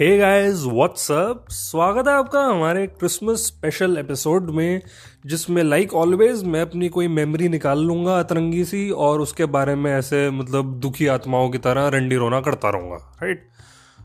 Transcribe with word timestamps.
Hey 0.00 0.18
guys 0.18 0.62
what's up 0.64 1.46
स्वागत 1.50 2.08
है 2.08 2.14
आपका 2.14 2.40
हमारे 2.40 2.86
क्रिसमस 2.86 3.46
स्पेशल 3.46 3.96
एपिसोड 3.98 4.50
में 4.50 4.82
जिसमें 5.26 5.62
लाइक 5.62 5.94
ऑलवेज 5.94 6.44
मैं 6.44 6.60
अपनी 6.62 6.88
कोई 6.88 7.08
मेमोरी 7.08 7.48
निकाल 7.48 7.78
लूँगा 7.78 8.18
अतरंगी 8.18 8.64
सी 8.64 8.90
और 8.90 9.20
उसके 9.20 9.44
बारे 9.44 9.74
में 9.74 9.90
ऐसे 9.92 10.30
मतलब 10.30 10.78
दुखी 10.80 11.06
आत्माओं 11.06 11.50
की 11.50 11.58
तरह 11.58 11.88
रंडी 11.88 12.16
रोना 12.16 12.40
करता 12.40 12.70
रहूँगा 12.70 13.18
राइट 13.22 13.48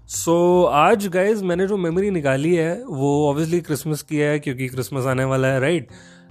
सो 0.08 0.64
so, 0.64 0.74
आज 0.74 1.08
गाइज़ 1.08 1.44
मैंने 1.44 1.68
जो 1.68 1.78
मेमोरी 1.78 2.10
निकाली 2.12 2.56
है 2.56 2.84
वो 2.86 3.30
ऑब्वियसली 3.30 3.62
क्रिसमस 3.62 4.02
की 4.02 4.18
है 4.18 4.40
क्योंकि 4.40 4.68
क्रिसमस 4.68 5.06
आने 5.06 5.24
वाला 5.24 5.48
है 5.48 5.60
राइट 5.60 5.88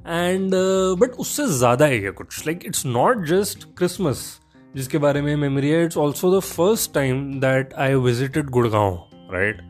एंड 0.08 0.52
बट 1.00 1.10
उससे 1.10 1.46
ज़्यादा 1.46 1.86
है 1.86 2.10
कुछ। 2.10 2.46
Like 2.46 2.66
it's 2.66 2.86
not 2.86 3.24
just 3.26 3.64
Christmas 3.78 4.40
जिसके 4.76 4.98
बारे 4.98 5.22
में 5.22 5.36
मेमोरी 5.36 5.68
है 5.68 5.84
it's 5.84 5.96
also 5.98 6.36
the 6.36 6.42
first 6.42 6.94
time 6.94 7.40
that 7.40 7.74
I 7.74 7.94
visited 7.94 8.50
Gurgaon. 8.50 9.11
Right 9.32 9.62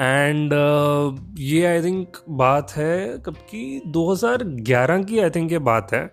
and 0.00 0.52
ये 1.38 1.64
आई 1.66 1.82
थिंक 1.82 2.08
बात 2.28 2.70
है 2.70 3.18
कब 3.26 3.34
की 3.34 3.82
2011 3.86 5.04
की 5.04 5.18
आई 5.18 5.30
थिंक 5.30 5.52
ये 5.52 5.58
बात 5.58 5.92
है। 5.92 6.10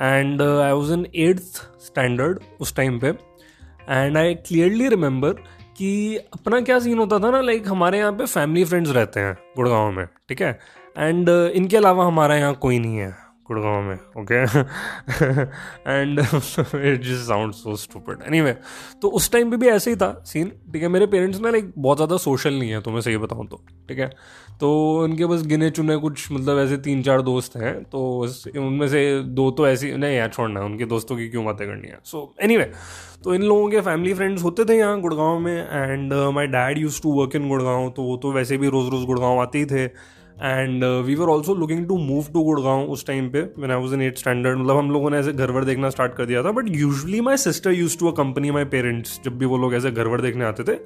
And 0.00 0.42
I 0.42 0.72
was 0.72 0.92
in 0.92 1.06
eighth 1.14 1.42
standard 1.86 2.38
उस 2.60 2.76
टाइम 2.76 2.98
पे। 3.00 3.08
एंड 3.88 4.16
आई 4.16 4.34
क्लियरली 4.34 4.88
रिमेंबर 4.88 5.32
कि 5.76 6.16
अपना 6.16 6.60
क्या 6.60 6.78
सीन 6.78 6.98
होता 6.98 7.18
था 7.18 7.30
ना 7.30 7.40
लाइक 7.40 7.58
like, 7.58 7.70
हमारे 7.70 7.98
यहाँ 7.98 8.12
पे 8.12 8.26
फैमिली 8.26 8.64
फ्रेंड्स 8.64 8.90
रहते 8.90 9.20
हैं 9.20 9.38
गुड़गांव 9.56 9.90
में 9.90 10.06
ठीक 10.28 10.42
है? 10.42 10.58
एंड 10.98 11.30
uh, 11.30 11.48
इनके 11.48 11.76
अलावा 11.76 12.06
हमारा 12.06 12.36
यहाँ 12.36 12.54
कोई 12.54 12.78
नहीं 12.78 12.96
है। 12.96 13.27
गुड़गांव 13.48 13.82
में 13.82 13.98
okay 14.18 14.42
and 15.90 16.18
it 16.18 17.02
just 17.02 17.26
sound 17.28 17.52
so 17.52 17.76
stupid 17.76 18.22
anyway 18.26 18.56
तो 19.02 19.08
उस 19.10 19.30
टाइम 19.32 19.50
पे 19.50 19.56
भी 19.56 19.68
ऐसे 19.68 19.90
ही 19.90 19.96
था 19.96 20.10
सीन 20.26 20.52
ठीक 20.72 20.82
है? 20.82 20.88
मेरे 20.88 21.06
पेरेंट्स 21.06 21.40
ना 21.40 21.50
लाइक 21.50 21.72
बहुत 21.78 21.98
ज़्यादा 21.98 22.16
सोशल 22.16 22.54
नहीं 22.54 22.70
है 22.70 22.80
तो 22.80 22.90
मैं 22.90 23.00
सही 23.00 23.16
बताऊँ 23.16 23.46
तो 23.46 23.62
ठीक 23.88 23.98
है? 23.98 24.10
तो 24.60 24.68
उनके 25.02 25.26
बस 25.26 25.46
गिने 25.46 25.70
चुने 25.70 25.96
कुछ 25.96 26.30
मतलब 26.32 26.58
ऐसे 26.58 26.76
तीन 26.76 27.02
चार 27.02 27.22
दोस्त 27.22 27.56
हैं 27.56 27.74
तो 27.84 28.00
उनमें 28.56 28.88
से 28.88 29.02
दो 29.22 29.50
तो 29.50 29.68
ऐसी 29.68 29.92
नहीं 29.96 30.16
यार 30.16 30.28
छोड़ना 30.28 30.60
है 30.60 30.66
उनके 30.66 30.84
दोस्तों 30.84 31.16
की 31.16 31.28
क्यों 31.28 31.44
बातें 31.44 31.66
करनी 31.66 31.88
है? 31.88 31.98
सो 32.04 32.18
so, 32.18 32.44
एनी 32.44 32.56
anyway, 32.56 32.72
तो 33.24 33.34
इन 33.34 33.42
लोगों 33.42 33.68
के 33.70 33.80
फैमिली 33.80 34.14
फ्रेंड्स 34.14 34.42
होते 34.42 34.64
थे 34.64 34.76
यहाँ 34.78 35.00
गुड़गांव 35.00 35.38
में 35.38 35.56
and 35.56 36.12
my 36.34 36.46
dad 36.46 36.78
use 36.78 37.02
to 37.02 37.12
work 37.12 37.36
in 37.36 37.48
Gurgaon 37.48 37.88
तो 37.90 38.02
वो 38.02 38.16
तो 38.16 38.32
वैसे 38.32 38.56
भी 38.58 38.68
रोज़ 38.68 38.90
रोज़ 38.90 39.06
गुड़गांव 39.06 39.40
आते 39.40 39.58
ही 39.58 39.64
थे। 39.64 39.86
And 40.42 40.84
we 40.84 41.14
were 41.14 41.28
also 41.28 41.54
looking 41.54 41.86
to 41.88 41.96
move 41.98 42.26
to 42.32 42.42
Gurgaon 42.42 42.90
उस 42.90 43.06
टाइम 43.06 43.28
पे 43.30 43.42
मैंने 43.58 43.74
I 43.74 43.80
was 43.80 43.94
in 43.94 44.02
eight 44.02 44.18
standard 44.18 44.58
मतलब 44.58 44.76
हम 44.76 44.90
लोगों 44.90 45.10
ने 45.10 45.18
ऐसे 45.18 45.32
घर 45.32 45.50
वर 45.50 45.64
देखना 45.64 45.90
स्टार्ट 45.90 46.14
कर 46.14 46.26
दिया 46.26 46.42
था 46.42 46.50
but 46.50 46.68
usually 46.68 47.20
my 47.20 47.36
sister 47.36 47.72
use 47.72 47.98
to 47.98 48.08
accompany 48.16 48.50
my 48.50 48.64
parents 48.64 49.20
जब 49.24 49.38
भी 49.38 49.46
वो 49.46 49.58
लोग 49.58 49.74
ऐसे 49.74 49.90
घर 49.90 50.06
वर 50.06 50.20
देखने 50.20 50.44
आते 50.44 50.62
थे. 50.62 50.78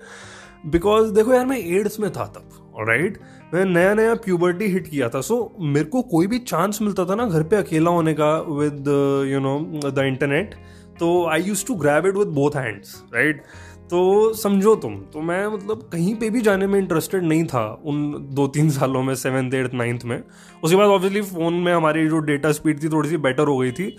बिकॉज़ 0.67 1.12
देखो 1.12 1.33
यार 1.34 1.47
मैं 1.47 1.58
एड्स 1.58 2.00
में 2.00 2.11
था 2.12 2.25
तब 2.27 2.77
राइट 2.89 3.19
मैं 3.55 3.64
नया 3.64 3.95
नया 3.95 4.14
प्यूबर्टी 4.14 4.67
हिट 4.67 4.86
किया 4.89 5.08
था 5.08 5.20
सो 5.20 5.34
so, 5.34 5.64
मेरे 5.64 5.86
को 5.86 6.03
कोई 6.03 6.27
भी 6.27 6.39
चांस 6.39 6.78
मिलता 6.83 7.05
था 7.05 7.14
ना 7.14 7.27
घर 7.27 7.42
पे 7.42 7.56
अकेला 7.56 7.91
होने 7.91 8.14
का 8.14 8.36
with 8.50 8.89
you 9.33 9.41
know 9.41 9.58
the 9.91 10.05
internet 10.06 10.55
तो 11.00 11.08
I 11.27 11.42
use 11.42 11.67
to 11.67 11.75
grab 11.75 12.06
it 12.06 12.17
with 12.17 12.28
both 12.28 12.56
hands 12.56 13.03
right 13.14 13.42
तो 13.93 14.33
समझो 14.33 14.75
तुम 14.77 14.95
तो 15.12 15.21
मैं 15.21 15.47
मतलब 15.47 15.81
कहीं 15.93 16.15
पे 16.15 16.29
भी 16.31 16.41
जाने 16.41 16.67
में 16.67 16.79
इंटरेस्टेड 16.79 17.25
नहीं 17.25 17.45
था 17.45 17.65
उन 17.85 18.29
दो 18.31 18.47
तीन 18.47 18.71
सालों 18.71 19.03
में 19.03 19.15
सेवन्थ 19.15 19.55
एट्थ 19.55 19.75
नाइन्थ 19.75 20.05
में। 20.05 20.23
उसके 20.65 20.77
बाद 20.77 20.89
ऑब्वियसली 20.89 21.23
फ़ोन 21.23 21.55
में 21.55 21.73
हमारी 21.73 22.07
जो 22.09 22.19
डेटा 22.19 22.53
स्पीड 22.53 22.83
थी 22.83 22.89
थोड़ी 22.89 23.09
सी 23.09 23.17
बेटर 23.17 23.48
हो 23.48 23.59
गई 23.59 23.73
थी। 23.73 23.91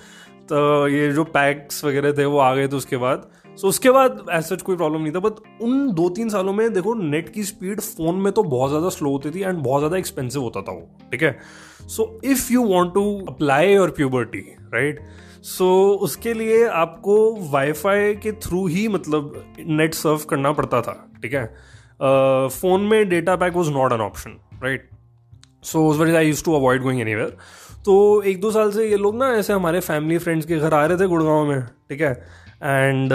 तो 0.50 0.88
ये 0.88 1.12
जो 1.12 1.24
पैक्स 1.24 1.84
वगैरह 1.86 2.12
थे 2.12 2.26
वो 2.26 2.38
आ 2.38 2.54
गए 2.56 2.68
थे 2.68 2.76
उसके 2.76 2.98
बाद। 2.98 3.30
सो 3.58 3.68
उसके 3.68 3.92
बाद 3.92 4.26
ऐसा 4.32 4.56
कोई 4.56 4.76
प्रॉब्लम 4.76 5.02
नहीं 5.02 5.14
था 5.14 5.20
बट 5.20 5.62
उन 5.62 5.92
दो 5.94 6.10
तीन 6.10 6.30
सालों 6.30 6.54
में 6.54 6.74
देखो 6.74 6.94
नेट 6.94 7.30
की 7.30 7.44
स्पीड 7.44 7.82
फ़ोन 7.82 8.16
में 8.16 8.34
तो 8.34 8.44
बहुत 8.44 8.70
ज़्यादा 8.70 8.90
स्लो 8.90 9.10
होती 9.10 9.32
थी 9.32 9.42
एंड 9.42 9.58
बहुत 9.58 9.80
ज़्यादा 9.80 9.98
एक्सपेंसिव 9.98 10.42
होता 10.42 10.62
था 10.62 10.72
वो 10.72 10.90
ठीक 11.12 11.24
है? 11.24 11.40
So 11.88 12.22
if 12.24 12.54
you 12.54 12.64
want 12.64 12.94
to 12.94 13.26
apply 13.30 13.74
your 13.74 13.90
puberty 13.90 14.56
right 14.74 15.00
so 15.44 15.94
उसके 16.02 16.34
लिए 16.34 16.68
आपको 16.68 17.36
वाईफाई 17.52 18.16
के 18.16 18.32
थ्रू 18.32 18.68
ही 18.68 18.88
मतलब 18.88 19.54
नेट 19.60 19.94
सर्व 19.94 20.18
करना 20.30 20.52
पड़ता 20.52 20.82
था 20.82 21.10
ठीक 21.22 21.34
है? 21.34 21.46
फ़ोन 22.50 22.84
uh, 22.84 22.90
में 22.90 23.10
data 23.10 23.36
pack 23.36 23.54
was 23.54 23.70
not 23.70 23.94
an 23.94 24.02
option 24.02 24.38
right 24.64 24.90
so 25.64 25.88
उस 25.88 25.98
वजह 25.98 26.18
I 26.18 26.28
use 26.28 26.46
to 26.46 26.54
avoid 26.54 26.82
going 26.82 27.02
any 27.02 27.16
तो 27.86 28.22
एक 28.22 28.42
दो 28.42 28.52
साल 28.52 28.72
से 28.72 28.90
ये 28.90 28.98
लोग 28.98 29.16
ना 29.16 29.28
ऐसे 29.36 29.54
हमारे 29.54 29.80
फैमिली 29.80 30.18
फ्रेंड्स 30.18 30.46
के 30.46 30.58
घर 30.58 30.74
आ 30.74 30.86
रहे 30.86 30.98
थे 30.98 31.08
गुड़गांव 31.08 31.46
में 31.46 31.66
ठीक 31.66 32.02
है? 32.02 32.43
And 32.64 33.14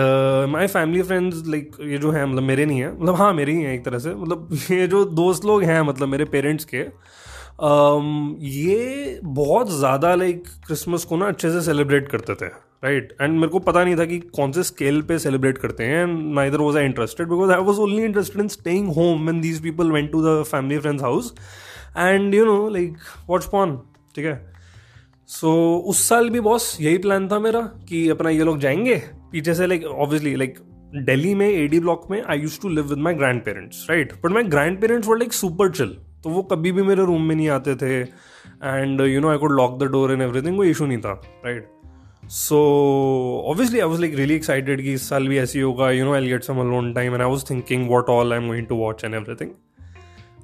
my 0.53 0.67
family 0.67 1.03
friends 1.03 1.43
like 1.47 1.77
ये 1.83 1.99
जो 1.99 2.11
है 2.11 2.25
मतलब 2.27 2.43
मेरे 2.43 2.67
नहीं 2.67 2.81
है। 2.81 2.93
मतलब 3.01 3.15
हाँ 3.15 3.33
मेरे 3.35 3.53
ही 3.53 3.63
हैं 3.63 3.75
एक 3.75 3.85
तरह 3.85 3.99
से। 3.99 4.15
मतलब 4.15 4.49
ये 4.71 4.87
जो 4.87 5.05
दोस्त 5.05 5.45
लोग 5.45 5.63
हैं 5.63 5.81
मतलब 5.83 6.09
मेरे 6.09 6.25
पेरेंट्स 6.25 6.65
के 6.65 6.85
um, 6.85 8.37
ये 8.41 9.21
बहुत 9.25 9.71
ज़्यादा 9.71 10.15
लाइक 10.15 10.43
क्रिसमस 10.67 11.05
को 11.05 11.17
ना 11.17 11.27
अच्छे 11.27 11.51
से 11.51 11.61
सेलिब्रेट 11.63 12.09
करते 12.09 12.35
थे 12.35 12.47
राइट 12.85 13.17
एंड 13.23 13.35
मेरे 13.35 13.49
को 13.49 13.59
पता 13.59 13.85
नहीं 13.85 13.97
था 13.97 14.05
कि 14.05 14.19
कौन 14.37 14.53
से 14.53 14.63
स्केल 14.63 15.01
पे 15.03 15.19
सेलिब्रेट 15.19 15.59
करते 15.59 15.85
हैं 15.85 16.03
and 16.03 16.35
neither 16.35 16.59
was 16.59 16.79
I 16.79 16.85
interested 16.85 17.29
because 17.29 17.51
I 17.53 17.63
was 17.63 17.79
only 17.81 18.03
interested 18.03 18.43
in 18.43 18.49
staying 18.49 18.89
home 18.93 19.23
when 19.23 19.41
these 19.41 19.63
people 19.63 19.91
went 19.93 20.11
to 20.13 20.23
the 20.23 20.43
family 20.45 20.79
friends 20.79 21.03
house 21.03 21.35
and 21.99 22.35
you 22.35 22.45
know 22.45 22.69
like 22.69 22.97
what's 23.29 23.49
porn 23.49 23.77
ठीक 24.15 24.25
है? 24.25 24.35
सो 25.29 25.47
so, 25.47 25.91
उस 25.91 26.09
साल 26.09 26.31
भी 26.31 26.41
boss 26.41 26.77
यही 26.81 26.99
plan 26.99 27.29
था 27.29 27.39
मेरा 27.39 27.61
कि 27.89 28.09
अपना 28.09 28.31
ये 28.31 28.45
लोग 28.45 28.59
जाएँगे। 28.59 29.03
पीछे 29.33 29.55
से 29.55 29.67
लाइक 29.67 29.85
ऑब्वियसली 29.85 30.35
लाइक 30.37 30.59
दिल्ली 30.95 31.35
में 31.35 31.49
एडी 31.49 31.81
ब्लॉक 31.81 32.07
में 32.11 32.23
I 32.23 32.39
use 32.39 32.61
to 32.61 32.69
live 32.69 32.89
with 32.89 32.99
my 32.99 33.15
grandparents 33.43 33.87
right 33.91 34.13
but 34.13 34.31
my 34.31 34.43
grandparents 34.81 35.09
were 35.09 35.19
like 35.19 35.33
super 35.33 35.71
chill 35.71 35.97
तो 36.25 36.31
वो 36.31 36.43
कभी 36.43 36.73
भी 36.73 36.83
मेरे 36.83 37.05
रूम 37.05 37.23
में 37.23 37.35
नहीं 37.37 37.49
आते 37.49 37.75
थे। 37.77 38.01
And 38.01 39.01
you 39.01 39.21
know 39.21 39.29
I 39.29 39.39
could 39.39 39.53
lock 39.53 39.79
the 39.79 39.83
door 39.83 40.13
and 40.13 40.23
everything 40.23 40.57
वो 40.57 40.65
इशू 40.65 40.87
नहीं 40.87 40.99
था 40.99 41.13
right 41.47 41.69
so 42.29 42.57
obviously 43.47 43.81
I 43.81 43.89
was 43.89 44.01
like 44.01 44.15
really 44.15 44.35
excited 44.35 44.83
कि 44.83 44.93
इस 44.93 45.09
साल 45.09 45.29
भी 45.29 45.39
ऐसी 45.39 45.61
होगा। 45.61 45.91
You 45.91 46.05
know 46.05 46.15
I 46.15 46.29
get 46.29 46.45
some 46.45 46.59
alone 46.59 46.93
time 46.95 47.13
and 47.13 47.23
I 47.23 47.29
was 47.29 47.45
thinking 47.51 47.89
what 47.91 48.09
all 48.09 48.33
I 48.33 48.39
am 48.39 48.49
going 48.49 48.67
to 48.67 48.77
watch 48.77 49.05
and 49.05 49.15
everything 49.15 49.51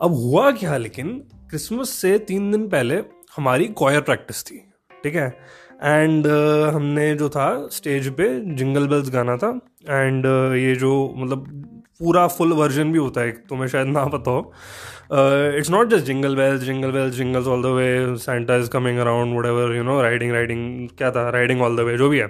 अब 0.03 0.13
हुआ 0.13 0.51
क्या? 0.51 0.77
लेकिन 0.77 1.19
क्रिसमस 1.51 1.91
से 1.91 2.19
तीन 2.19 2.51
दिन 2.51 2.69
पहले 2.69 2.97
हमारी 3.37 3.67
कॉयर 3.67 4.01
प्रैक्टिस 4.01 4.45
थी, 4.45 4.57
ठीक 5.05 5.15
है? 5.15 5.29
एंड 5.83 6.27
uh, 6.27 6.75
हमने 6.75 7.15
जो 7.15 7.29
था 7.29 7.47
स्टेज 7.73 8.09
पे 8.17 8.29
जिंगल 8.55 8.87
बेल्स 8.89 9.11
गाना 9.11 9.37
था। 9.37 9.49
एंड 9.91 10.27
uh, 10.27 10.57
ये 10.57 10.75
जो 10.77 10.93
मतलब 11.17 11.47
पूरा 11.99 12.27
फुल 12.29 12.53
वर्जन 12.53 12.93
भी 12.93 12.99
होता 12.99 13.21
है 13.21 13.29
एक 13.29 13.37
तुम्हें 13.49 13.69
शायद 13.69 13.87
ना 13.87 14.05
पता 14.05 14.31
हो। 14.31 14.53
It's 15.59 15.71
not 15.71 15.89
just 15.89 16.05
jingle 16.07 16.37
bells 16.37 16.63
jingle 16.63 16.93
bells 16.93 17.15
jingles 17.15 17.47
all 17.47 17.63
the 17.63 17.67
way 17.77 18.17
Santa 18.19 18.57
is 18.57 18.71
coming 18.71 18.99
around 18.99 19.39
whatever 19.47 19.77
you 19.77 19.83
know 19.83 20.01
riding 20.03 20.33
riding 20.33 20.89
क्या 20.99 21.11
था 21.11 21.29
राइडिंग 21.31 21.63
ऑल 21.63 21.77
द 21.77 21.81
वे 21.81 21.97
जो 21.99 22.09
भी 22.09 22.19
है। 22.19 22.29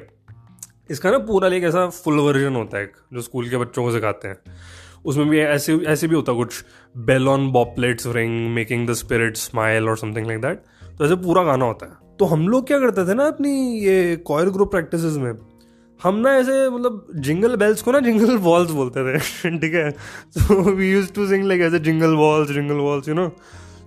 इसका 0.90 1.10
ना 1.10 1.18
पूरा 1.26 1.48
एक 1.48 1.64
ऐसा 1.64 1.86
फुल 1.88 2.18
वर्जन 2.20 2.54
होता 2.56 2.78
है 2.78 2.84
एक 2.84 2.96
जो 3.14 3.20
स्कूल 3.20 3.48
के 3.48 3.56
बच्चों 3.56 3.84
को 3.84 3.92
सिखाते 3.92 4.28
हैं। 4.28 4.36
उसमें 5.04 5.28
भी 5.28 5.40
ऐसे 5.40 5.74
ऐसे 5.88 6.06
भी 6.08 6.14
होता 6.14 6.32
कुछ 6.32 6.64
bell 6.94 7.28
on 7.28 7.50
bobtails 7.52 8.06
ring 8.06 8.54
making 8.54 8.88
the 8.88 8.92
spirit 8.94 9.36
smile 9.36 9.88
और 9.88 9.98
समथिंग 9.98 10.26
लाइक 10.26 10.40
दैट 10.40 10.62
तो 10.98 11.04
ऐसे 11.04 11.16
पूरा 11.16 11.42
गाना 11.42 11.64
होता 11.64 11.86
है। 11.86 12.03
तो 12.18 12.24
हम 12.24 12.48
लोग 12.48 12.66
क्या 12.66 12.78
करते 12.78 13.08
थे 13.08 13.14
ना 13.14 13.26
अपनी 13.26 13.80
ये 13.80 14.16
कॉयर 14.16 14.48
ग्रुप 14.48 14.70
प्रैक्टिस 14.70 15.00
में? 15.04 15.32
हम 16.02 16.16
ना 16.16 16.36
ऐसे 16.36 16.70
मतलब 16.70 17.06
जिंगल 17.16 17.56
बेल्स 17.56 17.82
को 17.82 17.92
ना 17.92 18.00
जिंगल 18.00 18.36
वॉल्स 18.36 18.70
बोलते 18.70 19.14
थे 19.14 19.18
ठीक 19.58 19.74
है? 19.74 19.90
तो 19.90 20.62
we 20.62 20.92
use 20.92 21.12
to 21.12 21.26
sing 21.26 21.44
like 21.44 21.60
ऐसे 21.60 21.78
jingle 21.78 22.14
bells 22.14 22.50
jingle 22.50 22.74
bells 22.74 23.08
you 23.08 23.14
know 23.14 23.28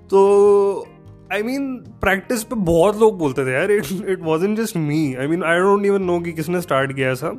तो 0.10 0.88
आई 1.34 1.44
मीन 1.44 1.76
प्रैक्टिस 1.78 2.44
पे 2.44 2.56
बहुत 2.56 3.00
लोग 3.00 3.18
बोलते 3.18 3.46
थे 3.46 3.52
यार 3.52 3.72
it 3.72 3.86
it 4.08 4.20
was 4.22 4.46
in 4.46 4.56
just 4.56 4.78
me 4.78 5.16
I 5.16 5.28
mean 5.28 5.44
I 5.44 5.60
don't 5.60 5.86
even 5.86 6.04
know 6.04 6.20
कि 6.20 6.32
किसने 6.32 6.62
स्टार्ट 6.62 6.96
किया 6.96 7.12
ऐसा। 7.12 7.30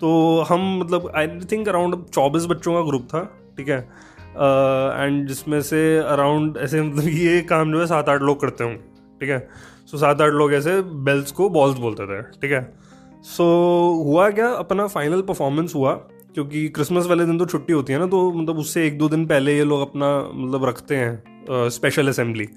तो 0.00 0.40
हम 0.48 0.78
मतलब 0.78 1.12
आई 1.16 1.26
थिंक 1.26 1.68
अराउंड 1.68 2.04
चौबीस 2.04 2.46
बच्चों 2.46 2.74
का 2.74 2.80
ग्रुप 2.80 3.02
था 3.02 3.38
ठीक 3.56 3.68
है? 3.68 3.88
एंड 5.04 5.22
uh, 5.22 5.28
जिसमें 5.28 5.62
से 5.62 5.98
अराउंड 5.98 6.56
ऐसे 6.56 6.82
मतलब 6.82 7.08
ये 7.08 7.40
काम 7.40 7.72
जो 7.72 7.80
है 7.80 7.86
सात 7.86 8.08
आठ 8.08 8.22
लोग 8.22 8.40
करते 8.40 8.64
होंगे। 8.64 8.87
ठीक 9.20 9.30
है? 9.30 9.38
सो 9.90 9.98
सात 9.98 10.20
आठ 10.20 10.32
लोग 10.32 10.52
ऐसे 10.54 10.80
बेल्स 11.04 11.32
को 11.32 11.48
बॉल्स 11.50 11.78
बोलते 11.78 12.06
थे 12.06 12.20
ठीक 12.22 12.52
है? 12.52 12.62
सो 13.26 13.44
so, 13.44 14.06
हुआ 14.06 14.28
क्या? 14.30 14.48
अपना 14.48 14.86
फाइनल 14.86 15.22
परफॉर्मेंस 15.22 15.74
हुआ 15.74 15.92
क्योंकि 16.34 16.68
क्रिसमस 16.68 17.06
वाले 17.06 17.24
दिन 17.24 17.38
तो 17.38 17.46
छुट्टी 17.46 17.72
होती 17.72 17.92
है 17.92 17.98
ना 17.98 18.06
तो 18.06 18.30
मतलब 18.32 18.58
उससे 18.58 18.86
एक 18.86 18.98
दो 18.98 19.08
दिन 19.08 19.26
पहले 19.26 19.56
ये 19.56 19.64
लोग 19.64 19.80
अपना 19.80 20.08
मतलब 20.34 20.64
रखते 20.64 20.96
हैं 20.96 21.68
स्पेशल 21.70 22.08
असेंबली 22.08 22.48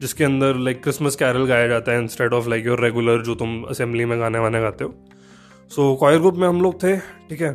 जिसके 0.00 0.24
अंदर 0.24 0.56
लाइक 0.56 0.82
क्रिसमस 0.82 1.16
कैरल 1.16 1.46
गाया 1.46 1.66
जाता 1.68 1.92
है 1.92 2.02
instead 2.02 2.34
of 2.34 2.48
like 2.48 2.66
your 2.66 2.80
regular 2.80 3.22
जो 3.22 3.34
तुम 3.34 3.62
असेंबली 3.64 4.04
में 4.04 4.18
गाने 4.20 4.38
वाने 4.38 4.60
गाते 4.60 4.84
हो। 4.84 4.94
सो 5.70 5.94
कॉयर 5.94 6.18
ग्रुप 6.18 6.34
में 6.34 6.48
हम 6.48 6.62
लोग 6.62 6.82
थे 6.82 6.96
ठीक 6.96 7.40
है? 7.40 7.50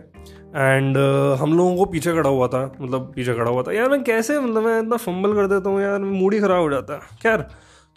एंड 0.56 0.98
uh, 0.98 1.38
हम 1.40 1.58
लोगों 1.58 1.76
को 1.78 1.86
पीछे 1.86 2.12
खड़ा 2.14 2.30
हुआ 2.30 2.48
था 2.48 2.66
मतलब 2.82 3.12
पीछे 3.16 3.34
खड़ा 3.34 3.50
हुआ 3.52 3.64
था। 3.64 3.72
यार 3.74 3.90
मैं 3.90 4.04
कैसे 4.04 4.40
मतलब 4.40 4.64
मैं 4.64 4.80
इतना 4.82 4.98
फंबल 4.98 5.34
कर 5.34 5.48
देता 5.48 5.70
हूँ 5.70 5.82
यार 5.82 6.00
मूड 6.00 6.34
ही 6.34 6.40
ख़राब 6.40 6.62
हो 6.62 6.70
जाता। 6.70 6.94
है 6.94 7.18
खैर 7.24 7.46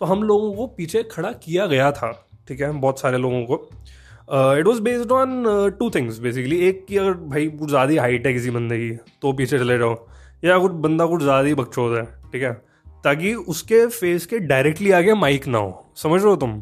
तो 0.01 0.07
हम 0.07 0.23
लोगों 0.23 0.53
को 0.55 0.67
पीछे 0.77 1.03
खड़ा 1.03 1.33
किया 1.35 1.67
गया 1.67 1.91
था 1.93 2.11
ठीक 2.49 2.61
है 2.61 2.71
बहुत 2.73 3.01
सारे 3.01 3.19
लोगों 3.19 3.45
को। 3.45 3.55
It 4.59 4.67
was 4.67 4.81
based 4.83 5.13
on 5.13 5.45
two 5.79 5.91
things 5.91 6.19
basically 6.19 6.59
एक 6.69 6.85
कि 6.89 6.97
अगर 6.97 7.13
भाई 7.31 7.47
कुछ 7.49 7.69
ज़्यादा 7.71 8.01
हाइट 8.01 8.27
है 8.27 8.33
किसी 8.33 8.51
बंदे 8.51 8.79
की 8.79 8.91
तो 9.23 9.33
पीछे 9.33 9.59
चले 9.59 9.79
जाओ। 9.79 9.95
या 10.45 10.59
कुछ 10.59 10.73
बंदा 10.85 11.07
कुछ 11.07 11.23
ज़्यादा 11.23 11.47
ही 11.49 11.55
बकचोद 11.55 11.97
है 11.97 12.05
ठीक 12.33 12.43
है 12.43 12.53
ताकि 13.05 13.35
उसके 13.47 13.87
फेस 13.89 14.27
के 14.27 14.39
डायरेक्टली 14.47 14.91
आगे 14.93 15.15
माइक 15.15 15.47
ना 15.49 15.59
हो। 15.59 15.93
समझ 15.97 16.21
रहे 16.21 16.31
हो 16.31 16.37
तुम? 16.37 16.61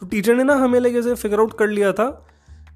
तो 0.00 0.06
टीचर 0.06 0.34
ने 0.34 0.44
ना 0.44 0.54
हमें 0.56 0.78
लेके 0.80 1.02
से 1.02 1.14
फिगर 1.14 1.40
आउट 1.40 1.58
कर 1.58 1.68
लिया 1.68 1.92
था 1.92 2.08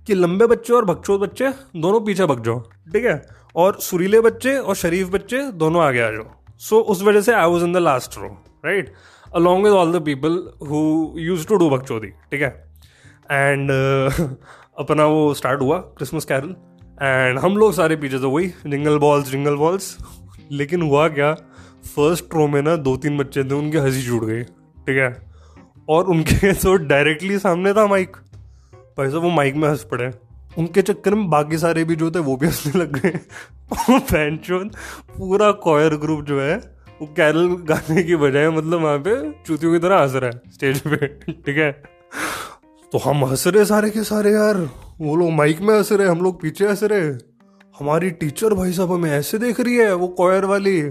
कि 0.07 0.15
लंबे 0.15 0.47
बच्चे 0.47 0.73
और 0.73 0.85
बकचोद 0.85 1.21
बच्चे 1.21 1.49
दोनों 1.77 2.01
पीछे 2.01 2.27
भग 2.27 2.45
जाओ 2.45 2.61
ठीक 2.93 3.05
है 3.05 3.21
और 3.57 3.79
सुरीले 3.81 4.21
बच्चे 4.21 4.57
और 4.59 4.75
शरीफ 4.77 5.09
बच्चे 5.11 5.43
दोनों 5.55 5.83
आगे 5.83 6.01
आ 6.01 6.11
जाओ। 6.11 6.25
सो 6.59 6.77
so, 6.77 6.83
उस 6.83 7.03
वजह 7.03 7.21
से 7.21 7.33
I 7.35 7.47
was 7.47 7.65
in 7.65 7.73
the 7.73 7.77
last 7.79 8.19
row 8.19 8.29
right 8.65 8.93
along 9.35 9.65
with 9.65 9.73
all 9.73 9.99
the 9.99 10.05
people 10.05 10.51
who 10.69 11.15
use 11.19 11.47
to 11.47 11.57
do 11.57 11.71
बकचोदी 11.71 12.07
ठीक 12.07 12.43
है? 12.43 12.73
एंड 13.31 13.71
uh, 13.71 14.21
अपना 14.79 15.07
वो 15.07 15.35
स्टार्ट 15.35 15.61
हुआ 15.61 15.79
क्रिसमस 15.79 16.25
कैरल 16.25 16.51
एंड 17.03 17.39
हम 17.39 17.57
लोग 17.57 17.73
सारे 17.73 17.97
पीछे 17.97 18.19
तो 18.19 18.31
वही 18.31 18.47
जिंगल 18.47 18.99
बॉल्स 18.99 19.31
जिंगल 19.31 19.57
बॉल्स 19.57 19.99
लेकिन 20.53 20.83
हुआ 20.83 21.09
क्या? 21.09 21.35
फ़र्स्ट 21.97 22.25
रो 22.35 22.49
में 22.49 22.63
ना 22.63 22.77
दो 22.77 22.97
तीन 22.97 23.19
बच्चे 23.19 23.45
थे 23.45 23.55
उनकी 23.55 23.79
हँसी 23.79 24.07
छूट 24.07 24.25
गई 24.25 24.43
ठीक 24.43 24.97
है? 24.97 25.23
और 25.89 26.05
उनके 26.05 26.53
तो 26.63 26.77
डायरेक्टली 26.77 27.39
सामने 27.39 27.73
था 27.73 27.87
माइक 27.87 28.17
भाई 28.99 29.11
साहब 29.11 29.23
वो 29.23 29.31
माइक 29.31 29.55
में 29.55 29.69
हंस 29.69 29.85
पड़े। 29.85 30.11
उनके 30.59 30.83
चक्कर 30.83 31.15
में 31.15 31.31
बाकी 31.31 31.59
सारे 31.59 31.85
भी 31.85 31.97
जो 31.97 32.11
थे 32.11 32.19
वो 32.19 32.37
भी 32.37 32.47
हंसने 32.47 32.81
लग 32.81 33.01
गए। 33.01 33.21
पूरा 35.19 35.51
कॉयर 35.53 35.97
ग्रुप 35.97 36.25
जो 36.25 36.41
है 36.41 36.78
वो 37.00 37.06
कैरल 37.06 37.49
गाने 37.49 38.03
की 38.03 38.17
बजाय 38.17 38.50
मतलब 38.50 38.81
वहाँ 38.81 38.99
पे 38.99 39.31
चूतियों 39.47 39.73
की 39.73 39.79
तरह 39.79 40.03
हंस 40.03 40.15
रहा 40.15 40.31
है 40.31 40.43
स्टेज 40.53 40.81
पे, 40.81 41.06
ठीक 41.33 41.59
है? 41.59 41.73
तो 42.93 42.99
हम 42.99 43.25
हंस 43.25 43.47
रहे 43.47 43.65
सारे 43.65 43.91
के 43.91 44.03
सारे 44.03 44.33
यार। 44.33 44.56
वो 45.00 45.17
लोग 45.17 45.31
माइक 45.31 45.61
में 45.61 45.75
हंस 45.77 45.93
रहे, 45.93 46.09
हम 46.09 46.23
लोग 46.23 46.41
पीछे 46.43 46.69
हंस 46.69 46.83
रहे। 46.83 47.09
हमारी 47.79 48.11
टीचर 48.11 48.55
भाई 48.55 48.73
साहब 48.73 48.93
हमें 48.93 49.11
ऐसे 49.11 49.39
देख 49.39 49.61
रही 49.61 49.75
है, 49.75 49.95
वो 49.95 50.09
कॉयर 50.09 50.45
वाली, 50.45 50.83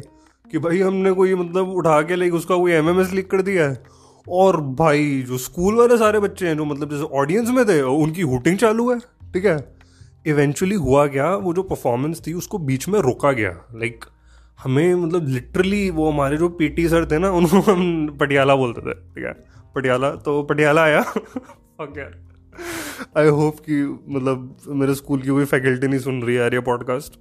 कि 0.52 0.58
भाई 0.58 0.80
हमने 0.80 1.12
कोई 1.12 1.36
मतलब 1.36 1.70
उठा 1.70 2.02
के 2.02 2.16
लाइक 2.16 2.34
उसका 2.34 2.56
कोई 2.56 2.72
एम 2.72 2.90
एम 2.90 3.02
एस 3.02 3.14
लिख 3.14 3.28
कर 3.28 3.42
दिया 3.42 3.70
है। 3.70 3.84
और 4.30 4.62
भाई 4.62 5.26
जो 5.28 5.38
स्कूल 5.38 5.76
वाले 5.76 5.98
सारे 5.98 6.20
बच्चे 6.20 6.48
हैं, 6.48 6.58
जो 6.58 6.66
मतलब 6.66 6.92
जैसे 6.92 7.04
ऑडियंस 7.04 7.50
में 7.50 7.66
थे, 7.66 7.82
उनकी 7.82 8.22
हुटिंग 8.22 8.58
चालू 8.58 8.92
है, 8.94 9.00
ठीक 9.34 9.46
है? 9.46 9.78
इवेंचुअली 10.28 10.76
हुआ 10.76 11.08
क्या, 11.08 11.36
वो 11.36 11.54
जो 11.54 11.64
परफॉर्मेंस 11.64 12.22
थी, 12.28 12.34
उसको 12.34 12.58
बीच 12.58 12.88
में 12.90 13.00
रोका 13.00 13.32
गया 13.32 13.50
लाइक 13.50 14.06
हमें 14.64 14.96
मतलब 14.96 15.28
लिटरली 15.28 15.90
वो 15.90 16.12
हमारे 16.12 16.38
जो 16.38 16.50
पीटी 16.50 16.90
सर 16.90 17.06
थे 17.12 17.18
ना, 17.20 17.32
उनको 17.32 17.60
हम 17.60 18.08
पटियाला 18.20 18.56
बोलते 18.56 18.82
थे, 18.82 18.94
ठीक 18.94 19.26
है? 19.26 19.34
पटियाला 19.76 20.12
तो 20.12 20.44
पटियाला 20.44 20.84
आया। 20.84 21.14
आई 23.18 23.28
होप 23.28 23.60
कि 23.60 24.00
मतलब 24.10 24.58
मेरे 24.68 24.96
स्कूल 24.96 25.22
की 25.22 25.30
कोई 25.30 25.46
फैकल्टी 25.46 25.88
नहीं 25.88 26.00
सुन 26.00 26.22
रही 26.24 26.36
है 26.36 26.42
यार 26.42 26.54
ये 26.54 26.60
पॉडकास्ट 26.60 27.20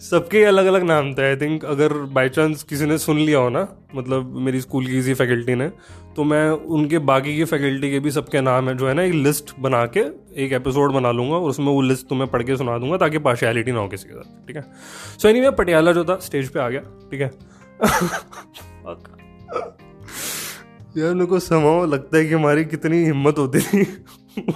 सबके 0.00 0.44
अलग 0.44 0.66
अलग 0.66 0.82
नाम 0.82 1.14
थे 1.14 1.22
आई 1.22 1.36
थिंक 1.36 1.64
अगर 1.64 1.92
बाई 1.92 2.28
चांस 2.28 2.62
किसी 2.62 2.86
ने 2.86 2.98
सुन 2.98 3.18
लिया 3.18 3.38
हो 3.38 3.48
ना 3.48 3.68
मतलब 3.94 4.36
मेरी 4.36 4.60
स्कूल 4.60 4.86
की 4.86 4.92
किसी 4.92 5.14
फैकल्टी 5.14 5.54
ने 5.54 5.72
तो 6.16 6.24
मैं 6.24 6.50
उनके 6.50 6.98
बाकी 6.98 7.36
की 7.36 7.44
फैकल्टी 7.44 7.90
के 7.90 8.00
भी 8.00 8.10
सबके 8.10 8.40
नाम 8.40 8.68
है, 8.68 8.76
जो 8.76 8.88
है 8.88 8.94
ना, 8.94 9.02
एक 9.02 9.12
लिस्ट 9.12 9.54
बना 9.60 9.86
के 9.86 10.00
एक 10.44 10.52
एपिसोड 10.52 10.92
बना 10.92 11.10
लूँगा 11.10 11.36
और 11.36 11.50
उसमें 11.50 11.66
वो 11.66 11.82
लिस्ट 11.82 12.08
तुम्हें 12.08 12.30
पढ़ 12.30 12.42
के 12.42 12.56
सुना 12.56 12.78
दूँगा 12.78 12.96
ताकि 12.96 13.18
पार्शियलिटी 13.18 13.72
ना 13.72 13.80
हो 13.80 13.88
किसी 13.88 14.08
के 14.08 14.14
साथ, 14.14 14.46
ठीक 14.46 14.56
है? 14.56 14.62
सो 15.18 15.28
एनी 15.28 15.50
पटियाला 15.50 15.92
जो 15.92 16.04
था 16.04 16.16
स्टेज 16.16 16.48
पे 16.48 16.60
आ 16.60 16.68
गया, 16.68 16.80
ठीक 16.80 17.20
है? 17.20 17.30
यार 20.96 21.14
मेरे 21.14 21.26
को 21.26 21.38
समाओ 21.38 21.86
लगता 21.86 22.18
है 22.18 22.26
कि 22.26 22.34
हमारी 22.34 22.64
कितनी 22.64 23.04
हिम्मत 23.04 23.38
होती 23.38 23.60
थी 23.60 23.82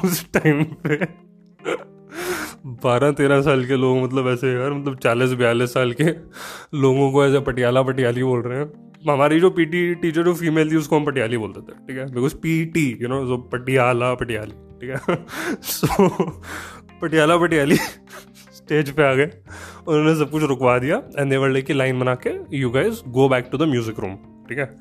उस 0.05 0.33
टाइम 0.33 0.65
पे। 0.65 0.97
बारह 2.85 3.11
तेरह 3.13 3.41
साल 3.43 3.65
के 3.65 3.77
लोग 3.77 3.99
मतलब 3.99 4.29
ऐसे 4.29 4.53
यार 4.53 4.73
मतलब 4.73 4.97
चालीस 4.99 5.33
बयालीस 5.33 5.73
साल 5.75 5.93
के 5.93 6.05
लोगों 6.79 7.11
को 7.13 7.25
ऐसे 7.27 7.41
पटियाला 7.41 7.83
पटियाली 7.83 8.23
बोल 8.23 8.43
रहे 8.43 8.59
हैं। 8.59 8.67
हमारी 9.09 9.41
जो 9.41 9.51
पीटी 9.51 9.95
टीचर 9.95 10.23
जो 10.23 10.35
फीमेल 10.35 10.71
थी, 10.71 10.77
उसको 10.77 10.97
हम 10.97 11.05
पटियाली 11.05 11.37
बोलते 11.37 11.61
थे, 11.63 11.75
ठीक 11.79 11.99
है? 11.99 12.07
Because 12.15 12.35
P 12.37 12.65
T 12.67 12.87
you 13.03 13.09
know 13.09 13.25
जो 13.27 13.37
पटियाला 13.53 14.13
पटियाली, 14.15 14.53
ठीक 14.81 14.91
है? 14.91 15.17
सो 15.63 16.19
पटियाला 17.03 17.37
पटियाली 17.37 17.77
स्टेज 17.77 18.91
पे 18.91 19.03
आ 19.03 19.13
गए। 19.15 19.31
उन्होंने 19.89 20.15
सब 20.19 20.31
कुछ 20.31 20.43
रुकवा 20.43 20.79
दिया 20.79 20.97
एंड 21.19 21.31
देवर 21.31 21.49
लेके 21.49 21.73
लाइन 21.73 22.01
बना 22.01 22.15
के 22.27 22.31
you 22.59 22.71
guys 22.71 23.03
go 23.09 23.29
back 23.29 23.49
to 23.53 23.59
the 23.59 23.69
music 23.69 24.01
room 24.01 24.15
ठीक 24.49 24.59
है? 24.59 24.75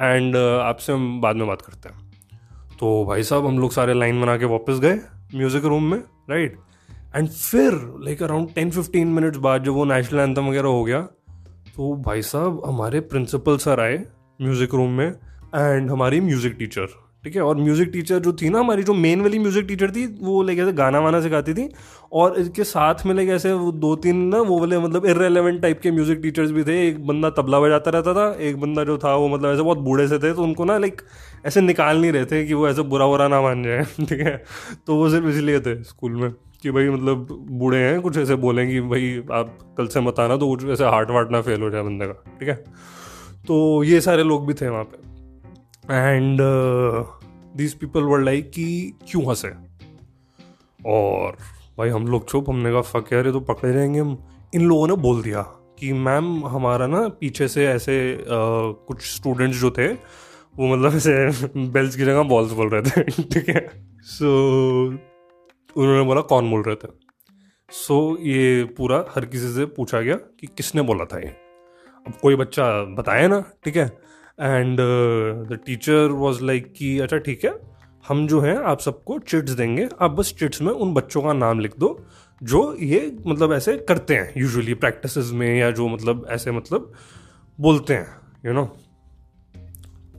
एंड 0.00 0.36
आपसे 0.36 0.92
हम 0.92 1.20
बाद 1.20 1.36
में 1.36 1.46
बात 1.46 1.62
करते 1.62 1.88
हैं। 1.88 2.04
तो 2.80 3.04
भाई 3.04 3.22
साहब, 3.22 3.46
हम 3.46 3.58
लोग 3.58 3.72
सारे 3.72 3.94
लाइन 3.94 4.20
बना 4.20 4.36
के 4.36 4.44
वापस 4.44 4.78
गए 4.80 4.98
म्यूज़िक 5.34 5.64
रूम 5.64 5.90
में 5.90 5.98
राइट 6.30 6.58
एंड 7.14 7.28
फिर 7.28 7.72
like 8.04 8.22
around 8.22 8.54
ten 8.54 8.70
fifteen 8.70 9.08
minutes 9.08 9.38
बाद 9.38 9.64
जब 9.64 9.72
वो 9.72 9.84
नेशनल 9.84 10.20
एंथम 10.20 10.48
वगैरह 10.48 10.68
हो 10.68 10.84
गया 10.84 11.00
तो 11.76 11.94
भाई 12.06 12.22
साहब, 12.22 12.62
हमारे 12.66 13.00
प्रिंसिपल 13.02 13.56
सर 13.58 13.80
आए 13.80 13.96
म्यूज़िक 14.40 14.74
रूम 14.74 14.90
में 14.90 15.06
एंड 15.06 15.90
हमारी 15.90 16.20
म्यूज़िक 16.20 16.56
टीचर 16.58 16.86
ठीक 17.24 17.36
है? 17.36 17.42
और 17.42 17.56
म्यूज़िक 17.56 17.88
टीचर 17.92 18.18
जो 18.18 18.32
थी 18.32 18.48
ना 18.50 18.58
हमारी, 18.58 18.82
जो 18.82 18.94
मेन 18.94 19.20
वाली 19.20 19.38
म्यूज़िक 19.38 19.64
टीचर 19.68 19.90
थी, 19.90 20.06
वो 20.20 20.42
लाइक 20.42 20.58
ऐसे 20.58 20.72
गाना 20.72 21.00
वाना 21.00 21.20
सिखाती 21.20 21.54
थी 21.54 21.68
और 22.12 22.38
इसके 22.38 22.64
साथ 22.64 23.04
में 23.06 23.14
लाइक 23.14 23.28
ऐसे 23.28 23.52
वो 23.52 23.72
दो 23.74 23.94
तीन 23.96 24.16
ना 24.26 24.40
वो 24.40 24.58
वाले 24.60 24.78
मतलब 24.78 25.06
इरेलीवेंट 25.06 25.60
टाइप 25.62 25.80
के 25.80 25.90
म्यूज़िक 25.90 26.20
टीचर्स 26.22 26.50
भी 26.50 26.64
थे। 26.64 26.76
एक 26.88 27.06
बंदा 27.06 27.30
तबला 27.32 27.60
बजाता 27.60 27.90
रहता 27.90 28.14
था, 28.14 28.32
एक 28.40 28.60
बंदा 28.60 28.84
जो 28.84 28.98
था 28.98 29.14
वो 29.16 29.28
मतलब 29.28 29.52
ऐसे 29.52 29.62
बहुत 29.62 29.78
बूढ़े 29.78 30.08
से 30.08 30.18
थे 30.18 30.32
तो 30.34 30.42
उनको 30.42 30.64
ना 30.64 30.78
लाइक 30.78 31.02
ऐसे 31.46 31.60
निकाल 31.60 32.00
नहीं 32.00 32.12
रहे 32.12 32.24
थे 32.24 32.44
कि 32.46 32.54
वो 32.54 32.68
ऐसे 32.68 32.82
बुरा 32.84 33.06
बुरा 33.06 33.28
ना 33.28 33.40
मान 33.42 33.62
जाए, 33.62 33.84
ठीक 34.00 34.20
है? 34.20 34.42
तो 34.86 34.96
वो 34.96 35.10
सिर्फ़ 35.10 35.26
इसलिए 35.28 35.60
थे 35.60 35.82
स्कूल 35.84 36.12
में। 36.12 36.32
कि 36.66 36.72
भाई 36.72 36.88
मतलब 36.88 37.46
बूढ़े 37.50 37.78
हैं 37.78 38.00
कुछ 38.02 38.18
ऐसे 38.18 38.34
बोलें 38.34 38.68
कि 38.68 38.80
भाई 38.80 39.22
आप 39.32 39.74
कल 39.78 39.86
से 39.86 40.00
मत 40.00 40.20
आना 40.20 40.36
तो 40.36 40.48
कुछ 40.48 40.64
ऐसे 40.64 40.84
हार्ट 40.84 41.10
वार्ट 41.10 41.30
ना 41.30 41.40
फेल 41.40 41.62
हो 41.62 41.70
जाए 41.70 41.82
बंदे 41.82 42.06
का 42.06 42.12
ठीक 42.12 42.48
है? 42.48 42.54
तो 43.46 43.84
ये 43.84 44.00
सारे 44.00 44.22
लोग 44.22 44.46
भी 44.46 44.54
थे 44.54 44.68
वहाँ 44.68 44.84
पे। 44.84 44.96
And 45.94 46.38
these 47.56 47.74
people 47.74 48.02
were 48.02 48.20
like 48.20 48.50
कि 48.50 48.94
क्यों 49.10 49.28
हंसे? 49.28 49.48
और 50.86 51.36
भाई 51.78 51.88
हम 51.88 52.08
लोग 52.08 52.28
चुप 52.28 52.50
हमने 52.50 52.72
कहा 52.72 52.80
फक 52.80 53.12
यार 53.12 53.26
ये 53.26 53.32
तो 53.32 53.40
पकड़े 53.40 53.72
जाएँगे 53.72 54.00
हम। 54.00 54.18
इन 54.54 54.60
लोगों 54.60 54.88
ने 54.88 54.96
बोल 54.96 55.22
दिया 55.22 55.42
कि 55.78 55.92
मैम 55.92 56.46
हमारा 56.46 56.86
ना 56.86 57.08
पीछे 57.08 57.48
से 57.48 57.66
ऐसे 57.66 58.14
आ, 58.14 58.18
uh, 58.18 58.74
कुछ 58.86 59.02
स्टूडेंट्स 59.02 59.60
जो 59.60 59.70
थे 59.70 59.88
वो 60.56 60.76
मतलब 60.76 60.94
ऐसे 60.94 61.30
बेल्स 61.56 61.96
की 61.96 62.02
जगह 62.02 62.22
बॉल्स 62.22 62.52
बोल 62.52 62.68
रहे 62.68 62.82
थे 62.82 63.02
ठीक 63.22 63.48
है? 63.48 63.86
सो 64.02 64.98
उन्होंने 65.76 66.04
बोला 66.04 66.20
कौन 66.20 66.50
बोल 66.50 66.62
रहे 66.62 66.76
थे? 66.76 66.88
सो 67.70 67.94
so, 68.12 68.20
ये 68.20 68.64
पूरा 68.76 69.04
हर 69.14 69.24
किसी 69.24 69.52
से 69.54 69.64
पूछा 69.66 70.00
गया 70.00 70.14
कि 70.40 70.46
किसने 70.46 70.82
बोला 70.82 71.04
था 71.04 71.18
ये। 71.18 71.28
अब 72.06 72.12
कोई 72.22 72.36
बच्चा 72.36 72.64
बताया 72.94 73.28
ना 73.28 73.40
ठीक 73.64 73.76
है? 73.76 73.86
And 74.40 74.78
the 75.48 75.58
teacher 75.66 76.10
was 76.12 76.42
like 76.44 76.72
कि 76.72 76.98
अच्छा 76.98 77.18
ठीक 77.18 77.44
है 77.44 77.52
हम 78.08 78.26
जो 78.28 78.40
है 78.40 78.56
आप 78.64 78.80
सबको 78.80 79.18
चिट्स 79.18 79.52
देंगे। 79.52 79.88
आप 80.00 80.10
बस 80.10 80.34
चिट्स 80.38 80.62
में 80.62 80.72
उन 80.72 80.94
बच्चों 80.94 81.22
का 81.22 81.32
नाम 81.32 81.60
लिख 81.60 81.78
दो 81.78 81.88
जो 82.42 82.76
ये 82.80 83.16
मतलब 83.26 83.52
ऐसे 83.52 83.76
करते 83.78 84.14
हैं 84.14 84.32
यूजुअली 84.36 84.74
प्रैक्टिस 84.74 85.16
में 85.32 85.58
या 85.58 85.70
जो 85.70 85.88
मतलब 85.88 86.26
ऐसे 86.30 86.50
मतलब 86.50 86.92
बोलते 87.58 87.94
हैं 87.94 88.16
यू 88.46 88.52
नो 88.52 88.66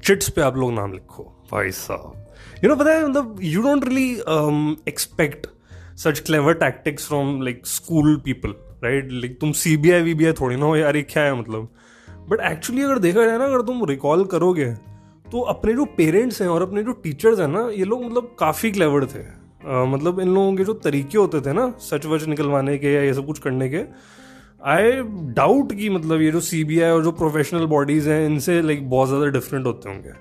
चिट्स 0.06 0.30
पे 0.30 0.42
आप 0.42 0.58
लोग 0.58 0.72
नाम 0.74 0.94
लिखो 0.94 1.24
भाई 1.52 1.72
साहब। 1.72 2.26
यू 2.64 2.70
नो 2.70 2.76
पता 2.76 2.92
है 2.92 3.08
मतलब 3.08 3.40
you 3.42 3.62
don't 3.62 3.88
really 3.88 4.12
expect 4.88 5.48
such 5.98 6.20
clever 6.20 6.54
tactics 6.56 7.08
from 7.08 7.42
like 7.44 7.62
school 7.68 8.16
people 8.26 8.50
right 8.84 9.08
like 9.12 9.38
तुम 9.42 9.52
C 9.54 9.76
B 9.78 9.92
I 9.92 10.02
V 10.02 10.14
B 10.14 10.26
I 10.26 10.34
थोड़ी 10.34 10.56
ना 10.56 10.66
हो 10.66 10.76
यार, 10.76 10.96
ये 10.96 11.02
क्या 11.04 11.24
है 11.24 11.40
मतलब? 11.40 11.68
बट 12.30 12.40
एक्चुअली 12.42 12.82
अगर 12.82 13.00
देखा 13.00 13.26
जाए 13.26 13.38
ना, 13.38 13.46
अगर 13.46 13.62
तुम 13.62 13.84
रिकॉल 13.86 14.24
करोगे 14.26 14.66
तो 15.26 15.40
अपने 15.44 15.74
जो 15.74 15.86
पेरेंट्स 15.98 16.42
हैं 16.42 16.48
और 16.50 16.62
अपने 16.62 16.84
जो 16.84 16.92
टीचर्स 16.94 17.40
हैं 17.40 17.48
ना, 17.48 17.68
ये 17.70 17.86
लोग 17.86 18.04
मतलब 18.04 18.36
काफ़ी 18.40 18.72
क्लेवर 18.72 19.06
थे। 19.06 19.24
मतलब 19.88 20.20
इन 20.20 20.28
लोगों 20.28 20.56
के 20.56 20.64
जो 20.64 20.74
तरीके 20.76 21.18
होते 21.18 21.42
थे 21.42 21.54
ना, 21.54 21.74
सच 21.82 22.06
वच 22.06 22.24
निकलवाने 22.26 22.78
के 22.78 22.94
या 22.94 23.02
ये 23.02 23.14
सब 23.14 23.26
कुछ 23.26 23.40
करने 23.40 23.70
के 23.70 23.84
आई 24.66 24.92
डाउट 25.34 25.74
कि 25.74 25.90
मतलब 25.90 26.22
ये 26.22 26.32
जो 26.32 26.40
सी 26.42 26.64
बी 26.64 26.80
आई 26.80 26.92
और 26.92 27.04
जो 27.04 27.12
प्रोफेशनल 27.14 27.66
बॉडीज़ 27.68 28.10
हैं, 28.10 28.26
इनसे 28.26 28.62
लाइक 28.62 28.90
बहुत 28.90 29.08
ज़्यादा 29.08 29.26
डिफरेंट 29.30 29.66
होते 29.66 29.90
होंगे। 29.90 30.12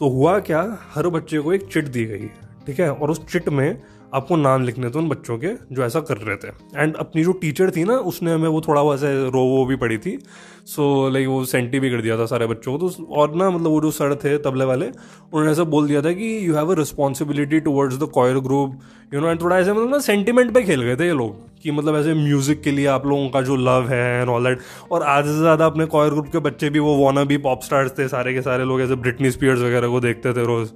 तो 0.00 0.08
हुआ 0.10 0.38
क्या, 0.40 0.62
हर 0.94 1.08
बच्चे 1.08 1.38
को 1.38 1.52
एक 1.52 1.72
चिट 1.72 1.88
दी 1.88 2.04
गई 2.06 2.28
ठीक 2.66 2.80
है? 2.80 2.90
और 2.90 3.10
उस 3.10 3.26
चिट 3.26 3.48
में 3.48 3.82
आपको 4.16 4.36
नाम 4.36 4.64
लिखने 4.64 4.90
थे 4.90 4.98
उन 4.98 5.08
बच्चों 5.08 5.38
के 5.38 5.48
जो 5.72 5.84
ऐसा 5.84 6.00
कर 6.02 6.16
रहे 6.18 6.36
थे। 6.36 6.48
एंड 6.76 6.96
अपनी 6.96 7.24
जो 7.24 7.32
टीचर 7.40 7.70
थी 7.70 7.84
ना 7.84 7.96
उसने 8.10 8.32
हमें 8.32 8.48
वो 8.48 8.60
थोड़ा 8.60 8.82
वैसे 8.82 9.14
रो 9.30 9.40
वो 9.46 9.64
भी 9.66 9.76
पड़ी 9.76 9.98
थी। 9.98 10.18
सो 10.66 10.82
so, 10.82 11.12
लाइक 11.12 11.26
वो 11.28 11.44
सेंटी 11.44 11.80
भी 11.80 11.90
कर 11.90 12.00
दिया 12.02 12.16
था 12.18 12.26
सारे 12.26 12.46
बच्चों 12.46 12.76
को। 12.78 12.88
तो 12.88 13.04
और 13.12 13.34
ना 13.34 13.50
मतलब 13.50 13.70
वो 13.70 13.80
जो 13.80 13.90
सर 13.92 14.14
थे 14.24 14.36
तबले 14.40 14.64
वाले 14.64 14.86
उन्होंने 14.86 15.50
ऐसा 15.50 15.64
बोल 15.66 15.88
दिया 15.88 16.02
था 16.02 16.12
कि 16.12 16.36
you 16.48 16.54
have 16.54 16.72
a 16.72 16.76
responsibility 16.78 17.60
towards 17.60 17.98
the 17.98 18.08
choir 18.14 18.38
group 18.40 18.80
you 19.14 19.20
know 19.20 19.28
and 19.28 19.40
थोड़ा 19.42 19.58
ऐसे 19.58 19.72
मतलब 19.72 19.90
ना 19.90 19.98
सेंटिमेंट 20.00 20.52
पे 20.54 20.62
खेल 20.62 20.82
गए 20.82 20.96
थे 20.96 21.06
ये 21.06 21.12
लोग 21.14 21.44
कि 21.62 21.70
मतलब 21.70 21.96
ऐसे 21.96 22.14
म्यूज़िक 22.14 22.62
के 22.62 22.70
लिए 22.70 22.86
आप 22.86 23.06
लोगों 23.06 23.28
का 23.28 23.42
जो 23.42 23.56
लव 23.58 23.88
है 23.88 24.20
एंड 24.20 24.28
ऑल 24.28 24.44
दैट 24.44 24.60
और 24.92 25.02
आधे 25.04 25.28
से 25.28 25.38
ज़्यादा 25.38 25.66
अपने 25.66 25.86
कॉयर 25.86 26.12
ग्रुप 26.12 26.26
के 26.32 26.38
बच्चे 26.40 26.70
भी 26.70 26.78
वो 26.78 26.96
वॉना 26.96 27.24
भी 27.24 27.38
पॉप 27.46 27.62
स्टार्स 27.62 27.98
थे 27.98 28.08
सारे 28.08 28.34
के 28.34 28.42
सारे 28.42 28.64
लोग 28.64 28.80
ऐसे 28.80 28.94
ब्रिटनी 28.96 29.30
स्पीयर्स 29.30 29.60
वगैरह 29.60 29.88
को 29.88 30.00
देखते 30.00 30.32
थे 30.32 30.46
रोज़। 30.46 30.70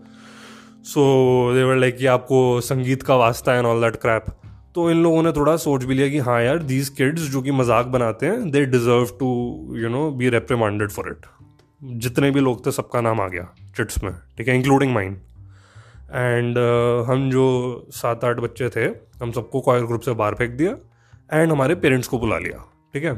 सो 0.85 1.03
देवर 1.55 1.77
लाइक 1.77 1.97
कि 1.97 2.07
आपको 2.07 2.61
संगीत 2.61 3.03
का 3.03 3.17
वास्ता 3.17 3.53
है 3.53 3.63
ऑल 3.63 3.81
दैट 3.81 3.97
क्रैप 4.03 4.27
तो 4.75 4.91
इन 4.91 5.03
लोगों 5.03 5.23
ने 5.23 5.33
थोड़ा 5.33 5.57
सोच 5.57 5.85
भी 5.85 5.95
लिया 5.95 6.09
कि 6.09 6.19
हाँ 6.19 6.41
यार 6.43 6.59
दीज 6.63 6.89
किड्स 6.89 7.23
जो 7.31 7.43
कि 7.43 7.51
मज़ाक 7.53 7.87
बनाते 7.87 8.27
हैं 8.27 8.51
they 8.51 8.65
deserve 8.67 9.17
to 9.19 9.29
you 9.79 9.89
know 9.89 10.11
be 10.11 10.29
reprimanded 10.31 10.91
for 10.91 11.09
it 11.11 11.27
जितने 11.83 12.31
भी 12.31 12.41
लोग 12.41 12.65
थे, 12.67 12.71
सबका 12.73 13.01
नाम 13.01 13.21
आ 13.21 13.27
गया 13.29 13.47
चिट्स 13.77 14.03
में, 14.05 14.13
ठीक 14.37 14.49
है 14.49 14.57
इंक्लूडिंग 14.57 14.93
माइन 14.95 15.13
एंड 16.13 16.59
हम 17.09 17.31
जो 17.31 17.45
सात 17.93 18.25
आठ 18.25 18.37
बच्चे 18.37 18.69
थे, 18.69 18.87
हम 19.23 19.33
सबको 19.33 19.61
कॉयर 19.61 19.85
ग्रुप 19.85 20.01
से 20.01 20.13
बाहर 20.13 20.35
फेंक 20.35 20.51
दिया 20.53 20.77
एंड 21.33 21.53
हमारे 21.53 21.75
पेरेंट्स 21.77 22.09
को 22.09 22.19
बुला 22.19 22.39
लिया, 22.39 22.65
ठीक 22.95 23.05
है. 23.05 23.13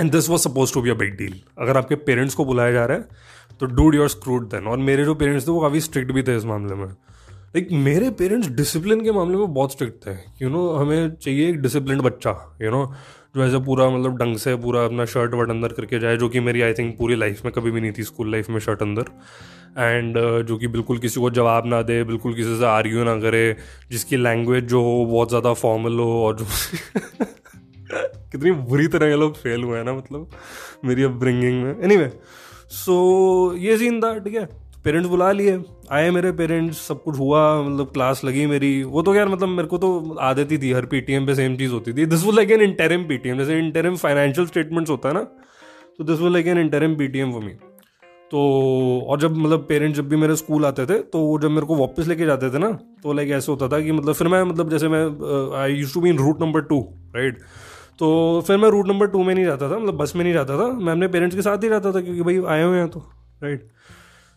And 0.00 0.10
this 0.12 0.28
was 0.28 0.40
suppose 0.42 0.74
to 0.74 0.82
be 0.82 0.90
a 0.90 0.94
big 0.94 1.16
deal 1.16 1.40
अगर 1.58 1.76
आपके 1.76 1.94
पेरेंट्स 2.06 2.34
को 2.34 2.44
बुलाया 2.44 2.72
जा 2.72 2.84
रहा 2.86 2.96
है 2.96 3.30
तो 3.62 3.66
डूड 3.66 3.94
योर 3.94 4.08
स्क्रूड 4.08 4.48
देन 4.50 4.66
और 4.66 4.78
मेरे 4.78 5.04
जो 5.04 5.14
पेरेंट्स 5.14 5.46
थे 5.48 5.50
वो 5.52 5.60
काफ़ी 5.60 5.80
स्ट्रिक्ट 5.80 6.12
भी 6.12 6.22
थे 6.22 6.36
इस 6.36 6.44
मामले 6.44 6.74
में। 6.74 6.86
लाइक 6.86 7.68
मेरे 7.84 8.10
पेरेंट्स 8.10 8.48
डिसिप्लिन 8.48 9.00
के 9.00 9.12
मामले 9.12 9.36
में 9.36 9.52
बहुत 9.54 9.72
स्ट्रिक्ट 9.72 10.06
थे। 10.06 10.12
यू 10.42 10.48
नो 10.50 10.68
हमें 10.72 11.14
चाहिए 11.14 11.48
एक 11.48 11.60
डिसिप्लिन 11.62 12.00
बच्चा 12.00 12.30
यू 12.62 12.70
नो 12.70 12.84
जो 13.36 13.44
ऐसे 13.44 13.58
पूरा 13.64 13.88
मतलब 13.90 14.16
ढंग 14.18 14.36
से 14.36 14.54
पूरा 14.56 14.84
अपना 14.84 15.04
शर्ट 15.04 15.34
वर्ट 15.34 15.50
अंदर 15.50 15.72
करके 15.72 15.98
जाए 15.98 16.16
जो 16.16 16.28
कि 16.28 16.40
मेरी 16.40 16.62
आई 16.62 16.72
थिंक 16.72 16.96
पूरी 16.98 17.16
लाइफ 17.16 17.44
में 17.44 17.52
कभी 17.54 17.70
भी 17.70 17.80
नहीं 17.80 17.92
थी 17.98 18.02
स्कूल 18.02 18.30
लाइफ 18.32 18.50
में 18.50 18.58
शर्ट 18.60 18.82
अंदर। 18.82 19.04
एंड 19.78 20.18
uh, 20.18 20.42
जो 20.42 20.56
कि 20.56 20.68
बिल्कुल 20.68 20.98
किसी 20.98 21.20
को 21.20 21.30
जवाब 21.30 21.66
ना 21.66 21.82
दे 21.82 22.02
बिल्कुल 22.04 22.34
किसी 22.34 22.58
से 22.58 22.64
आर्ग्यू 22.64 23.04
ना 23.04 23.14
करे 23.20 23.56
जिसकी 23.90 24.16
लैंग्वेज 24.16 24.64
जो 24.64 24.82
हो 24.82 25.04
बहुत 25.06 25.28
ज़्यादा 25.28 25.52
फॉर्मल 25.54 25.98
हो 25.98 26.24
और 26.24 26.36
जो 26.36 26.44
कितनी 28.32 28.50
बुरी 28.50 28.86
तरह 28.88 29.06
ये 29.06 29.16
लोग 29.16 29.36
फेल 29.36 29.64
हुए 29.64 29.78
हैं 29.78 29.84
ना 29.84 29.92
मतलब 29.92 30.30
मेरी 30.84 31.02
अपब्रिंगिंग 31.02 31.62
में। 31.62 31.70
एनी 31.70 31.94
anyway, 31.94 32.10
सो 32.74 33.54
ये 33.58 33.76
सीन 33.78 34.00
था, 34.00 34.18
ठीक 34.18 34.34
है? 34.34 34.44
पेरेंट्स 34.84 35.08
बुला 35.08 35.30
लिए, 35.32 35.58
आए 35.92 36.10
मेरे 36.10 36.30
पेरेंट्स 36.32 36.78
सब 36.86 37.02
कुछ 37.02 37.18
हुआ 37.18 37.40
मतलब 37.62 37.90
क्लास 37.92 38.20
लगी 38.24 38.46
मेरी। 38.46 38.82
वो 38.84 39.02
तो 39.02 39.14
यार 39.14 39.28
मतलब 39.28 39.48
मेरे 39.48 39.68
को 39.68 39.78
तो 39.78 40.16
आदत 40.20 40.52
ही 40.52 40.58
थी, 40.58 40.72
हर 40.72 40.86
पीटीएम 40.86 41.26
पे 41.26 41.34
सेम 41.34 41.56
चीज़ 41.56 41.72
होती 41.72 41.92
थी। 41.92 42.06
दिस 42.06 42.24
वो 42.24 42.32
लाइक 42.32 42.50
एन 42.50 42.62
इंटरम 42.62 43.04
पीटीएम 43.08 43.38
जैसे 43.38 43.58
इंटरम 43.58 43.96
फाइनेंशियल 43.96 44.46
स्टेटमेंट्स 44.46 44.90
होता 44.90 45.08
है 45.08 45.14
ना 45.14 45.22
तो 45.98 46.04
दिस 46.04 46.20
वो 46.20 46.28
like 46.28 46.46
an 46.46 46.58
interim 46.58 46.94
PTM 46.94 47.32
for 47.32 47.44
me 47.44 47.52
तो 48.30 48.40
और 49.08 49.20
जब 49.20 49.36
मतलब 49.36 49.66
पेरेंट्स 49.68 49.96
जब 49.96 50.08
भी 50.08 50.16
मेरे 50.16 50.36
स्कूल 50.36 50.64
आते 50.66 50.86
थे 50.86 50.98
तो 51.12 51.38
जब 51.42 51.50
मेरे 51.50 51.66
को 51.66 51.76
वापस 51.76 52.06
लेके 52.08 52.26
जाते 52.26 52.50
थे 52.50 52.58
ना 52.58 52.70
तो 53.02 53.12
लाइक 53.12 53.30
ऐसे 53.30 53.52
होता 53.52 53.68
था 53.68 53.80
कि 53.80 53.92
मतलब 53.92 54.14
फिर 54.14 54.28
मैं 54.28 54.42
मतलब 54.42 54.70
जैसे 54.70 54.88
मैं 54.88 55.02
I 55.60 55.74
use 55.74 55.94
to 55.94 56.00
be 56.00 56.10
in 56.10 56.18
route 56.18 56.40
number 56.40 56.60
two 56.60 56.80
right 57.16 57.38
तो 57.98 58.42
फिर 58.46 58.56
मैं 58.56 58.68
रूट 58.70 58.88
नंबर 58.88 59.06
टू 59.06 59.22
में 59.22 59.34
नहीं 59.34 59.44
जाता 59.44 59.70
था 59.70 59.78
मतलब 59.78 59.96
बस 59.96 60.12
में 60.16 60.22
नहीं 60.24 60.32
जाता 60.34 60.56
था। 60.58 60.66
मैं 60.68 60.92
अपने 60.92 61.08
पेरेंट्स 61.08 61.36
के 61.36 61.42
साथ 61.42 61.62
ही 61.64 61.68
रहता 61.68 61.92
था, 61.92 62.00
क्योंकि 62.00 62.22
भाई 62.22 62.40
आए 62.48 62.62
हुए 62.64 62.78
हैं 62.78 62.88
तो 62.88 63.04
राइट 63.42 63.68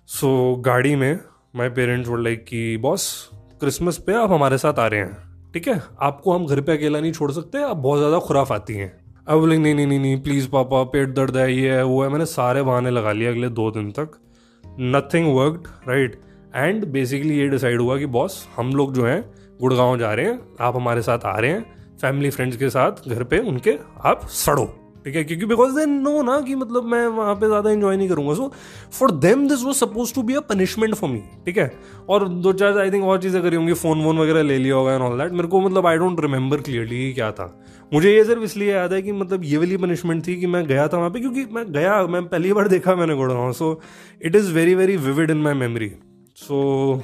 सो 0.09 0.55
गाड़ी 0.65 0.95
में 0.95 1.19
माई 1.55 1.69
पेरेंट्स 1.71 2.09
वो 2.09 2.15
लाइक 2.17 2.43
कि, 2.45 2.77
बॉस 2.77 3.29
क्रिसमस 3.59 3.97
पे 3.97 4.13
आप 4.13 4.31
हमारे 4.31 4.57
साथ 4.57 4.79
आ 4.79 4.87
रहे 4.87 4.99
हैं, 4.99 5.17
ठीक 5.53 5.67
है? 5.67 5.81
आपको 6.01 6.33
हम 6.33 6.45
घर 6.45 6.61
पे 6.61 6.71
अकेला 6.71 6.99
नहीं 6.99 7.11
छोड़ 7.11 7.31
सकते, 7.31 7.63
आप 7.63 7.77
बहुत 7.77 7.99
ज़्यादा 7.99 8.19
खुराफ 8.19 8.51
आती 8.51 8.73
हैं। 8.73 8.91
अब 9.27 9.39
बोले, 9.39 9.57
नहीं 9.57 9.75
नहीं 9.75 9.87
नहीं 9.87 9.99
नहीं 9.99 10.21
प्लीज़ 10.23 10.47
पापा, 10.49 10.83
पेट 10.85 11.13
दर्द 11.15 11.37
है, 11.37 11.51
ये 11.53 11.71
है, 11.71 11.83
वो 11.83 12.01
है। 12.03 12.09
मैंने 12.09 12.25
सारे 12.27 12.61
बहाने 12.63 12.89
लगा 12.91 13.11
लिए 13.11 13.27
अगले 13.27 13.49
दो 13.51 13.69
दिन 13.71 13.91
तक। 13.91 14.19
Nothing 14.63 15.35
worked 15.35 15.89
right 15.89 16.19
and 16.55 16.85
basically 16.87 17.37
ये 17.37 17.47
डिसाइड 17.47 17.81
हुआ 17.81 17.97
कि, 17.97 18.05
बॉस, 18.07 18.47
हम 18.57 18.73
लोग 18.73 18.93
जो 18.93 19.05
हैं, 19.05 19.23
गुड़गांव 19.61 19.97
जा 19.99 20.13
रहे 20.13 20.25
हैं, 20.25 20.39
आप 20.61 20.75
हमारे 20.75 21.01
साथ 21.01 21.25
आ 21.25 21.37
रहे 21.37 21.51
हैं 21.51 21.74
फैमिली 22.05 22.29
फ्रेंड्स 22.29 22.57
के 22.57 22.69
साथ 22.69 23.07
घर 23.09 23.23
पे 23.23 23.39
उनके 23.49 23.77
आप 24.05 24.27
सड़ो 24.37 24.73
ठीक 25.05 25.15
है? 25.15 25.23
क्योंकि 25.23 25.45
बिकॉज़ 25.45 25.75
दे 25.75 25.85
नो 25.85 26.21
ना 26.23 26.39
कि 26.41 26.55
मतलब 26.55 26.83
मैं 26.91 27.05
वहाँ 27.07 27.33
पे 27.35 27.47
ज़्यादा 27.47 27.71
इंजॉय 27.71 27.97
नहीं 27.97 28.07
करूँगा। 28.09 28.33
So 28.33 28.51
for 28.93 29.11
them 29.25 29.47
this 29.47 29.63
was 29.63 29.75
suppose 29.77 30.13
to 30.15 30.21
be 30.23 30.33
a 30.35 30.39
punishment 30.49 30.95
for 30.95 31.09
me 31.09 31.21
ठीक 31.45 31.57
है? 31.57 31.71
और 32.09 32.27
दो 32.27 32.53
चार 32.53 32.77
आई 32.79 32.91
थिंक 32.91 33.03
और 33.05 33.21
चीज़ें 33.21 33.41
करी 33.43 33.55
होंगी 33.55 33.73
फ़ोन 33.73 34.03
वोन 34.03 34.19
वगैरह 34.19 34.43
ले 34.43 34.57
लिया 34.57 34.75
होगा 34.75 34.93
एंड 34.93 35.03
ऑल 35.03 35.17
दैट 35.19 35.31
मेरे 35.31 35.47
को 35.47 35.61
मतलब 35.61 35.87
आई 35.87 35.97
डोंट 35.97 36.19
रिमेंबर 36.21 36.61
क्लियरली 36.61 37.11
क्या 37.13 37.31
था। 37.31 37.47
मुझे 37.93 38.13
ये 38.15 38.23
सिर्फ़ 38.25 38.43
इसलिए 38.43 38.71
याद 38.73 38.93
है 38.93 39.01
कि 39.01 39.11
मतलब 39.11 39.43
ये 39.43 39.57
वाली 39.57 39.77
पनिशमेंट 39.77 40.27
थी 40.27 40.35
कि 40.35 40.47
मैं 40.47 40.65
गया 40.67 40.87
था 40.87 40.97
वहाँ 40.97 41.09
पे 41.09 41.19
क्योंकि 41.19 41.45
मैं 41.51 41.71
गया 41.73 42.01
मैं 42.07 42.27
पहली 42.27 42.53
बार 42.53 42.67
देखा 42.67 42.95
मैंने 42.95 43.15
Gurgaon 43.15 43.51
so 43.53 43.79
it 44.21 44.35
is 44.35 44.51
very 44.53 44.75
very 44.75 44.97
vivid 44.97 45.31
in 45.31 45.37
my 45.37 45.53
memory 45.53 45.91
so 46.37 47.01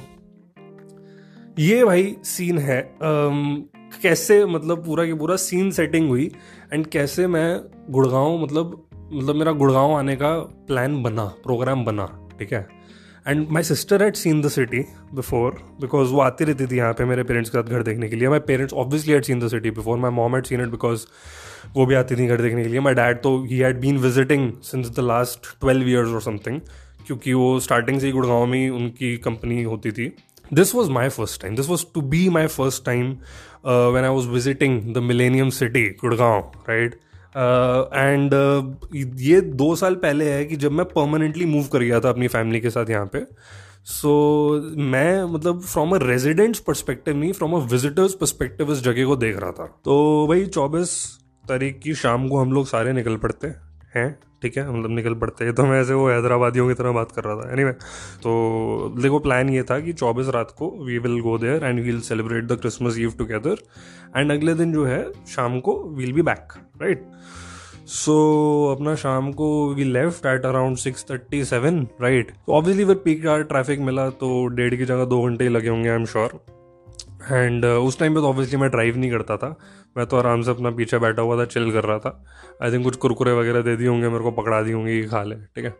ये 1.58 1.84
भाई 1.84 2.14
सीन 2.24 2.58
है। 2.58 2.80
um, 2.98 3.38
कैसे 4.02 4.44
मतलब 4.46 4.84
पूरा 4.84 5.04
के 5.06 5.14
पूरा 5.14 5.36
सीन 5.36 5.70
सेटिंग 5.70 6.08
हुई 6.08 6.30
एंड 6.72 6.86
कैसे 6.86 7.26
मैं 7.26 7.60
गुड़गांव 7.90 8.42
मतलब 8.42 8.82
मतलब 9.12 9.36
मेरा 9.36 9.52
गुड़गांव 9.52 9.92
आने 9.92 10.16
का 10.16 10.38
प्लान 10.68 11.02
बना 11.02 11.24
प्रोग्राम 11.24 11.84
बना, 11.84 12.06
ठीक 12.38 12.52
है? 12.52 12.66
And 13.26 13.48
my 13.50 13.62
sister 13.62 14.02
had 14.02 14.16
seen 14.16 14.40
the 14.42 14.48
city 14.48 14.78
before 15.14 15.58
because 15.80 16.10
वो 16.10 16.20
आती 16.20 16.44
रहती 16.44 16.66
थी 16.66 16.76
यहाँ 16.76 16.92
पे 16.92 17.04
मेरे 17.04 17.22
पेरेंट्स 17.22 17.50
के 17.50 17.58
साथ 17.58 17.70
घर 17.70 17.82
देखने 17.82 18.08
के 18.08 18.16
लिए। 18.16 18.28
My 18.28 18.38
parents 18.38 18.74
obviously 18.74 19.14
had 19.14 19.24
seen 19.24 19.40
the 19.40 19.48
city 19.48 19.70
before 19.70 19.98
my 19.98 20.10
mom 20.10 20.36
had 20.36 20.46
seen 20.46 20.60
it 20.60 20.68
because 20.68 21.06
वो 21.76 21.86
भी 21.86 21.94
आती 21.94 22.16
थी 22.16 22.26
घर 22.26 22.40
देखने 22.40 22.62
के 22.62 22.68
लिए। 22.68 22.80
माई 22.80 22.94
डैड 22.94 23.22
तो 23.22 23.38
he 23.44 23.58
had 23.58 23.80
been 23.80 23.98
visiting 23.98 24.52
since 24.62 24.90
the 24.96 25.00
last 25.00 25.60
twelve 25.60 25.88
years 25.88 26.08
और 26.08 26.22
समथिंग 26.22 26.60
क्योंकि 27.06 27.32
वो 27.32 27.58
स्टार्टिंग 27.60 28.00
से 28.00 28.06
ही 28.06 28.12
गुड़गांव 28.12 28.46
में 28.46 28.70
उनकी 28.70 29.16
कंपनी 29.16 29.62
होती 29.62 29.92
थी। 29.92 30.12
This 30.54 30.70
was 30.74 30.88
my 30.94 31.04
first 31.12 31.40
time. 31.42 31.54
This 31.58 31.68
was 31.68 31.82
to 31.96 32.00
be 32.12 32.18
my 32.32 32.46
first 32.54 32.82
time 32.88 33.12
uh, 33.64 33.90
when 33.92 34.04
i 34.04 34.10
was 34.18 34.28
visiting 34.36 34.92
the 34.92 35.02
millennium 35.10 35.50
city 35.50 35.88
gurgaon 36.04 36.42
right? 36.68 36.94
And 37.94 38.34
uh, 38.34 38.86
uh, 38.86 39.20
ये 39.20 39.40
दो 39.40 39.76
साल 39.76 39.94
पहले 39.94 40.30
है 40.30 40.44
कि 40.44 40.56
जब 40.56 40.72
मैं 40.72 40.86
परमानेंटली 40.86 41.44
मूव 41.44 41.66
कर 41.66 41.78
गया 41.78 42.00
था 42.00 42.08
अपनी 42.08 42.28
फैमिली 42.28 42.60
के 42.60 42.70
साथ 42.70 42.90
यहाँ 42.90 43.06
पे 43.06 43.26
सो 43.84 44.10
so, 44.58 44.78
मैं 44.78 45.24
मतलब 45.24 45.60
फ्रॉम 45.60 45.96
अ 45.96 45.98
रेजिडेंट्स 46.02 46.58
परस्पेक्टिव 46.58 47.16
नहीं 47.16 47.32
फ्रॉम 47.32 47.52
अ 47.52 47.58
विजिटर्स 47.58 48.14
परस्पेक्टिव 48.14 48.72
इस 48.72 48.78
जगह 48.78 49.06
को 49.06 49.16
देख 49.16 49.38
रहा 49.38 49.50
था। 49.50 49.66
तो 49.84 50.26
भाई 50.28 50.46
चौबीस 50.46 51.18
तारीख 51.48 51.80
की 51.82 51.94
शाम 51.94 52.28
को 52.28 52.38
हम 52.38 52.52
लोग 52.52 52.66
सारे 52.66 52.92
निकल 52.92 53.16
पड़ते। 53.16 53.71
हैं 53.96 54.18
ठीक 54.42 54.56
है? 54.56 54.78
मतलब 54.78 54.90
निकल 54.90 55.14
पड़ते 55.14 55.44
हैं। 55.44 55.54
तो 55.54 55.64
मैं 55.66 55.80
ऐसे 55.80 55.94
वो 55.94 56.08
हैदराबादियों 56.08 56.68
की 56.68 56.74
तरह 56.74 56.92
बात 56.92 57.12
कर 57.12 57.24
रहा 57.24 57.36
था। 57.36 57.52
एनी 57.52 57.62
anyway, 57.62 57.82
तो 58.22 58.94
देखो 59.02 59.18
प्लान 59.18 59.50
ये 59.50 59.62
था 59.62 59.80
कि 59.80 59.92
चौबीस 59.92 60.28
रात 60.28 60.54
को 60.58 60.84
we 60.84 60.98
will 60.98 61.20
go 61.20 61.38
there 61.38 61.64
and 61.64 61.80
we'll 61.80 62.00
celebrate 62.00 62.44
the 62.44 62.52
Christmas 62.52 62.98
eve 62.98 63.12
together 63.18 63.56
and 64.16 64.32
अगले 64.32 64.54
दिन 64.54 64.72
जो 64.72 64.84
है 64.84 65.12
शाम 65.28 65.60
को 65.60 65.82
we'll 65.82 66.12
be 66.12 66.22
back 66.22 66.48
right 66.82 67.06
so 67.86 68.12
so, 68.12 68.80
अपना 68.80 68.94
शाम 68.94 69.32
को 69.32 69.74
we 69.74 69.84
left 69.84 70.26
at 70.26 70.46
around 70.46 70.76
six 70.76 71.06
thirty 71.10 71.44
seven 71.44 71.86
right 72.00 72.32
obviously 72.48 72.84
फिर 72.84 72.94
पीक 72.94 73.22
ट्रैफ़िक 73.26 73.80
मिला 73.80 74.10
तो 74.10 74.46
डेढ़ 74.46 74.74
की 74.74 74.84
जगह 74.84 75.04
दो 75.04 75.22
घंटे 75.22 75.44
ही 75.44 75.50
लगे 75.50 75.68
होंगे 75.68 75.88
I 75.88 75.94
am 75.94 76.04
sure 76.04 76.61
and 77.30 77.64
uh, 77.64 77.70
उस 77.70 77.98
टाइम 77.98 78.14
पे 78.14 78.20
तो 78.20 78.28
ऑब्वियसली 78.28 78.58
मैं 78.58 78.70
ड्राइव 78.70 78.96
नहीं 78.98 79.10
करता 79.10 79.36
था। 79.36 79.56
मैं 79.96 80.06
तो 80.06 80.16
आराम 80.16 80.42
से 80.42 80.50
अपना 80.50 80.70
पीछे 80.70 80.98
बैठा 80.98 81.22
हुआ 81.22 81.38
था 81.38 81.44
चिल 81.44 81.70
कर 81.72 81.84
रहा 81.84 81.98
था। 81.98 82.24
आई 82.62 82.72
थिंक 82.72 82.84
कुछ 82.84 82.96
कुरकुरे 82.96 83.32
वगैरह 83.32 83.62
दे 83.62 83.76
दिए 83.76 83.88
होंगे 83.88 84.08
मेरे 84.08 84.24
को 84.24 84.30
पकड़ा 84.32 84.62
दी 84.62 84.72
होंगी 84.72 85.00
कि 85.00 85.08
खा 85.08 85.22
ले 85.22 85.36
ठीक 85.36 85.64
है? 85.64 85.74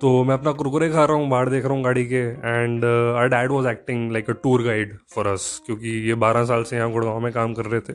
तो 0.00 0.24
मैं 0.24 0.34
अपना 0.34 0.52
कुरकुरे 0.52 0.88
खा 0.90 1.04
रहा 1.04 1.16
हूँ 1.16 1.28
बाहर 1.30 1.48
देख 1.50 1.64
रहा 1.64 1.74
हूँ 1.74 1.84
गाड़ी 1.84 2.04
के। 2.06 2.16
And 2.16 2.84
our 2.84 3.28
dad 3.28 3.50
was 3.50 3.66
acting 3.68 4.12
like 4.12 4.30
a 4.30 4.32
tour 4.42 4.62
guide 4.62 4.96
for 5.14 5.26
us 5.26 5.60
क्योंकि 5.66 5.96
ये 6.08 6.14
बारह 6.24 6.44
साल 6.44 6.62
से 6.64 6.76
यहाँ 6.76 6.90
गुड़गांव 6.92 7.20
में 7.20 7.32
काम 7.32 7.54
कर 7.54 7.64
रहे 7.64 7.80
थे। 7.80 7.94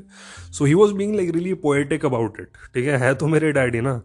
So 0.52 0.66
he 0.66 0.74
was 0.74 0.94
being 0.94 1.16
like 1.16 1.30
really 1.36 1.54
poetic 1.63 2.06
about 2.06 2.40
it 2.40 2.58
ठीक 2.74 2.88
है? 2.88 2.98
है 2.98 3.13
तो 3.16 3.28
मेरे 3.28 3.52
डैडी 3.52 3.82
ना? 3.82 4.02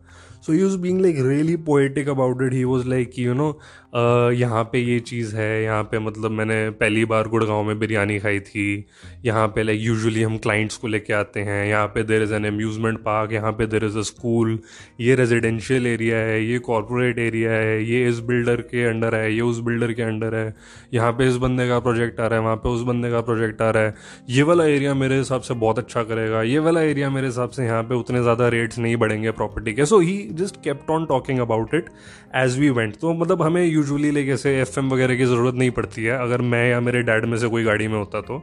So 0.47 0.53
he 0.53 0.63
was 0.63 0.77
being 0.79 1.01
like 1.01 1.17
really 1.19 1.57
poetic 1.67 2.09
about 2.09 2.43
it 2.43 2.53
he 2.53 2.63
was 2.65 2.87
like 2.89 3.19
you 3.19 3.35
know 3.35 3.51
यहाँ 3.93 4.63
पे 4.73 4.79
ये 4.79 4.99
चीज़ 5.01 5.35
है, 5.37 5.63
यहाँ 5.63 5.83
पे 5.83 5.99
मतलब 5.99 6.31
मैंने 6.31 6.59
पहली 6.73 7.05
बार 7.05 7.29
गुड़गांव 7.29 7.63
में 7.65 7.79
बिरयानी 7.79 8.19
खाई 8.21 8.41
थी। 8.41 8.87
यहाँ 9.25 9.47
पे 9.49 9.63
लाइक 9.63 9.81
यूजुअली 9.81 10.23
हम 10.23 10.37
क्लाइंट्स 10.39 10.77
को 10.77 10.89
लेके 10.89 11.13
आते 11.13 11.41
हैं, 11.41 11.67
यहाँ 11.67 11.87
पे 11.87 12.03
there 12.03 12.23
is 12.23 12.35
an 12.35 12.47
amusement 12.47 12.99
park 13.05 13.33
यहाँ 13.33 13.53
पे 13.53 13.67
देर 13.67 13.85
इज़ 13.85 13.99
अ 13.99 14.03
स्कूल 14.03 14.59
ये 15.01 15.15
रेजिडेंशियल 15.15 15.87
एरिया 15.87 16.17
है, 16.19 16.43
ये 16.45 16.59
कॉरपोरेट 16.61 17.19
एरिया 17.19 17.53
है, 17.53 17.83
ये 17.85 18.07
इस 18.09 18.19
बिल्डर 18.23 18.61
के 18.63 18.85
अंडर 18.85 19.15
है, 19.15 19.33
ये 19.35 19.41
उस 19.41 19.61
बिल्डर 19.61 19.93
के 19.93 20.03
अंडर 20.03 20.35
है। 20.35 20.55
यहाँ 20.95 21.13
पे 21.13 21.29
इस 21.29 21.37
बंदे 21.39 21.69
का 21.69 21.79
प्रोजेक्ट 21.81 22.21
आ 22.21 22.27
रहा 22.27 22.39
है, 22.39 22.45
वहाँ 22.45 22.57
पे 22.57 22.69
उस 22.69 22.83
बंदे 22.83 23.11
का 23.11 23.21
प्रोजेक्ट 23.21 23.63
आ 23.63 23.71
रहा 23.71 23.83
है। 23.83 23.95
ये 24.31 24.43
वाला 24.43 24.65
एरिया 24.67 24.95
मेरे 24.95 25.19
हिसाब 25.19 25.41
से 25.41 25.55
बहुत 25.57 25.79
अच्छा 25.79 26.03
करेगा। 26.03 26.43
ये 26.43 26.59
वाला 26.59 26.83
एरिया 26.83 27.11
मेरे 27.11 27.27
हिसाब 27.27 27.51
से 27.51 27.65
यहाँ 27.65 27.83
पे 27.83 27.95
उतने 27.95 28.23
ज़्यादा 28.23 28.49
रेट्स 28.49 28.79
नहीं 28.79 28.97
बढ़ेंगे 28.97 29.31
प्रॉपर्टी 29.33 29.75
के। 29.75 29.87
So 29.87 29.99
he 30.01 30.17
just 30.35 30.63
kept 30.65 30.91
on 30.91 31.07
talking 31.07 31.39
about 31.41 31.75
it 31.75 31.91
as 32.37 32.59
we 32.59 32.71
went 32.71 32.97
तो 33.01 33.13
मतलब 33.15 33.43
हमें 33.43 33.78
यूजुअली 33.79 34.11
लाइक 34.11 34.29
ऐसे 34.31 34.59
एफ़ 34.61 34.79
वगैरह 34.81 35.17
की 35.17 35.25
ज़रूरत 35.25 35.55
नहीं 35.55 35.71
पड़ती 35.73 36.05
है। 36.05 36.19
अगर 36.21 36.43
मैं 36.53 36.69
या 36.71 36.81
मेरे 36.81 37.03
डैड 37.03 37.25
में 37.25 37.39
से 37.39 37.49
कोई 37.49 37.65
गाड़ी 37.65 37.89
में 37.89 37.99
होता 37.99 38.21
तो। 38.23 38.43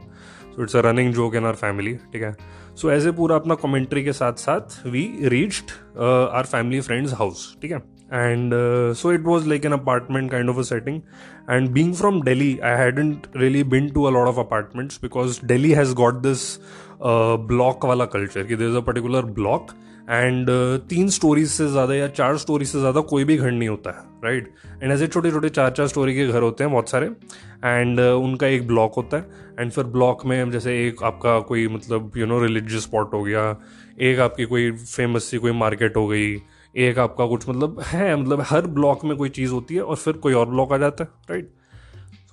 So 0.56 0.62
it's 0.62 0.76
a 0.76 0.80
running 0.84 1.12
joke 1.14 1.34
in 1.34 1.44
our 1.46 1.54
family 1.54 1.94
ठीक 2.12 2.22
है? 2.22 2.36
सो 2.76 2.90
ऐसे 2.92 3.10
पूरा 3.12 3.36
अपना 3.36 3.54
कॉमेंट्री 3.54 4.04
के 4.04 4.12
साथ 4.12 4.32
साथ 4.38 4.86
we 4.86 5.02
reached 5.24 5.70
our 5.98 6.44
family 6.46 6.80
friends 6.80 7.12
house 7.18 7.56
ठीक 7.62 7.70
है? 7.72 7.78
And 8.06 8.52
so 8.96 9.12
it 9.12 9.22
was 9.24 9.48
like 9.48 9.64
an 9.66 9.72
apartment 9.72 10.30
kind 10.30 10.50
of 10.50 10.58
a 10.58 10.62
setting 10.62 11.00
and 11.50 11.68
being 11.70 11.94
from 11.94 12.20
Delhi 12.22 12.58
I 12.64 12.76
hadn't 12.78 13.26
really 13.36 13.64
been 13.74 13.88
to 13.90 14.04
a 14.04 14.10
lot 14.10 14.28
of 14.28 14.40
apartments 14.40 14.98
because 15.02 15.40
Delhi 15.46 15.72
has 15.72 15.94
got 15.94 16.22
this 16.22 16.44
block 17.48 17.84
वाला 17.84 18.04
culture 18.14 18.42
कि 18.42 18.56
there 18.56 18.68
is 18.68 18.76
a 18.76 18.80
particular 18.80 19.24
block 19.40 19.70
and 20.10 20.46
uh, 20.46 20.88
तीन 20.88 21.08
stories 21.08 21.48
से 21.50 21.66
ज़्यादा 21.68 21.94
या 21.94 22.08
चार 22.08 22.36
stories 22.36 22.68
से 22.68 22.78
ज़्यादा 22.78 23.00
कोई 23.00 23.24
भी 23.24 23.36
घर 23.36 23.50
नहीं 23.50 23.68
होता 23.68 23.90
है 23.90 24.04
राइट 24.24 24.54
एंड 24.82 24.92
ऐसे 24.92 25.06
छोटे 25.06 25.30
छोटे 25.30 25.48
चार 25.48 25.70
चार 25.70 25.86
स्टोरी 25.86 26.14
के 26.14 26.26
घर 26.26 26.42
होते 26.42 26.64
हैं 26.64 26.72
बहुत 26.72 26.88
सारे। 26.88 27.06
एंड 27.64 27.98
uh, 27.98 28.24
उनका 28.24 28.46
एक 28.46 28.66
ब्लॉक 28.66 28.94
होता 28.94 29.16
है। 29.16 29.30
एंड 29.60 29.72
फिर 29.72 29.84
ब्लॉक 29.84 30.26
में 30.26 30.50
जैसे 30.50 30.86
एक 30.86 31.02
आपका 31.02 31.38
कोई 31.40 31.68
मतलब 31.68 32.12
यू 32.16 32.26
नो 32.26 32.40
रिलीजियस 32.42 32.82
स्पॉट 32.82 33.14
हो 33.14 33.22
गया 33.22 33.56
एक 34.00 34.20
आपकी 34.20 34.44
कोई 34.44 34.70
फ़ेमस 34.70 35.24
सी 35.24 35.38
कोई 35.38 35.52
मार्केट 35.52 35.96
हो 35.96 36.06
गई 36.06 36.36
एक 36.76 36.98
आपका 36.98 37.26
कुछ 37.26 37.48
मतलब 37.48 37.80
है 37.86 38.16
मतलब 38.16 38.44
हर 38.46 38.66
ब्लॉक 38.66 39.04
में 39.04 39.16
कोई 39.16 39.28
चीज़ 39.28 39.50
होती 39.50 39.74
है 39.74 39.82
और 39.82 39.96
फिर 39.96 40.14
कोई 40.14 40.32
और 40.32 40.48
ब्लॉक 40.48 40.72
आ 40.72 40.76
जाता 40.76 41.04
है 41.04 41.10
राइट 41.30 41.52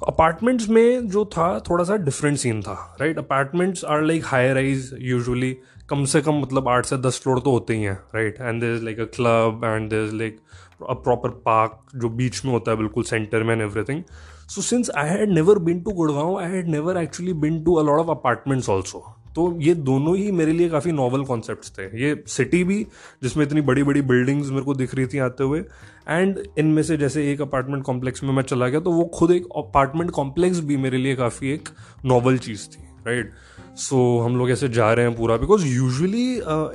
अपार्टमेंट्स 0.07 0.69
में 0.69 1.07
जो 1.07 1.25
था 1.25 1.59
थोड़ा 1.59 1.83
सा 1.83 1.95
डिफरेंट 1.95 2.37
सीन 2.37 2.61
था 2.61 2.97
right 3.01 3.17
apartments 3.17 3.85
are 3.85 4.01
like 4.01 4.23
high 4.25 4.53
rise 4.53 4.95
usually 4.99 5.57
कम 5.89 6.03
से 6.05 6.21
कम 6.21 6.39
मतलब 6.39 6.67
आठ 6.67 6.85
से 6.85 6.97
दस 6.97 7.19
फ्लोर 7.23 7.39
तो 7.39 7.51
होते 7.51 7.75
ही 7.75 7.83
हैं 7.83 7.97
right 8.15 8.35
and 8.41 8.61
there 8.61 8.75
is 8.75 8.83
like 8.83 8.99
a 8.99 9.05
club 9.15 9.61
and 9.65 9.89
there 9.89 10.05
is 10.05 10.13
like 10.15 10.39
a 10.89 10.93
proper 10.93 11.29
park 11.45 11.79
जो 11.95 12.09
बीच 12.09 12.43
में 12.45 12.51
होता 12.51 12.71
है, 12.71 12.77
बिल्कुल 12.77 13.03
सेंटर 13.03 13.43
में 13.43 13.53
and 13.53 13.61
everything 13.61 14.03
so 14.49 14.61
since 14.61 14.89
I 14.97 15.09
had 15.09 15.29
never 15.29 15.59
been 15.59 15.81
to 15.81 15.91
Gurgaon 15.91 16.39
I 16.39 16.51
had 16.51 16.67
never 16.67 16.97
actually 16.97 17.33
been 17.33 17.63
to 17.63 17.73
a 17.73 17.83
lot 17.83 17.99
of 17.99 18.09
apartments 18.09 18.69
also 18.69 19.03
तो 19.35 19.51
ये 19.59 19.73
दोनों 19.75 20.15
ही 20.17 20.31
मेरे 20.31 20.51
लिए 20.51 20.69
काफ़ी 20.69 20.91
नॉवल 20.91 21.23
कॉन्सेप्ट 21.25 21.67
थे। 21.77 21.83
ये 22.03 22.23
सिटी 22.27 22.63
भी, 22.63 22.83
जिसमें 23.23 23.45
इतनी 23.45 23.61
बड़ी 23.61 23.83
बड़ी 23.83 24.01
बिल्डिंग्स 24.01 24.49
मेरे 24.49 24.61
को 24.61 24.73
दिख 24.73 24.93
रही 24.95 25.05
थी 25.05 25.17
आते 25.17 25.43
हुए 25.43 25.59
एंड 26.09 26.43
इनमें 26.57 26.83
से 26.83 26.97
जैसे 26.97 27.31
एक 27.31 27.41
अपार्टमेंट 27.41 27.83
कॉम्प्लेक्स 27.83 28.23
में 28.23 28.31
मैं 28.33 28.43
चला 28.43 28.67
गया 28.67 28.79
तो 28.79 28.91
वो 28.91 29.05
खुद 29.05 29.31
एक 29.31 29.47
अपार्टमेंट 29.57 30.11
कॉम्प्लेक्स 30.11 30.59
भी 30.59 30.77
मेरे 30.77 30.97
लिए 30.97 31.15
काफ़ी 31.15 31.51
एक 31.51 31.69
नॉवल 32.05 32.37
चीज़ 32.37 32.67
थी 32.67 32.83
राइट 33.07 33.31
सो 33.75 33.97
हम 34.19 34.35
लोग 34.37 34.51
ऐसे 34.51 34.69
जा 34.69 34.91
रहे 34.93 35.05
हैं 35.05 35.15
पूरा 35.15 35.37
because 35.37 35.65
usually 35.67 36.25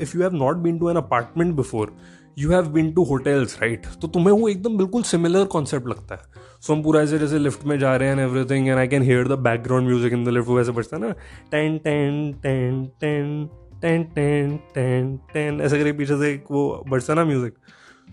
if 0.02 0.17
you 0.17 0.23
have 0.23 0.35
not 0.37 0.57
been 0.62 0.78
to 0.78 0.90
an 0.90 0.97
apartment 0.97 1.55
before 1.57 1.93
you 2.38 2.50
have 2.50 2.69
been 2.73 2.93
to 2.93 3.05
hotels 3.05 3.57
right 3.62 3.87
तो 4.02 4.09
तुम्हें 4.09 4.33
वो 4.33 4.49
एकदम 4.49 4.76
बिल्कुल 4.78 5.02
सिमिलर 5.02 5.45
कॉन्सेप्ट 5.52 5.88
लगता 5.88 6.14
है। 6.14 6.47
सो 6.61 6.73
हम 6.73 6.83
पूरा 6.83 7.00
ऐसे, 7.00 7.19
जैसे 7.19 7.38
लिफ्ट 7.38 7.64
में 7.67 7.78
जा 7.78 7.95
रहे 7.97 8.09
हैं 8.09 8.26
everything 8.26 8.69
and 8.69 8.78
I 8.78 8.88
can 8.88 9.02
hear 9.02 9.28
the 9.28 9.38
background 9.40 9.87
music 9.88 10.12
in 10.12 10.25
the 10.25 10.28
lift 10.28 10.49
वैसे 10.49 10.73
बचता 10.73 10.97
है 10.97 11.02
ना, 11.02 11.11
ten 11.50 11.78
ten 11.78 12.33
ten 12.43 12.85
ten 13.00 13.49
ten 13.83 14.05
ten 14.14 14.57
ten 14.75 15.17
ten, 15.33 15.61
ऐसे 15.61 15.78
करके 15.78 15.93
पीछे 15.93 16.17
से 16.19 16.33
एक 16.33 16.45
वो 16.50 16.85
बचता 16.88 17.14
ना 17.14 17.25
म्यूज़िक 17.25 17.55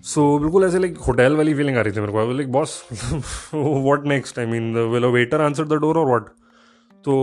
सो 0.06 0.38
बिल्कुल 0.40 0.64
ऐसे 0.66 0.80
लाइक 0.80 0.98
होटल 1.08 1.36
वाली 1.36 1.54
फीलिंग 1.54 1.78
आ 1.78 1.82
रही 1.82 1.94
थी 1.94 2.00
मेरे 2.00 2.12
को। 2.14 2.32
Like 2.32 2.52
boss 2.52 2.84
what 3.54 4.06
next 4.08 4.40
I 4.40 4.46
mean 4.46 4.74
will 4.94 5.06
waiter 5.14 5.42
answer 5.42 5.68
the 5.68 5.80
door 5.82 5.98
और 5.98 6.08
वॉट 6.08 6.30
तो 7.06 7.14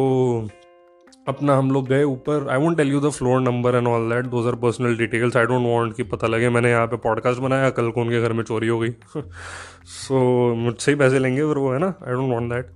अपना 1.28 1.56
हम 1.56 1.70
लोग 1.70 1.88
गए 1.88 2.02
ऊपर। 2.04 2.48
I 2.50 2.58
won't 2.58 2.76
tell 2.76 2.88
you 2.88 3.00
the 3.00 3.10
floor 3.10 3.40
number 3.40 3.74
and 3.74 3.88
all 3.88 4.10
that 4.10 4.24
those 4.24 4.46
are 4.46 4.54
personal 4.54 4.96
details 4.96 5.36
I 5.36 5.44
don't 5.44 5.66
want 5.66 5.94
कि 5.96 6.02
पता 6.02 6.26
लगे 6.26 6.48
मैंने 6.48 6.70
यहाँ 6.70 6.86
पे 6.86 6.96
पॉडकास्ट 6.96 7.40
बनाया 7.40 7.70
कल 7.70 7.90
को 7.90 8.00
उनके 8.00 8.22
घर 8.22 8.32
में 8.32 8.44
चोरी 8.44 8.68
हो 8.68 8.78
गई। 8.78 8.90
सो 8.90 10.52
so, 10.52 10.58
मुझसे 10.58 10.92
ही 10.92 10.98
पैसे 10.98 11.18
लेंगे 11.18 11.46
फिर 11.46 11.58
वो 11.58 11.72
है 11.72 11.78
ना? 11.78 11.86
आई 11.86 12.12
डोंट 12.12 12.32
वांट 12.32 12.52
दैट 12.52 12.66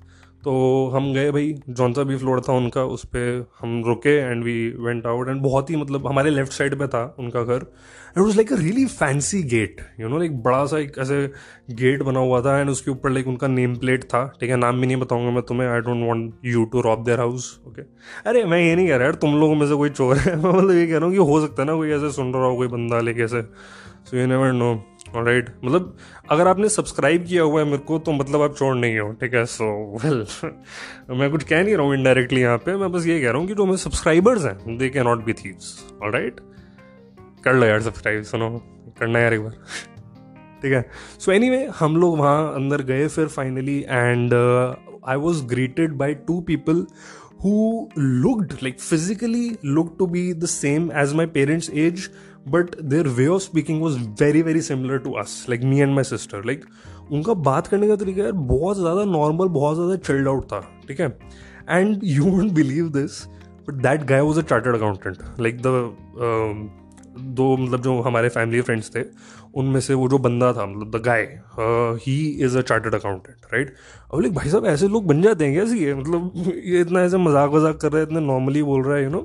तो 0.46 0.52
हम 0.94 1.12
गए 1.12 1.30
भाई, 1.32 1.52
जौन 1.68 1.92
सा 1.92 2.02
भी 2.02 2.16
फ्लोर 2.16 2.40
था 2.40 2.52
उनका, 2.52 2.82
उस 2.86 3.04
पर 3.06 3.46
हम 3.60 3.82
रुके 3.84 4.10
and 4.10 4.42
we 4.44 4.52
went 4.78 5.06
out 5.06 5.28
and 5.28 5.40
बहुत 5.42 5.70
ही 5.70 5.76
मतलब 5.76 6.06
हमारे 6.06 6.30
लेफ़्ट 6.30 6.52
साइड 6.52 6.78
पे 6.78 6.86
था 6.88 7.04
उनका 7.18 7.42
घर। 7.42 7.54
And 7.54 8.18
was 8.18 8.36
like 8.36 8.52
a 8.52 8.56
really 8.56 8.84
fancy 8.86 9.42
gate 9.44 9.80
you 10.00 10.08
know 10.08 10.18
like 10.18 10.42
बड़ा 10.42 10.64
सा 10.66 10.78
एक 10.78 10.98
ऐसे 10.98 11.18
गेट 11.72 12.02
बना 12.02 12.20
हुआ 12.20 12.40
था 12.42 12.58
एंड 12.60 12.70
उसके 12.70 12.90
ऊपर 12.90 13.10
लाइक 13.10 13.28
उनका 13.28 13.48
नेम 13.48 13.76
प्लेट 13.76 14.04
था। 14.04 14.24
ठीक 14.40 14.50
है, 14.50 14.56
नाम 14.56 14.80
भी 14.80 14.86
नहीं 14.86 14.96
बताऊँगा 14.96 15.30
मैं 15.30 15.42
तुम्हें 15.42 15.68
I 15.68 15.80
don't 15.80 16.06
want 16.06 16.34
you 16.44 16.64
to 16.64 16.80
rob 16.80 17.04
their 17.04 17.20
house 17.20 17.58
okay 17.66 17.82
अरे, 18.26 18.44
मैं 18.44 18.60
ये 18.60 18.74
नहीं 18.76 18.88
कह 18.88 18.96
रहा 18.96 19.04
यार, 19.04 19.14
तुम 19.16 19.38
लोगों 19.40 19.54
में 19.54 19.66
से 19.66 19.74
कोई 19.74 19.90
चोर 19.90 20.16
है। 20.16 20.36
मैं 20.42 20.52
मतलब 20.52 20.76
ये 20.76 20.86
कह 20.86 20.96
रहा 20.96 21.04
हूँ 21.04 21.12
कि 21.12 21.30
हो 21.32 21.40
सकता 21.40 21.62
है 21.62 21.68
ना 21.68 21.74
कोई 21.74 21.90
ऐसे 21.92 22.12
सुन 22.12 22.32
रहा 22.34 22.44
हो 22.44 22.56
कोई 22.56 22.68
बंदा 22.68 23.00
लेके 23.00 23.22
ऐसे। 23.22 23.42
So 24.04 24.16
you 24.16 24.26
never 24.26 24.52
know 24.52 24.74
right 25.14 25.48
मतलब 25.64 25.96
अगर 26.30 26.48
आपने 26.48 26.68
सब्सक्राइब 26.68 27.24
किया 27.24 27.42
हुआ 27.42 27.60
है 27.60 27.66
मेरे 27.66 27.78
को 27.78 27.98
तो 27.98 28.12
मतलब 28.12 28.42
आप 28.42 28.54
चोर 28.54 28.74
नहीं 28.74 28.98
हो, 28.98 29.12
ठीक 29.12 29.34
है? 29.34 29.44
सो 29.44 29.98
वेल 30.04 30.26
मैं 31.18 31.30
कुछ 31.30 31.44
कह 31.44 31.64
नहीं 31.64 31.76
रहा 31.76 31.86
हूँ 31.86 31.94
इनडायरेक्टली 31.94 32.40
यहाँ 32.40 32.58
पे, 32.58 32.76
मैं 32.76 32.92
बस 32.92 33.06
ये 33.06 33.20
कह 33.20 33.30
रहा 33.30 33.38
हूँ 33.38 33.46
कि 33.46 33.54
जो 33.54 33.66
मेरे 33.66 33.76
सब्सक्राइबर्स 33.76 34.44
हैं 34.44 34.78
they 34.78 34.88
can 34.88 35.04
not 35.04 35.24
be 35.24 35.32
thieves 35.32 35.74
all 36.02 36.10
right 36.10 36.40
कर 37.44 37.54
लो 37.54 37.66
यार 37.66 37.82
सब्सक्राइब 37.82 38.22
सुनो। 38.22 38.50
करना 38.98 39.18
यार 39.18 39.34
एक 39.34 39.40
बार। 39.40 39.52
ठीक 40.62 40.72
है? 40.72 40.90
सो 41.18 41.32
एनी 41.32 41.50
वे 41.50 41.68
हम 41.78 41.96
लोग 41.96 42.18
वहाँ 42.18 42.54
अंदर 42.54 42.82
गए 42.82 43.08
फिर 43.08 43.26
finally 43.26 43.78
and 43.88 44.34
I 45.08 45.16
was 45.16 45.44
greeted 45.44 45.92
by 45.92 46.14
two 46.14 46.40
people 46.40 46.86
who 47.44 47.88
looked 47.98 48.52
like 48.52 48.80
physically 48.80 49.56
look 49.64 49.94
to 49.98 50.06
be 50.06 50.32
the 50.34 50.46
same 50.46 50.90
age 50.92 51.12
as 51.14 51.26
parents 51.26 51.70
age 51.70 52.00
but 52.48 52.80
their 52.80 53.08
way 53.08 53.26
of 53.26 53.42
speaking 53.42 53.82
was 53.82 53.98
very 53.98 54.42
very 54.42 54.60
similar 54.60 54.98
to 54.98 55.12
us 55.12 55.46
like 55.48 55.62
me 55.62 55.80
and 55.80 55.94
my 55.94 56.04
sister 56.04 56.44
like 56.44 56.64
उनका 57.12 57.34
बात 57.34 57.66
करने 57.66 57.88
का 57.88 57.96
तरीका 57.96 58.22
यार 58.22 58.32
बहुत 58.32 58.76
ज़्यादा 58.76 59.04
normal 59.04 59.48
बहुत 59.48 59.76
ज़्यादा 59.76 59.96
चिल्ड 59.96 60.28
आउट 60.28 60.44
था, 60.44 60.60
ठीक 60.88 61.00
है? 61.00 61.18
And 61.70 62.00
you 62.04 62.24
won't 62.24 62.52
believe 62.52 62.88
this 62.88 63.26
but 63.68 63.74
that 63.74 64.04
guy 64.04 64.20
was 64.20 64.38
a 64.38 64.42
chartered 64.42 64.76
accountant 64.76 65.40
like 65.40 65.62
the 65.62 65.66
दो 67.18 67.56
मतलब 67.56 67.82
जो 67.82 68.00
हमारे 68.02 68.28
फैमिली 68.28 68.60
फ्रेंड्स 68.60 68.90
थे, 68.94 69.02
उनमें 69.54 69.80
से 69.80 69.94
वो 69.94 70.08
जो 70.08 70.18
बंदा 70.18 70.52
था 70.52 70.66
मतलब 70.66 70.90
the 70.90 71.02
guy 71.02 71.22
he 72.02 72.16
is 72.44 72.56
a 72.58 72.60
chartered 72.62 72.94
accountant 72.94 73.52
right 73.52 73.74
अब 74.12 74.20
लाइक 74.20 74.34
भाई 74.34 74.50
साहब, 74.50 74.66
ऐसे 74.66 74.88
लोग 74.88 75.06
बन 75.06 75.22
जाते 75.22 75.44
हैं 75.44 75.54
कैसे 75.54 75.78
ये? 75.78 75.94
मतलब 75.94 76.52
ये 76.64 76.80
इतना 76.80 77.02
ऐसे 77.02 77.16
मज़ाक 77.18 77.50
वजाक 77.50 77.76
कर 77.80 77.92
रहे 77.92 78.02
हैं, 78.02 78.08
इतना 78.08 78.20
नॉर्मली 78.22 78.62
बोल 78.62 78.82
रहा 78.84 78.96
है 78.96 79.02
you 79.04 79.10
know 79.10 79.20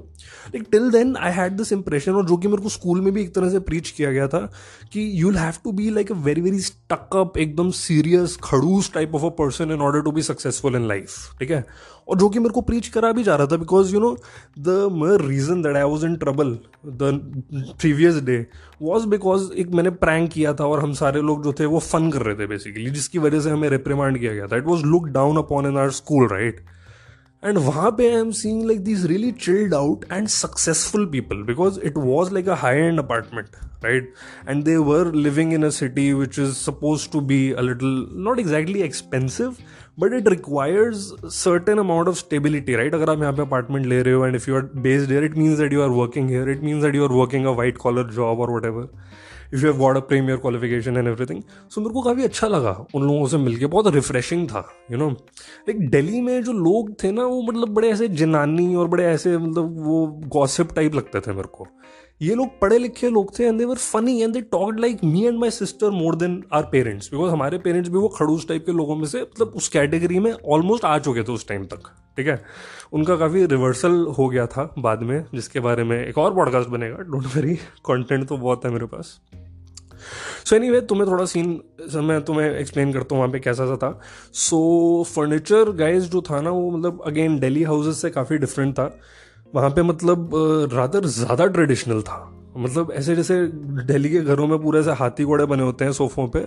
like 0.47 0.65
till 0.71 0.89
then 0.91 1.15
I 1.17 1.31
had 1.31 1.57
this 1.57 1.71
impression 1.73 2.11
और 2.11 2.25
जो 2.25 2.37
कि 2.37 2.47
मेरे 2.47 2.61
को 2.63 2.69
स्कूल 2.69 3.01
में 3.01 3.13
भी 3.13 3.21
एक 3.21 3.33
तरह 3.35 3.49
से 3.49 3.59
प्रीच 3.61 3.89
किया 3.89 4.11
गया 4.11 4.27
था, 4.27 4.39
कि 4.93 5.09
you 5.21 5.31
have 5.31 5.53
to 5.63 5.71
be 5.71 5.89
like 5.89 6.11
a 6.11 6.15
very 6.25 6.41
very 6.41 6.59
stuck up 6.61 7.37
एकदम 7.37 7.71
सीरियस 7.77 8.37
खड़ूस 8.43 8.91
type 8.93 9.15
of 9.15 9.25
a 9.25 9.29
person 9.39 9.71
in 9.71 9.81
order 9.81 10.01
to 10.01 10.11
be 10.11 10.21
successful 10.23 10.75
in 10.75 10.87
life 10.87 11.39
ठीक 11.39 11.51
है? 11.51 11.65
और 12.11 12.17
जो 12.17 12.29
कि 12.29 12.39
मेरे 12.39 12.53
को 12.53 12.61
प्रीच 12.61 12.87
करा 12.87 13.11
भी 13.11 13.23
जा 13.23 13.35
रहा 13.35 13.47
था 13.47 13.57
because 13.57 13.93
you 13.93 13.99
know 13.99 14.11
the 14.59 15.17
reason 15.21 15.61
that 15.61 15.75
I 15.75 15.83
was 15.83 16.05
in 16.05 16.15
trouble 16.15 16.51
the 16.85 17.11
previous 17.81 18.15
day 18.23 18.45
was 18.81 19.07
because 19.07 19.51
एक 19.53 19.69
मैंने 19.71 19.89
प्रैंक 20.03 20.29
किया 20.31 20.53
था 20.53 20.65
और 20.65 20.79
हम 20.79 20.93
सारे 20.93 21.21
लोग 21.21 21.43
जो 21.43 21.53
थे 21.53 21.65
वो 21.65 21.79
फन 21.79 22.09
कर 22.11 22.21
रहे 22.21 22.35
थे 22.35 22.47
बेसिकली 22.47 22.89
जिसकी 22.89 23.19
वजह 23.19 23.41
से 23.41 23.49
हमें 23.49 23.69
रिप्रीमांड 23.69 24.17
किया 24.17 24.33
गया 24.33 24.47
था। 24.47 24.57
It 24.57 24.65
was 24.65 24.83
look 24.85 25.07
down 25.09 25.37
upon 25.37 25.65
in 25.65 25.77
our 25.77 25.89
school 25.91 26.27
right 26.27 26.63
and 27.45 27.57
वहाँ 27.57 27.91
पे 27.91 28.07
I 28.09 28.19
am 28.19 28.31
seeing 28.31 28.63
like 28.65 28.83
this 28.83 29.05
really 29.05 29.31
chilled 29.31 29.73
out 29.73 30.05
and 30.11 30.27
successful 30.27 31.05
people 31.05 31.41
because 31.43 31.79
it 31.79 31.93
was 31.97 32.33
like 32.33 32.49
a 32.49 32.55
high 32.55 32.77
end 32.77 32.99
apartment 32.99 33.47
right 33.85 34.13
and 34.49 34.63
they 34.63 34.75
were 34.77 35.11
living 35.13 35.53
in 35.53 35.63
a 35.63 35.69
city 35.69 36.11
which 36.13 36.39
is 36.39 36.51
suppose 36.51 37.09
to 37.11 37.21
be 37.21 37.51
a 37.51 37.61
little 37.61 38.05
not 38.23 38.39
exactly 38.39 38.81
expensive 38.81 39.55
but 39.99 40.13
it 40.13 40.27
requires 40.27 41.11
certain 41.23 41.77
amount 41.77 42.07
of 42.07 42.17
stability 42.17 42.75
right 42.75 42.95
अगर 42.95 43.09
आप 43.09 43.21
यहाँ 43.21 43.33
पे 43.33 43.41
apartment 43.41 43.85
ले 43.85 44.01
रहे 44.01 44.13
हो 44.13 44.25
and 44.25 44.35
if 44.35 44.49
you 44.49 44.55
are 44.55 44.69
based 44.75 45.11
here 45.11 45.23
it 45.23 45.37
means 45.37 45.59
that 45.59 45.73
you 45.73 45.81
are 45.81 45.89
working 45.89 46.29
here 46.29 46.49
it 46.49 46.63
means 46.63 46.83
that 46.83 46.95
you 46.95 47.03
are 47.03 47.11
working 47.11 47.45
a 47.45 47.51
white 47.51 47.77
collar 47.77 48.03
job 48.03 48.39
और 48.39 48.51
whatever 48.65 48.87
if 49.53 49.61
you 49.61 49.71
have 49.71 49.79
got 49.79 49.97
a 49.97 49.99
premier 49.99 50.37
qualification 50.37 50.97
and 50.97 51.07
everything 51.07 51.41
so 51.69 51.81
मेरे 51.81 51.93
को 51.93 52.01
काफ़ी 52.01 52.23
अच्छा 52.23 52.47
लगा 52.47 52.85
उन 52.95 53.03
लोगों 53.03 53.27
से 53.27 53.37
मिलके। 53.37 53.65
बहुत 53.65 53.93
रिफ्रेशिंग 53.93 54.47
था। 54.47 54.73
यू 54.91 54.97
नो 54.97 55.09
लाइक 55.09 55.89
दिल्ली 55.89 56.21
में 56.21 56.43
जो 56.43 56.53
लोग 56.53 56.93
थे 57.03 57.11
ना, 57.11 57.25
वो 57.25 57.41
मतलब 57.41 57.69
बड़े 57.69 57.89
ऐसे 57.89 58.07
जनानी 58.07 58.75
और 58.75 58.87
बड़े 58.87 59.05
ऐसे 59.05 59.37
मतलब 59.37 59.83
वो 59.85 60.05
गॉसिप 60.27 60.73
टाइप 60.75 60.95
लगते 60.95 61.19
थे 61.19 61.33
मेरे 61.33 61.47
को। 61.47 61.67
ये 62.21 62.35
लोग 62.35 62.59
पढ़े 62.59 62.77
लिखे 62.77 63.09
लोग 63.09 63.37
थे 63.39 63.43
and 63.43 63.57
they 63.59 63.65
were 63.65 63.75
funny 63.75 64.21
and 64.21 64.33
they 64.33 64.41
talked 64.41 64.79
like 64.79 65.03
me 65.03 65.25
and 65.25 65.37
my 65.39 65.49
sister 65.49 65.89
more 65.89 66.15
than 66.15 66.43
our 66.53 66.63
parents 66.63 67.11
because 67.11 67.31
हमारे 67.31 67.57
पेरेंट्स 67.57 67.89
भी 67.89 67.97
वो 67.97 68.07
खड़ूस 68.07 68.47
टाइप 68.47 68.65
के 68.65 68.71
लोगों 68.71 68.95
में 68.95 69.05
से 69.05 69.21
मतलब 69.21 69.53
उस 69.55 69.67
कैटेगरी 69.67 70.19
में 70.19 70.31
ऑलमोस्ट 70.31 70.85
आ 70.85 70.97
चुके 70.99 71.23
थे 71.23 71.31
उस 71.31 71.47
टाइम 71.47 71.65
तक, 71.65 71.89
ठीक 72.17 72.27
है? 72.27 72.43
उनका 72.93 73.15
काफ़ी 73.15 73.45
रिवर्सल 73.45 74.05
हो 74.17 74.27
गया 74.29 74.45
था 74.47 74.73
बाद 74.79 75.03
में, 75.03 75.23
जिसके 75.35 75.59
बारे 75.59 75.83
में 75.83 75.97
एक 76.07 76.17
और 76.17 76.35
पॉडकास्ट 76.35 76.69
बनेगा। 76.69 76.97
डोंट 76.97 77.35
वेरी 77.35 77.55
कंटेंट 77.85 78.27
तो 78.27 78.37
बहुत 78.37 78.65
है 78.65 78.71
मेरे 78.71 78.85
पास। 78.85 79.19
सो 80.45 80.55
एनी 80.55 80.81
तुम्हें 80.81 81.07
थोड़ा 81.09 81.25
सीन 81.25 81.59
मैं 82.03 82.21
तुम्हें 82.21 82.49
एक्सप्लेन 82.49 82.93
करता 82.93 83.15
हूँ 83.15 83.21
वहाँ 83.21 83.31
पे 83.31 83.39
कैसा 83.39 83.65
सा 83.65 83.75
था। 83.77 83.99
सो 84.33 85.03
फर्नीचर 85.07 85.71
गाइज़ 85.77 86.09
जो 86.09 86.21
था 86.21 86.41
ना, 86.41 86.49
वो 86.49 86.69
मतलब 86.71 87.01
अगेन 87.07 87.39
डेली 87.39 87.63
हाउसेस 87.63 88.01
से 88.01 88.09
काफ़ी 88.09 88.37
डिफरेंट 88.37 88.73
था। 88.75 88.91
वहाँ 89.53 89.69
पे 89.69 89.81
मतलब 89.83 90.29
रादर 90.73 91.05
ज़्यादा 91.07 91.45
ट्रेडिशनल 91.47 92.01
था। 92.01 92.27
मतलब 92.57 92.91
ऐसे 92.91 93.15
जैसे 93.15 93.35
दिल्ली 93.87 94.09
के 94.09 94.19
घरों 94.21 94.47
में 94.47 94.57
पूरे 94.61 94.79
ऐसे 94.79 94.91
हाथी 94.91 95.23
घोड़े 95.23 95.45
बने 95.45 95.63
होते 95.63 95.85
हैं 95.85 95.91
सोफों 95.93 96.27
पे 96.27 96.39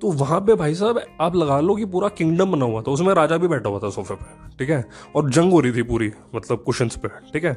तो 0.00 0.10
वहाँ 0.12 0.40
पे 0.40 0.54
भाई 0.54 0.74
साहब, 0.74 1.00
आप 1.20 1.36
लगा 1.36 1.58
लो 1.60 1.74
कि 1.76 1.84
पूरा 1.86 2.08
किंगडम 2.10 2.52
बना 2.52 2.64
हुआ 2.64 2.82
था। 2.82 2.90
उसमें 2.90 3.12
राजा 3.14 3.36
भी 3.36 3.48
बैठा 3.48 3.68
हुआ 3.68 3.78
था 3.78 3.90
सोफे 3.90 4.14
पे, 4.14 4.56
ठीक 4.58 4.70
है? 4.70 4.84
और 5.16 5.30
जंग 5.30 5.52
हो 5.52 5.60
रही 5.60 5.72
थी 5.72 5.82
पूरी 5.82 6.10
मतलब 6.34 6.62
कुशंस 6.66 6.96
पे, 6.96 7.08
ठीक 7.32 7.44
है? 7.44 7.52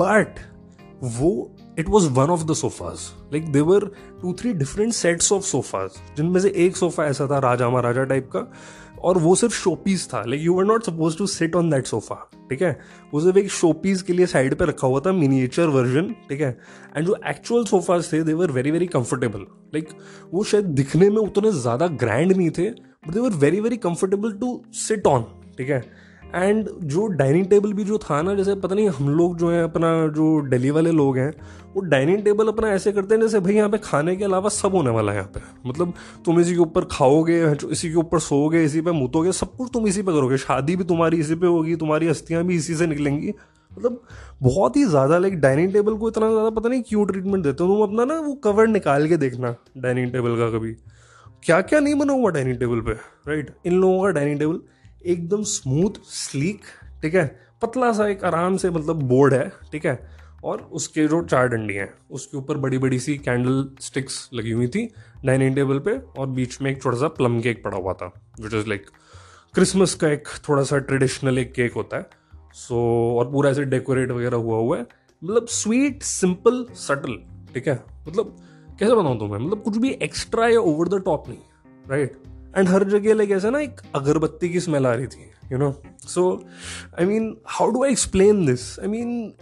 बट 0.00 0.40
वो 1.18 1.30
it 1.78 1.88
was 1.88 2.08
one 2.08 2.30
of 2.30 2.44
the 2.44 2.54
sofas 2.54 2.98
like 3.32 3.52
there were 3.52 3.84
two 4.22 4.32
three 4.32 4.52
different 4.52 4.92
sets 4.92 5.32
of 5.32 5.44
sofas 5.44 5.90
जिनमें 6.16 6.40
से 6.40 6.52
एक 6.56 6.76
सोफा 6.76 7.04
ऐसा 7.04 7.26
था, 7.26 7.38
राजा 7.38 7.70
महाराजा 7.70 8.04
टाइप 8.04 8.30
का। 8.36 8.52
और 9.04 9.18
वो 9.18 9.34
सिर्फ़ 9.34 9.54
शोपीस 9.54 10.08
था। 10.14 10.22
Like 10.26 10.42
you 10.42 10.58
are 10.58 10.64
not 10.64 10.84
suppose 10.84 11.16
to 11.18 11.26
sit 11.26 11.56
on 11.56 11.70
that 11.70 11.86
sofa 11.86 12.30
ठीक 12.50 12.62
है? 12.62 12.80
वो 13.14 13.20
सिर्फ़ 13.20 13.38
एक 13.38 13.50
शोपीस 13.50 14.02
के 14.02 14.12
लिए 14.12 14.26
साइड 14.26 14.54
पे 14.54 14.64
रखा 14.64 14.86
हुआ 14.86 15.00
था 15.00 15.12
मिनिएचर 15.12 15.66
वर्जन 15.66 16.14
ठीक 16.28 16.40
है? 16.40 16.58
एंड 16.96 17.06
जो 17.06 17.16
एक्चुअल 17.26 17.64
सोफाज 17.64 18.12
थे 18.12 18.22
they 18.22 18.32
were 18.32 18.50
very 18.50 18.70
very 18.70 18.86
comfortable 18.86 19.40
like 19.74 19.88
वो 20.34 20.44
शायद 20.44 20.64
दिखने 20.64 21.10
में 21.10 21.16
उतने 21.16 21.52
ज़्यादा 21.52 21.86
ग्रैंड 21.86 22.32
नहीं 22.32 22.50
थे 22.50 22.70
but 22.70 23.10
they 23.10 23.20
were 23.20 23.30
very 23.30 23.60
very 23.60 23.76
comfortable 23.76 24.32
to 24.32 24.62
sit 24.72 25.06
on 25.06 25.26
ठीक 25.58 25.70
है? 25.70 26.05
एंड 26.34 26.68
जो 26.84 27.06
डाइनिंग 27.08 27.46
टेबल 27.46 27.72
भी 27.72 27.84
जो 27.84 27.98
था 27.98 28.20
ना, 28.22 28.34
जैसे 28.34 28.54
पता 28.56 28.74
नहीं 28.74 28.88
हम 28.88 29.08
लोग 29.08 29.36
जो 29.38 29.50
हैं, 29.50 29.62
अपना 29.62 29.90
जो 30.08 30.40
दिल्ली 30.48 30.70
वाले 30.70 30.90
लोग 30.92 31.18
हैं, 31.18 31.30
वो 31.74 31.80
डाइनिंग 31.82 32.22
टेबल 32.24 32.48
अपना 32.48 32.68
ऐसे 32.68 32.92
करते 32.92 33.14
हैं 33.14 33.22
जैसे 33.22 33.40
भाई 33.40 33.54
यहाँ 33.54 33.68
पे 33.68 33.78
खाने 33.78 34.14
के 34.16 34.24
अलावा 34.24 34.48
सब 34.48 34.74
होने 34.74 34.90
वाला 34.90 35.12
है 35.12 35.18
यहाँ 35.18 35.30
पे। 35.34 35.40
मतलब 35.68 35.92
तुम 36.24 36.40
इसी 36.40 36.52
के 36.52 36.60
ऊपर 36.60 36.84
खाओगे, 36.90 37.42
इसी 37.72 37.90
के 37.90 37.96
ऊपर 37.96 38.18
सोओगे, 38.20 38.64
इसी 38.64 38.80
पे 38.80 38.92
मुतोगे, 38.92 39.32
सब 39.32 39.56
कुछ 39.56 39.70
तुम 39.72 39.86
इसी 39.86 40.02
पे 40.02 40.12
करोगे। 40.12 40.36
शादी 40.38 40.76
भी 40.76 40.84
तुम्हारी 40.84 41.20
इसी 41.20 41.34
पे 41.34 41.46
होगी, 41.46 41.76
तुम्हारी 41.76 42.08
अस्थियाँ 42.08 42.44
भी 42.44 42.56
इसी 42.56 42.74
से 42.74 42.86
निकलेंगी। 42.86 43.34
मतलब 43.72 44.00
बहुत 44.42 44.76
ही 44.76 44.84
ज़्यादा 44.84 45.18
लाइक 45.18 45.40
डाइनिंग 45.40 45.72
टेबल 45.72 45.94
को 45.94 46.08
इतना 46.08 46.30
ज़्यादा 46.30 46.50
पता 46.50 46.68
नहीं 46.68 46.82
क्यों 46.82 47.06
ट्रीटमेंट 47.06 47.44
देते 47.44 47.64
हो 47.64 47.74
तुम 47.74 47.82
अपना 47.82 48.04
ना, 48.04 48.20
वो 48.20 48.34
कवर 48.44 48.66
निकाल 48.68 49.08
के 49.08 49.16
देखना 49.16 49.54
डाइनिंग 49.78 50.12
टेबल 50.12 50.36
का 50.36 50.50
कभी। 50.58 50.72
क्या 51.42 51.60
क्या 51.62 51.80
नहीं 51.80 51.94
बना 51.94 52.12
हुआ 52.12 52.30
डाइनिंग 52.30 52.58
टेबल 52.58 52.80
पे 52.80 52.92
राइट 53.28 53.50
इन 53.66 53.72
लोगों 53.72 54.02
का 54.02 54.10
डाइनिंग 54.10 54.38
टेबल 54.38 54.60
एकदम 55.04 55.42
स्मूथ 55.42 56.00
स्लीक 56.04 56.60
ठीक 57.02 57.14
है? 57.14 57.26
पतला 57.62 57.92
सा 57.92 58.06
एक 58.08 58.24
आराम 58.24 58.56
से 58.56 58.70
मतलब 58.70 59.02
बोर्ड 59.02 59.34
है 59.34 59.52
ठीक 59.72 59.86
है? 59.86 60.16
और 60.44 60.60
उसके 60.72 61.06
जो 61.06 61.22
चार 61.22 61.48
डंडी 61.48 61.74
हैं 61.74 61.94
उसके 62.10 62.36
ऊपर 62.36 62.56
बड़ी 62.56 62.78
बड़ी 62.78 62.98
सी 62.98 63.16
कैंडल 63.18 63.68
स्टिक्स 63.80 64.28
लगी 64.34 64.50
हुई 64.50 64.68
थी 64.68 64.86
डाइनिंग 65.24 65.54
टेबल 65.54 65.78
पे 65.78 65.98
और 66.20 66.26
बीच 66.26 66.60
में 66.62 66.70
एक 66.70 66.82
छोटा 66.82 66.98
सा 66.98 67.08
प्लम 67.08 67.40
केक 67.40 67.64
पड़ा 67.64 67.78
हुआ 67.78 67.92
था 67.92 68.12
विच 68.40 68.54
इज़ 68.54 68.66
लाइक 68.66 68.86
क्रिसमस 69.54 69.94
का 69.94 70.08
एक 70.08 70.28
थोड़ा 70.48 70.62
सा 70.62 70.78
ट्रेडिशनल 70.78 71.38
एक 71.38 71.52
केक 71.52 71.72
होता 71.72 71.96
है। 71.96 72.10
सो 72.54 72.74
so, 72.74 73.18
और 73.18 73.32
पूरा 73.32 73.50
ऐसे 73.50 73.64
डेकोरेट 73.64 74.10
वगैरह 74.10 74.36
हुआ 74.36 74.58
हुआ 74.58 74.76
है। 74.76 74.86
मतलब 75.24 75.46
स्वीट 75.46 76.02
सिंपल 76.02 76.66
सटल 76.74 77.16
ठीक 77.54 77.68
है? 77.68 77.84
मतलब 78.08 78.36
कैसे 78.78 78.94
बताऊँ 78.94 79.18
तुम्हें? 79.18 79.38
मतलब 79.38 79.62
कुछ 79.62 79.76
भी 79.76 79.90
एक्स्ट्रा 80.02 80.48
या 80.48 80.60
ओवर 80.60 80.88
द 80.88 81.02
टॉप 81.04 81.28
नहीं 81.28 81.38
राइट 81.90 82.16
एंड 82.58 82.68
हर 82.68 82.84
जगह 82.84 83.14
लाइक 83.14 83.30
ऐसा 83.30 83.50
ना 83.50 83.60
एक 83.60 83.80
अगरबत्ती 83.94 84.48
की 84.48 84.60
स्मेल 84.60 84.86
आ 84.86 84.92
रही 84.94 85.06
थी 85.06 85.30
you 85.52 85.58
know 85.58 85.82
so 86.00 86.44
I 87.00 87.06
mean 87.06 87.36
how 87.46 87.70
do 87.70 87.84
I 87.84 87.90
explain 87.90 88.46
this 88.46 88.80
I 88.80 88.86
mean 88.86 89.34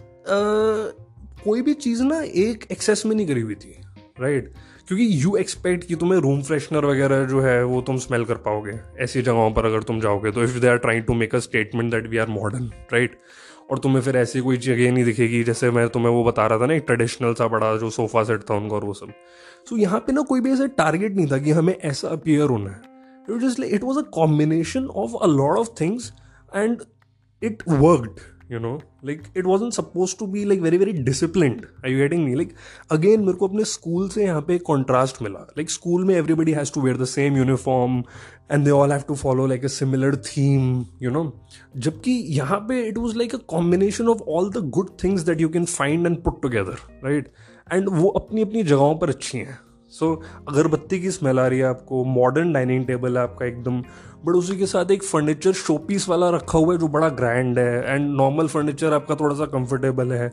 कोई 1.43 1.61
भी 1.61 1.73
चीज़ 1.73 2.03
ना 2.03 2.21
एक 2.21 2.65
एक्सेस 2.71 3.05
में 3.05 3.15
नहीं 3.15 3.27
करी 3.27 3.41
हुई 3.41 3.55
थी 3.55 3.81
राइट 4.19 4.45
right? 4.45 4.87
क्योंकि 4.87 5.23
यू 5.23 5.35
एक्सपेक्ट 5.35 5.83
कि 5.83 5.95
तुम्हें 5.95 6.19
रूम 6.19 6.41
फ्रेशनर 6.41 6.85
वगैरह 6.85 7.25
जो 7.25 7.41
है 7.41 7.63
वो 7.63 7.81
तुम 7.81 7.97
स्मेल 7.97 8.25
कर 8.25 8.35
पाओगे 8.35 8.79
ऐसी 8.99 9.21
जगहों 9.21 9.51
पर 9.51 9.65
अगर 9.65 9.83
तुम 9.83 9.99
जाओगे 9.99 10.31
तो 10.31 10.43
if 10.43 10.59
they 10.59 10.67
are 10.67 10.77
trying 10.77 11.03
to 11.03 11.13
make 11.13 11.35
a 11.35 11.39
statement 11.39 11.91
that 11.91 12.07
we 12.07 12.17
are 12.17 12.27
modern 12.27 12.71
right 12.93 13.17
और 13.71 13.79
तुम्हें 13.79 14.01
फिर 14.01 14.17
ऐसी 14.17 14.39
कोई 14.39 14.57
जगह 14.57 14.91
नहीं 14.91 15.03
दिखेगी 15.03 15.43
जैसे 15.43 15.71
मैं 15.71 15.89
तुम्हें 15.89 16.11
वो 16.11 16.23
बता 16.23 16.47
रहा 16.47 16.59
था 16.59 16.65
ना 16.65 16.73
एक 16.73 16.83
ट्रेडिशनल 16.85 17.33
सा 17.33 17.47
बड़ा 17.47 17.77
जो 17.77 17.89
सोफा 17.89 18.23
सेट 18.23 18.41
था 18.41 18.55
उनका 18.55 18.75
और 18.75 18.85
वो 18.85 18.93
सब। 18.93 19.07
सो 19.69 19.75
so, 19.75 19.81
यहाँ 19.81 19.99
पे 19.99 20.13
ना 20.13 20.21
कोई 20.21 20.41
भी 20.41 20.51
ऐसा 20.51 20.65
टारगेट 20.65 21.15
नहीं 21.15 21.27
था 21.31 21.37
कि 21.37 21.51
हमें 21.51 21.79
ऐसा 21.79 22.07
अपियर 22.07 22.49
होना 22.49 22.69
है। 22.69 22.94
It 23.27 23.41
was 23.41 23.59
like, 23.59 23.71
it 23.71 23.83
was 23.83 23.97
a 23.97 24.03
combination 24.03 24.89
of 25.03 25.13
a 25.21 25.27
lot 25.27 25.59
of 25.59 25.69
things 25.69 26.11
and 26.53 26.85
it 27.41 27.65
worked, 27.67 28.21
you 28.49 28.59
know? 28.59 28.79
Like, 29.03 29.25
it 29.35 29.45
wasn't 29.45 29.73
supposed 29.73 30.17
to 30.19 30.27
be, 30.27 30.45
like, 30.45 30.61
very 30.61 30.77
very 30.77 30.93
disciplined. 30.93 31.65
Are 31.83 31.89
you 31.89 31.97
getting 31.97 32.23
me? 32.25 32.35
Like, 32.35 32.53
again, 32.97 33.25
मेरे 33.25 33.37
को 33.37 33.47
अपने 33.47 33.63
school 33.71 34.07
से 34.09 34.23
यहाँ 34.23 34.41
पे 34.47 34.57
contrast 34.69 35.21
मिला। 35.21 35.39
Like 35.57 35.69
school 35.71 36.05
में 36.05 36.15
everybody 36.15 36.51
has 36.53 36.73
to 36.73 36.81
wear 36.81 36.97
the 36.97 37.05
same 37.13 37.37
uniform 37.37 38.03
and 38.51 38.65
they 38.65 38.71
all 38.71 38.91
have 38.91 39.01
to 39.07 39.15
follow 39.15 39.45
like 39.47 39.65
a 39.65 39.67
similar 39.67 40.15
theme 40.27 40.85
you 41.03 41.11
know 41.11 41.23
जबकि 41.77 42.11
यहाँ 42.37 42.59
पे 42.69 42.81
it 42.87 42.97
was 42.97 43.15
like 43.17 43.35
a 43.35 43.39
combination 43.55 44.07
of 44.07 44.21
all 44.37 44.49
the 44.51 44.69
good 44.77 44.89
things 45.03 45.21
that 45.29 45.41
you 45.41 45.49
can 45.49 45.65
find 45.65 46.07
and 46.07 46.21
put 46.23 46.41
together 46.41 46.77
right 47.05 47.31
and 47.71 47.89
वो 47.91 48.09
अपनी 48.09 48.41
अपनी 48.41 48.63
जगहों 48.63 48.95
पर 48.97 49.09
अच्छी 49.09 49.37
हैं। 49.37 49.59
सो 49.95 50.05
so, 50.05 50.49
अगरबत्ती 50.49 50.99
की 50.99 51.11
स्मेल 51.11 51.39
आ 51.39 51.45
रही 51.47 51.59
है 51.59 51.65
आपको 51.65 52.03
मॉडर्न 52.05 52.53
डाइनिंग 52.53 52.85
टेबल 52.85 53.17
है 53.17 53.23
आपका 53.23 53.45
एकदम 53.45 53.81
बट 54.25 54.35
उसी 54.35 54.57
के 54.57 54.65
साथ 54.65 54.91
एक 54.91 55.03
फर्नीचर 55.03 55.53
शोपीस 55.53 56.07
वाला 56.09 56.29
रखा 56.29 56.57
हुआ 56.57 56.73
है 56.73 56.79
जो 56.79 56.87
बड़ा 56.87 57.09
ग्रैंड 57.09 57.59
है 57.59 57.93
एंड 57.93 58.09
नॉर्मल 58.15 58.47
फर्नीचर 58.47 58.93
आपका 58.93 59.15
थोड़ा 59.15 59.35
सा 59.35 59.45
कंफर्टेबल 59.45 60.11
है। 60.13 60.31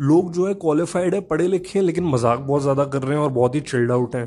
लोग 0.00 0.32
जो 0.32 0.46
है 0.48 0.54
क्वालिफाइड 0.54 1.14
है 1.14 1.20
पढ़े 1.20 1.48
लिखे 1.48 1.78
हैं 1.78 1.86
लेकिन 1.86 2.04
मज़ाक 2.04 2.38
बहुत 2.38 2.62
ज़्यादा 2.62 2.84
कर 2.84 3.02
रहे 3.02 3.18
हैं 3.18 3.24
और 3.24 3.30
बहुत 3.30 3.54
ही 3.54 3.60
चिल्ड 3.60 3.92
आउट 3.92 4.16
हैं। 4.16 4.26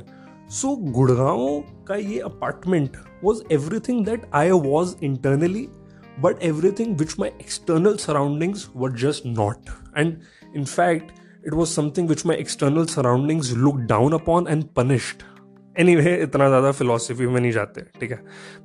सो 0.50 0.68
so, 0.68 0.94
गुड़गांव 0.94 1.64
का 1.88 1.96
ये 1.96 2.20
apartment 2.20 2.98
was 3.24 3.42
everything 3.80 4.06
that 4.06 4.30
I 4.34 4.52
was 4.52 4.96
internally 5.04 5.68
but 6.22 6.44
everything 6.72 6.98
which 6.98 7.16
my 7.20 7.30
external 7.30 7.96
surroundings 7.98 8.70
were 8.76 8.92
just 8.92 9.26
not 9.26 9.70
and 9.98 10.18
fact 10.66 11.10
it 11.48 11.54
was 11.54 11.70
something 11.70 12.10
which 12.10 12.26
my 12.26 12.38
external 12.38 12.86
surroundings 12.86 13.54
look 13.56 13.78
down 13.90 14.14
upon 14.14 14.48
and 14.50 14.64
punished 14.76 15.24
anyway 15.96 16.16
इतना 16.24 16.48
ज़्यादा 16.48 16.72
philosophy 16.72 17.28
में 17.28 17.40
नहीं 17.42 17.52
जाते 17.52 17.82
ठीक 18.00 18.12
है? 18.12 18.18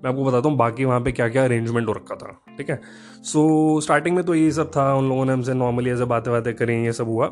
मैं 0.05 0.11
आपको 0.11 0.25
बताता 0.25 0.49
हूँ 0.49 0.57
बाकी 0.59 0.85
वहाँ 0.85 1.01
पे 1.01 1.13
क्या 1.13 1.29
क्या 1.29 1.45
अरेंजमेंट 1.45 1.89
हो 1.89 1.93
रखा 1.93 2.15
था 2.15 2.55
ठीक 2.59 2.71
है? 2.71 2.81
सो 3.23 3.77
so, 3.77 3.83
स्टार्टिंग 3.83 4.17
में 4.17 4.25
तो 4.25 4.35
यही 4.35 4.53
सब 4.53 4.71
था 4.77 4.93
उन 4.95 5.09
लोगों 5.09 5.25
ने 5.25 5.33
हमसे 5.33 5.55
नॉर्मली 5.55 5.91
ऐसे 5.91 6.05
बातें 6.05 6.33
बातें 6.33 6.55
करी 6.55 6.85
ये 6.85 6.93
सब 6.93 7.09
हुआ। 7.09 7.27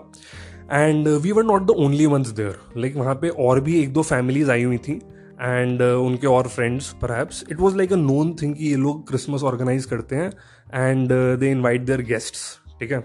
And 0.72 1.08
we 1.08 1.32
were 1.32 1.44
not 1.44 1.62
the 1.62 1.70
only 1.78 2.06
ones 2.06 2.28
there 2.30 2.58
like 2.76 2.96
वहाँ 2.96 3.14
पे 3.14 3.28
और 3.28 3.60
भी 3.60 3.80
एक 3.80 3.92
दो 3.92 4.02
फैमिलीज़ 4.02 4.50
आई 4.50 4.62
हुई 4.62 4.78
थी। 4.78 4.92
एंड 4.92 5.80
uh, 5.80 6.06
उनके 6.06 6.26
और 6.26 6.48
friends 6.48 6.92
perhaps 7.02 7.44
it 7.52 7.60
was 7.60 7.76
like 7.76 7.92
a 7.92 7.96
known 7.96 8.34
thing 8.42 8.54
कि 8.54 8.64
ये 8.64 8.76
लोग 8.76 9.06
क्रिसमस 9.08 9.42
ऑर्गेनाइज 9.42 9.84
करते 9.84 10.16
हैं। 10.16 10.30
And 10.74 11.12
they 11.40 11.50
invite 11.50 11.80
their 11.80 12.02
guests 12.02 12.44
ठीक 12.80 12.92
है? 12.92 13.02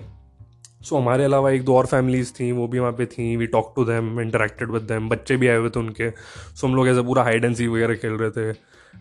सो 0.85 0.95
so, 0.95 1.01
हमारे 1.01 1.23
अलावा 1.23 1.51
एक 1.51 1.63
दो 1.65 1.75
और 1.75 1.85
फैमिलीज़ 1.85 2.31
थी 2.33 2.51
वो 2.51 2.67
भी 2.67 2.79
वहाँ 2.79 2.91
पे 2.93 3.05
थी 3.07 3.35
we 3.37 3.47
talk 3.47 3.73
to 3.75 3.85
them 3.85 4.19
interacted 4.21 4.71
with 4.71 4.81
them 4.83 5.09
बच्चे 5.09 5.37
भी 5.37 5.47
आए 5.47 5.57
हुए 5.57 5.69
थे 5.69 5.79
उनके। 5.79 6.09
सो 6.09 6.55
so, 6.57 6.63
हम 6.63 6.75
लोग 6.75 6.87
ऐसे 6.87 7.01
पूरा 7.03 7.23
हाइड 7.23 7.45
एंड 7.45 7.55
सी 7.55 7.67
वगैरह 7.67 7.95
खेल 7.95 8.11
रहे 8.13 8.29
थे। 8.31 8.49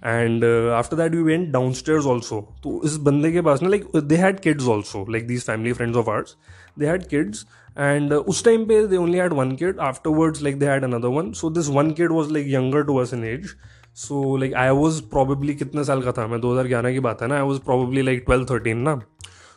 And 0.05 0.45
after 0.75 0.97
that 0.97 1.15
we 1.15 1.23
went 1.23 1.49
downstairs 1.73 2.07
also 2.07 2.41
तो 2.63 2.81
इस 2.85 2.97
बंदे 3.03 3.33
के 3.33 3.41
पास 3.41 3.63
ना 3.63 3.69
like 3.69 3.85
they 3.97 4.17
had 4.17 4.41
kids 4.41 4.67
also 4.69 5.05
like 5.11 5.27
these 5.27 5.45
family 5.47 5.73
friends 5.73 5.97
of 5.99 6.11
ours 6.11 6.37
they 6.79 6.87
had 6.87 7.07
kids 7.09 7.47
and 7.77 8.13
उस 8.13 8.45
टाइम 8.45 8.65
पे 8.67 8.87
they 8.87 8.97
only 8.97 9.19
had 9.19 9.33
one 9.33 9.55
kid 9.57 9.79
afterwards 9.81 10.43
like 10.43 10.59
they 10.59 10.67
had 10.67 10.85
another 10.85 11.09
one 11.17 11.33
so 11.33 11.51
this 11.51 11.69
one 11.71 11.91
kid 11.93 12.13
was 12.13 12.33
like 12.33 12.47
younger 12.49 12.83
to 12.87 12.97
us 12.99 13.15
in 13.15 13.25
age 13.25 13.55
so 13.97 14.37
like 14.37 14.55
I 14.55 14.71
was 14.77 15.01
probably 15.11 15.55
कितने 15.55 15.85
साल 15.85 16.03
का 16.03 16.13
था? 16.13 16.27
मैं 16.27 16.41
दो 16.41 16.53
हज़ार 16.53 16.67
ग्यारह 16.69 16.93
की 16.93 17.01
बात 17.01 17.23
है 17.23 17.29
ना 17.29 17.37
I 17.37 17.43
was 17.43 17.61
probably 17.65 18.03
like 18.03 18.23
twelve 18.27 18.47
thirteen 18.51 18.79
ना। 18.79 19.01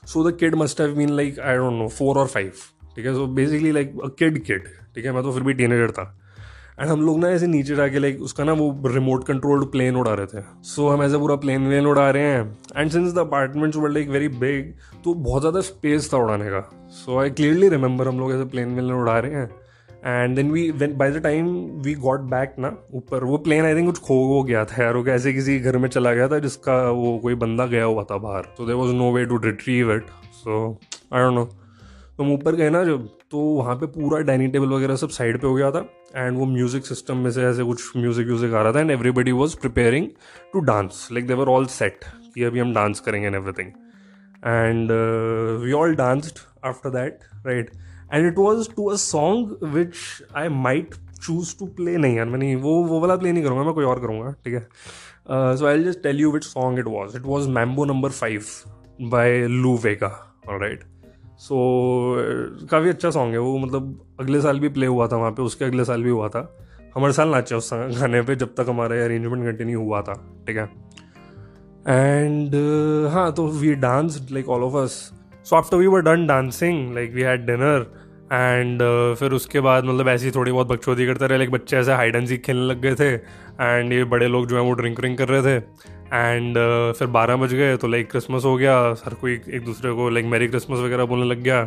So 0.08 0.30
the 0.30 0.36
kid 0.38 0.56
must 0.56 0.82
have 0.82 0.96
been 0.96 1.10
like 1.16 1.40
I 1.40 1.58
don't 1.58 1.74
know 1.74 1.88
four 1.88 2.18
और 2.18 2.28
फाइव 2.28 2.52
ठीक 2.96 3.06
है? 3.06 3.14
So 3.14 3.28
basically 3.28 3.72
like 3.72 4.00
a 4.04 4.08
kid 4.20 4.44
kid 4.46 4.68
ठीक 4.96 5.06
है? 5.06 5.12
मैं 5.12 5.24
तो 5.24 5.32
फिर 5.32 5.44
भी 5.44 5.54
टीनेजर 5.54 5.92
था. 5.92 6.14
एंड 6.80 6.90
हम 6.90 7.02
लोग 7.02 7.20
ना 7.20 7.30
ऐसे 7.30 7.48
नीचे 7.48 7.76
जाके 7.76 8.00
लाइक 8.00 8.22
उसका 8.22 8.44
ना 8.44 8.54
वो 8.54 8.70
रिमोट 8.86 9.24
कंट्रोल्ड 9.28 9.66
प्लेन 9.72 9.96
उड़ा 9.96 10.14
रहे 10.14 10.26
थे. 10.26 10.42
सो 10.64 10.82
so, 10.82 10.94
हम 10.94 11.04
ऐसे 11.04 11.18
पूरा 11.18 11.36
प्लेन 11.36 11.68
व्लेन 11.68 11.86
उड़ा 11.88 12.10
रहे 12.10 12.24
हैं. 12.24 12.58
And 12.78 12.92
since 12.92 13.14
the 13.14 13.20
apartments 13.20 13.78
were 13.78 13.90
like 13.90 14.10
very 14.10 14.28
big 14.42 14.74
तो 15.04 15.14
बहुत 15.14 15.42
ज़्यादा 15.42 15.62
स्पेस 15.62 16.10
था 16.14 16.18
उड़ाने 16.18 16.50
का. 16.50 16.62
सो 16.96 17.20
आई 17.20 17.30
क्लियरली 17.30 17.70
रिमेंबर 17.70 18.08
हम 18.08 18.20
लोग 18.20 18.34
ऐसे 18.34 18.46
प्लेन 18.46 18.76
व्लेन 18.76 18.92
उड़ा 18.94 19.20
रहे 19.20 19.32
हैं. 19.32 19.50
And 20.08 20.36
then 20.36 20.52
we 20.52 20.70
when 20.72 20.96
by 20.98 21.12
the 21.12 21.22
time 21.24 21.48
we 21.86 21.94
got 21.96 22.20
back 22.32 22.56
ना, 22.60 22.76
ऊपर, 22.94 23.24
वो 23.24 23.38
प्लेन 23.38 23.66
आई 23.66 23.76
थिंक 23.76 23.86
कुछ 23.86 24.00
खो 24.00 24.24
हो 24.28 24.42
गया 24.44 24.64
था 24.66 24.84
यार, 24.84 24.96
वो 24.96 25.04
कैसे 25.04 25.34
किसी 25.34 25.60
घर 25.60 25.78
में 25.78 25.90
चला 25.90 26.14
गया 26.14 26.28
था 26.28 26.40
जिसका 26.40 26.80
वो 26.92 27.18
कोई 27.24 27.36
बंदा 27.36 27.66
गया 27.68 27.84
हुआ 27.84 28.04
था 28.12 28.18
बाहर। 28.18 28.54
तो 28.58 28.66
there 28.68 28.76
was 28.76 28.94
no 28.96 29.12
way 29.14 29.26
to 29.26 29.38
retrieve 29.46 29.94
it 29.96 30.06
so 30.34 30.60
I 31.14 31.22
don't 31.22 31.36
know 31.36 31.46
तो 32.18 32.24
हम 32.24 32.32
ऊपर 32.34 32.56
गए 32.56 32.70
ना 32.70 32.84
जब 32.84 33.08
तो 33.32 33.38
वहाँ 33.38 33.76
पे 33.76 33.86
पूरा 33.96 34.20
डाइनिंग 34.28 34.52
टेबल 34.52 34.70
वगैरह 34.70 34.96
सब 34.96 35.10
साइड 35.10 35.40
पे 35.42 35.48
हो 35.48 35.54
गया 35.56 35.70
था 35.72 35.80
एंड 36.16 36.38
वो 36.38 36.46
म्यूज़िक 36.46 36.86
सिस्टम 36.86 37.18
में 37.18 37.30
से 37.32 37.44
ऐसे 37.46 37.64
कुछ 37.64 37.98
म्यूज़िक 37.98 38.28
व्यूजिक 38.28 38.54
आ 38.54 38.62
रहा 38.62 38.72
था 38.74 38.80
and 38.80 38.92
everybody 38.92 39.32
was 39.32 39.56
preparing 39.62 40.08
to 40.54 40.60
dance 40.70 41.08
like 41.12 41.28
they're 41.28 41.48
all 41.48 41.66
set 41.74 42.06
कि 42.36 42.44
अभी 42.44 42.60
हम 42.60 42.74
डांस 42.74 43.00
करेंगे 43.00 43.28
and 43.28 43.36
everything 43.36 43.70
and 44.46 44.92
we 45.64 45.72
all 45.72 45.96
danced 45.96 46.40
after 46.66 46.90
that 46.90 47.20
right 47.48 47.70
and 48.14 48.28
it 48.28 48.38
was 48.38 48.70
to 48.76 48.86
a 48.86 48.96
song 48.96 49.58
which 49.64 49.96
I 50.36 50.50
might 50.50 50.96
choose 51.24 51.58
to 51.60 51.66
play 51.66 51.98
नहीं 51.98 52.16
यार 52.16 52.26
मैं 52.26 52.40
नहीं 52.40 52.56
वो 52.56 52.84
वो 52.84 53.00
वाला 53.00 53.16
प्ले 53.16 53.32
नहीं 53.32 53.44
करूँगा 53.44 53.64
मैं 53.64 53.74
कोई 53.74 53.86
और 53.86 54.00
करूँगा 54.00 54.32
ठीक 54.46 54.54
है 54.54 55.56
so 55.58 55.66
I 55.66 55.84
just 55.84 56.04
tell 56.04 56.20
you 56.20 56.32
which 56.32 56.44
song 56.44 56.80
it 56.80 56.86
was 56.86 57.18
it 57.18 57.24
was 57.24 57.50
Mambo 57.50 57.86
number 57.86 58.10
five 58.10 58.46
by 59.02 59.48
Lou 59.48 59.78
Vega 59.78 60.40
right 60.50 60.84
सो 61.38 61.58
काफ़ी 62.72 62.90
अच्छा 62.90 63.12
सॉन्ग 63.12 63.34
है 63.34 63.40
वो 63.40 63.58
मतलब 63.58 64.16
अगले 64.20 64.42
साल 64.42 64.60
भी 64.60 64.70
प्ले 64.70 64.86
हुआ 64.86 65.08
था 65.08 65.16
वहाँ 65.16 65.32
पे 65.32 65.42
उसके 65.42 65.66
अगले 65.66 65.86
साल 65.86 66.04
भी 66.04 66.10
हुआ 66.10 66.28
था। 66.28 66.58
हमारे 66.96 67.14
साल 67.14 67.30
नाचे 67.30 67.56
उस 67.56 67.70
गाने 67.74 68.22
पे 68.22 68.36
जब 68.36 68.48
तक 68.48 68.66
हमारा 68.70 69.04
अरेंजमेंट 69.04 69.44
कंटिन्यू 69.46 69.82
हुआ 69.82 70.02
था 70.02 70.14
ठीक 70.48 70.58
है। 70.58 70.64
एंड 71.88 72.50
uh, 72.50 73.14
हाँ 73.14 73.32
तो 73.34 73.48
we 73.48 73.74
dance 73.76 74.28
like 74.32 74.50
all 74.50 74.64
of 74.64 74.76
us 74.76 75.17
so 75.50 75.56
after 75.56 75.78
we 75.78 75.88
were 75.88 76.02
done 76.02 76.26
dancing 76.28 76.94
like 76.96 77.14
we 77.14 77.22
had 77.22 77.46
dinner 77.46 77.86
and 78.34 78.82
फिर 79.20 79.32
उसके 79.32 79.60
बाद 79.60 79.86
मतलब 79.86 80.08
ऐसी 80.10 80.32
थोड़ी 80.32 80.52
बहुत 80.52 80.68
बकचोदी 80.68 81.06
करते 81.06 81.28
रहे 81.28 81.38
लाइक 81.38 81.52
बच्चे 81.52 81.78
ऐसे 81.78 81.94
हाइड 81.94 82.16
एंड 82.16 82.28
सीख 82.28 82.42
खेलने 82.42 82.66
लग 82.66 82.82
गए 82.82 82.96
थे 82.96 83.14
एंड 83.62 83.94
ये 83.94 84.04
बड़े 84.04 84.28
लोग 84.28 84.48
जो 84.48 84.56
हैं 84.56 84.64
वो 84.64 84.74
ड्रिंक 84.74 85.00
व्रिंक 85.00 85.18
कर 85.18 85.28
रहे 85.28 85.42
थे 85.42 85.56
एंड 86.14 86.58
uh, 86.58 86.98
फिर 87.00 87.08
बारह 87.08 87.36
बज 87.36 87.54
गए 87.54 87.78
तो 87.78 87.88
लाइक 87.88 88.10
क्रिसमस 88.12 88.46
हो 88.46 88.56
गया 88.58 88.78
हर 89.06 89.14
कोई 89.14 89.34
एक 89.34 89.64
दूसरे 89.66 89.92
को 89.92 90.10
लाइक 90.10 90.26
मैरी 90.26 90.48
क्रिसमस 90.48 90.80
वगैरह 90.80 91.06
बोलने 91.06 91.26
लग 91.26 91.42
गया 91.44 91.62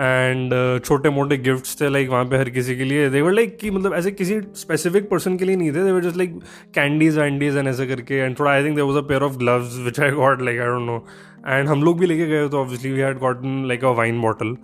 एंड 0.00 0.52
uh, 0.52 0.84
छोटे 0.84 1.10
मोटे 1.10 1.36
गिफ्ट्स 1.36 1.80
थे 1.80 1.88
लाइक 1.88 2.08
वहाँ 2.08 2.24
पे 2.24 2.38
हर 2.38 2.50
किसी 2.50 2.76
के 2.76 2.84
लिए. 2.84 3.08
देवर 3.10 3.32
लाइक 3.32 3.58
कि 3.58 3.70
मतलब 3.70 3.94
ऐसे 3.94 4.10
किसी 4.10 4.40
स्पेसिफिक 4.56 5.10
पर्सन 5.10 5.36
के 5.36 5.44
लिए 5.44 5.56
नहीं 5.56 5.72
थे 5.72 5.84
there were 5.84 6.00
just 6.00 6.16
like 6.16 6.38
candies 6.74 7.18
वैंडीज 7.18 7.56
and 7.56 7.68
ऐसे 7.68 7.86
करके 7.86 8.14
एंड 8.14 8.38
थोड़ा 8.38 8.50
I 8.50 8.64
think 8.64 8.74
there 8.76 8.84
was 8.84 8.98
a 8.98 9.06
pair 9.08 9.22
of 9.22 9.36
gloves 9.36 9.78
which 9.78 10.00
I 10.00 10.10
got 10.10 10.42
like 10.42 10.60
I 10.60 10.66
don't 10.66 10.86
know 10.86 11.04
and 11.46 11.68
हम 11.68 11.82
लोग 11.82 11.98
भी 11.98 12.06
लेके 12.06 12.26
गए 12.26 12.48
तो 12.48 12.58
obviously 12.58 12.92
we 12.92 13.00
had 13.00 13.18
gotten 13.18 13.64
like 13.68 13.84
a 13.84 13.90
wine 13.92 14.20
bottle 14.20 14.54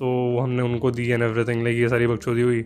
तो 0.00 0.38
हमने 0.38 0.62
उनको 0.62 0.90
दी 0.90 1.08
एंड 1.10 1.22
एवरीथिंग 1.22 1.62
लाइक 1.62 1.78
ये 1.78 1.88
सारी 1.88 2.06
बकचोदी 2.06 2.40
हुई. 2.40 2.64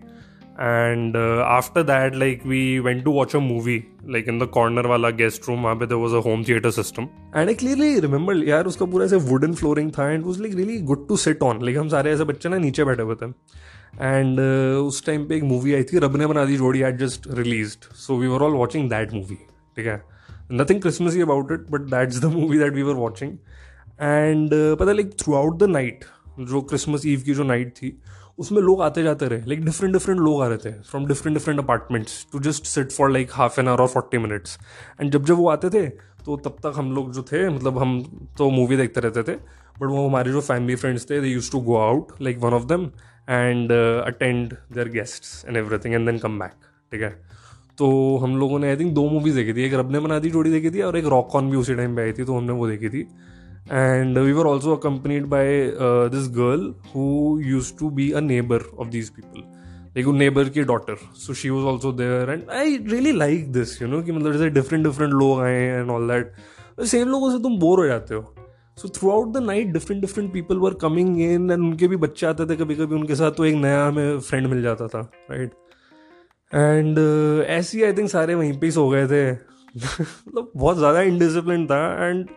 And 0.61 1.17
after 1.45 1.83
that 1.83 2.15
like 2.15 2.47
we 2.47 2.79
went 2.79 3.05
to 3.05 3.13
watch 3.13 3.37
a 3.37 3.39
movie 3.39 3.85
like 4.09 4.29
in 4.29 4.39
the 4.39 4.47
corner 4.47 4.87
वाला 4.87 5.11
गेस्ट 5.11 5.49
रूम 5.49 5.63
वहाँ 5.63 5.75
पे 5.77 5.87
there 5.87 5.97
was 5.97 6.15
a 6.15 6.19
home 6.19 6.43
theatre 6.45 6.71
system 6.71 7.09
and 7.37 7.49
I 7.49 7.55
clearly 7.55 8.01
remember 8.01 8.37
यार 8.37 8.67
उसका 8.67 8.87
पूरा 8.87 9.05
ऐसे 9.05 9.17
वुडन 9.17 9.55
फ्लोरिंग 9.55 9.91
था 9.91 10.11
and 10.11 10.25
was 10.25 10.43
like 10.43 10.55
really 10.55 10.81
good 10.81 11.09
to 11.09 11.17
sit 11.17 11.43
on 11.43 11.65
like 11.65 11.79
हम 11.79 11.89
सारे 11.89 12.13
ऐसे 12.13 12.25
बच्चे 12.25 12.49
ना 12.49 12.59
नीचे 12.59 12.85
बैठे 12.85 13.03
हुए 13.03 13.15
थे. 13.15 13.27
एंड 14.01 14.39
uh, 14.39 14.87
उस 14.89 15.07
टाइम 15.07 15.29
पे 15.29 15.37
एक 15.37 15.43
मूवी 15.43 15.75
आई 15.75 15.83
थी 15.83 15.99
रब 15.99 16.17
Ne 16.17 16.27
Bana 16.27 16.45
Di 16.45 16.57
Jodi 16.57 16.83
had 16.83 16.97
just 16.97 17.29
release 17.29 17.77
so 17.95 18.17
we 18.19 18.27
were 18.27 18.43
all 18.43 18.53
watching 18.53 18.91
that 18.91 19.13
movie 19.15 19.39
ठीक 19.77 19.87
है? 19.87 20.20
Nothing 20.53 20.81
Christmas 20.83 21.17
about 21.23 21.53
it 21.53 21.67
but 21.71 21.81
that's 21.91 22.21
the 22.21 22.25
movie 22.25 22.59
that 22.59 22.75
we 22.75 22.83
were 22.83 22.95
watching 22.95 23.33
and 24.01 24.51
पता 24.81 24.93
like 24.93 25.13
through 25.21 25.35
out 25.35 25.59
the 25.59 25.71
night 25.71 26.05
जो 26.41 26.61
Christmas 26.63 27.03
ewe 27.07 27.21
की 27.21 27.35
जो 27.35 27.45
night 27.45 27.73
थी, 27.77 27.97
उसमें 28.39 28.61
लोग 28.63 28.83
आते 28.83 29.03
जाते 29.03 29.27
रहे। 29.29 29.41
लाइक 29.47 29.65
डिफरेंट 29.65 29.93
डिफरेंट 29.93 30.21
लोग 30.21 30.43
आ 30.43 30.47
रहे 30.47 30.59
थे 30.59 30.73
from 30.83 31.07
different 31.07 31.37
different 31.39 31.61
apartments 31.61 32.27
to 32.33 32.41
just 32.41 32.67
sit 32.67 32.93
for 32.93 33.11
like 33.11 33.31
half 33.33 33.61
an 33.61 33.69
hour 33.69 33.81
और 33.81 33.89
फोर्टी 33.89 34.19
मिनट्स 34.19 34.59
एंड 35.01 35.11
जब 35.13 35.25
जब 35.25 35.35
वो 35.35 35.49
आते 35.49 35.71
थे 35.71 35.87
तो 36.25 36.37
तब 36.37 36.57
तक 36.63 36.73
हम 36.77 36.93
लोग 36.93 37.13
जो 37.13 37.23
थे 37.23 37.49
मतलब 37.49 37.79
हम 37.79 38.01
तो 38.39 38.51
मूवी 38.51 38.77
देखते 38.77 39.01
रहते 39.01 39.23
थे 39.23 39.37
बट 39.81 39.89
वो 39.89 40.07
हमारे 40.09 40.33
जो 40.33 40.41
फैमिली 40.41 40.75
फ्रेंड्स 40.77 41.11
थे 41.11 41.21
they 41.21 41.29
use 41.29 41.51
to 41.53 41.61
go 41.61 41.77
out 41.77 42.13
like 42.23 42.39
one 42.39 42.55
of 42.55 42.65
them 42.65 42.91
and 43.31 43.73
attend 43.73 44.55
their 44.73 44.89
guests 44.89 45.45
and 45.49 45.57
everything 45.57 45.95
and 45.95 46.07
then 46.07 46.19
come 46.19 46.39
back 46.39 46.53
ठीक 46.93 47.03
है? 47.03 47.15
तो 47.81 47.87
हम 48.23 48.37
लोगों 48.39 48.59
ने 48.59 48.69
आई 48.69 48.77
थिंक 48.77 48.93
दो 48.95 49.09
मूवीज़ 49.11 49.37
देखी 49.37 49.53
थी। 49.55 49.65
एक 49.65 49.75
रब 49.75 49.93
ने 49.93 50.01
बना 50.01 50.19
दी 50.19 50.31
जोड़ी 50.31 50.51
देखी 50.51 50.71
थी 50.71 50.81
और 50.83 50.97
एक 50.99 51.05
रॉक 51.09 51.29
कॉन 51.33 51.51
भी 51.51 51.57
उसी 51.57 51.75
टाइम 51.75 51.97
पे 51.97 52.03
आई 52.03 52.13
थी 52.13 52.25
तो 52.25 52.37
हमने 52.37 52.53
वो 52.53 52.69
देखी 52.69 52.89
थी। 52.89 53.07
And 53.73 54.19
we 54.19 54.33
were 54.33 54.47
also 54.47 54.75
accompanied 54.77 55.27
by 55.27 55.63
this 56.13 56.29
girl 56.37 56.75
who 56.87 57.05
use 57.45 57.73
to 57.79 57.91
be 57.91 58.11
a 58.11 58.21
neighbour 58.23 58.65
of 58.79 58.89
this 58.89 59.11
people 59.11 59.41
like 59.97 60.09
उन 60.09 60.17
नेबर 60.17 60.49
की 60.49 60.63
daughter 60.65 60.97
so 61.17 61.35
she 61.35 61.51
was 61.51 61.65
also 61.67 61.93
there 61.93 62.31
and 62.31 62.51
I 62.59 62.77
really 62.91 63.13
like 63.13 63.51
this 63.53 63.81
you 63.83 63.89
know 63.89 64.03
कि 64.03 64.13
मतलब 64.13 64.33
जैसे 64.33 64.49
different 64.51 64.85
different 64.85 65.13
लोग 65.13 65.41
आए 65.41 65.55
हैं 65.55 65.81
and 65.81 65.91
all 65.91 66.09
that 66.09 66.85
same 66.87 67.09
लोगों 67.09 67.31
से 67.31 67.43
तुम 67.43 67.59
बोर 67.61 67.81
हो 67.81 67.87
जाते 67.87 68.15
हो। 68.15 68.35
So 68.79 68.89
throughout 69.11 69.33
the 69.35 69.43
night 69.45 69.73
different 69.73 70.01
different 70.01 70.33
people 70.33 70.59
were 70.59 70.75
coming 70.83 71.21
in 71.23 71.51
and 71.51 71.61
उनके 71.61 71.89
भी 71.89 71.97
बच्चे 72.05 72.27
आते 72.27 72.47
थे 72.47 72.57
कभी 72.57 72.75
कभी 72.75 72.95
उनके 72.95 73.15
साथ 73.15 73.33
तो 73.33 73.45
एक 73.45 73.55
नया 73.55 73.85
हमें 73.87 74.21
फ्रेंड 74.21 74.47
मिल 74.47 74.63
जाता 74.63 74.87
था 74.87 75.01
राइट 75.31 75.53
एंड 76.53 76.99
ऐसे 77.47 77.79
ही 77.79 77.85
आई 77.85 77.93
थिंक 77.93 78.11
सारे 78.11 78.35
वहीं 78.35 78.59
पे 78.61 78.67
ही 78.67 78.73
सो 78.73 78.89
गए 78.89 79.07
थे। 79.07 79.31
मतलब 79.73 80.51
बहुत 80.57 80.79
ज़्यादा 80.79 81.01
इनडिसिप्लिन 81.01 81.67
था 81.67 81.83
and 82.07 82.29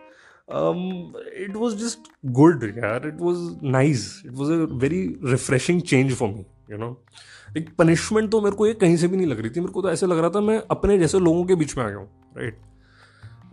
it 1.44 1.56
was 1.56 1.76
just 1.76 2.10
good 2.32 2.64
यार। 2.78 3.06
It 3.08 3.20
was 3.20 3.38
was 3.38 4.26
it 4.26 4.32
was 4.32 4.52
a 4.52 4.56
very 4.80 5.02
refreshing 5.24 5.80
change 5.82 6.12
for 6.14 6.28
me 6.28 6.44
you 6.70 6.78
know 6.78 6.90
एक 7.56 7.68
पनिशमेंट 7.78 8.30
तो 8.30 8.40
मेरे 8.40 8.56
को 8.56 8.66
ये 8.66 8.74
कहीं 8.74 8.96
से 8.96 9.08
भी 9.08 9.16
नहीं 9.16 9.26
लग 9.26 9.40
रही 9.40 9.50
थी। 9.50 9.60
मेरे 9.60 9.72
को 9.72 9.82
तो 9.82 9.90
ऐसे 9.90 10.06
लग 10.06 10.18
रहा 10.18 10.30
था 10.30 10.40
मैं 10.40 10.60
अपने 10.70 10.98
जैसे 10.98 11.18
लोगों 11.20 11.44
के 11.44 11.54
बीच 11.54 11.76
में 11.76 11.84
आ 11.84 11.88
गया 11.88 11.98
हूँ 11.98 12.08
राइट 12.38 12.60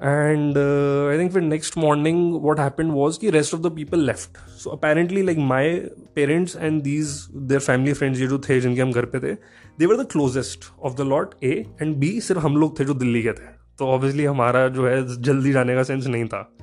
एंड 0.04 0.58
आई 0.58 1.17
थिंक 1.19 1.32
फिर 1.34 1.41
next 1.41 1.78
morning 1.78 2.34
what 2.43 2.60
happen 2.60 2.91
was 2.91 3.19
कि 3.19 3.30
rest 3.30 3.54
of 3.54 3.62
the 3.62 3.71
people 3.76 4.06
left 4.06 4.38
so 4.60 4.69
apparently 4.69 5.21
like 5.21 5.38
my 5.50 5.74
parents 6.15 6.56
and 6.56 6.82
these 6.84 7.17
their 7.36 7.60
family 7.62 7.93
friends 7.93 8.19
ये 8.19 8.28
जो 8.28 8.39
थे 8.39 8.60
जिनके 8.62 8.82
हम 8.82 8.91
घर 8.91 9.06
पे 9.06 9.19
थे 9.19 9.36
they 9.79 9.86
were 9.86 10.03
the 10.03 10.07
closest 10.12 10.71
of 10.84 10.93
the 10.93 11.01
lot 11.01 11.34
A 11.43 11.65
and 11.81 11.95
B 11.97 12.19
सिर्फ़ 12.21 12.41
हम 12.41 12.57
लोग 12.57 12.79
थे 12.79 12.86
जो 12.86 12.93
दिल्ली 12.93 13.23
के 13.23 13.31
थे। 13.31 13.49
तो 13.79 13.88
ऑब्वियसली 13.88 14.25
हमारा 14.25 14.67
जो 14.67 14.88
है, 14.88 15.21
जल्दी 15.21 15.51
जाने 15.51 15.75
का 15.75 15.84
सेंस 15.84 16.07
नहीं 16.07 16.25
था। 16.25 16.53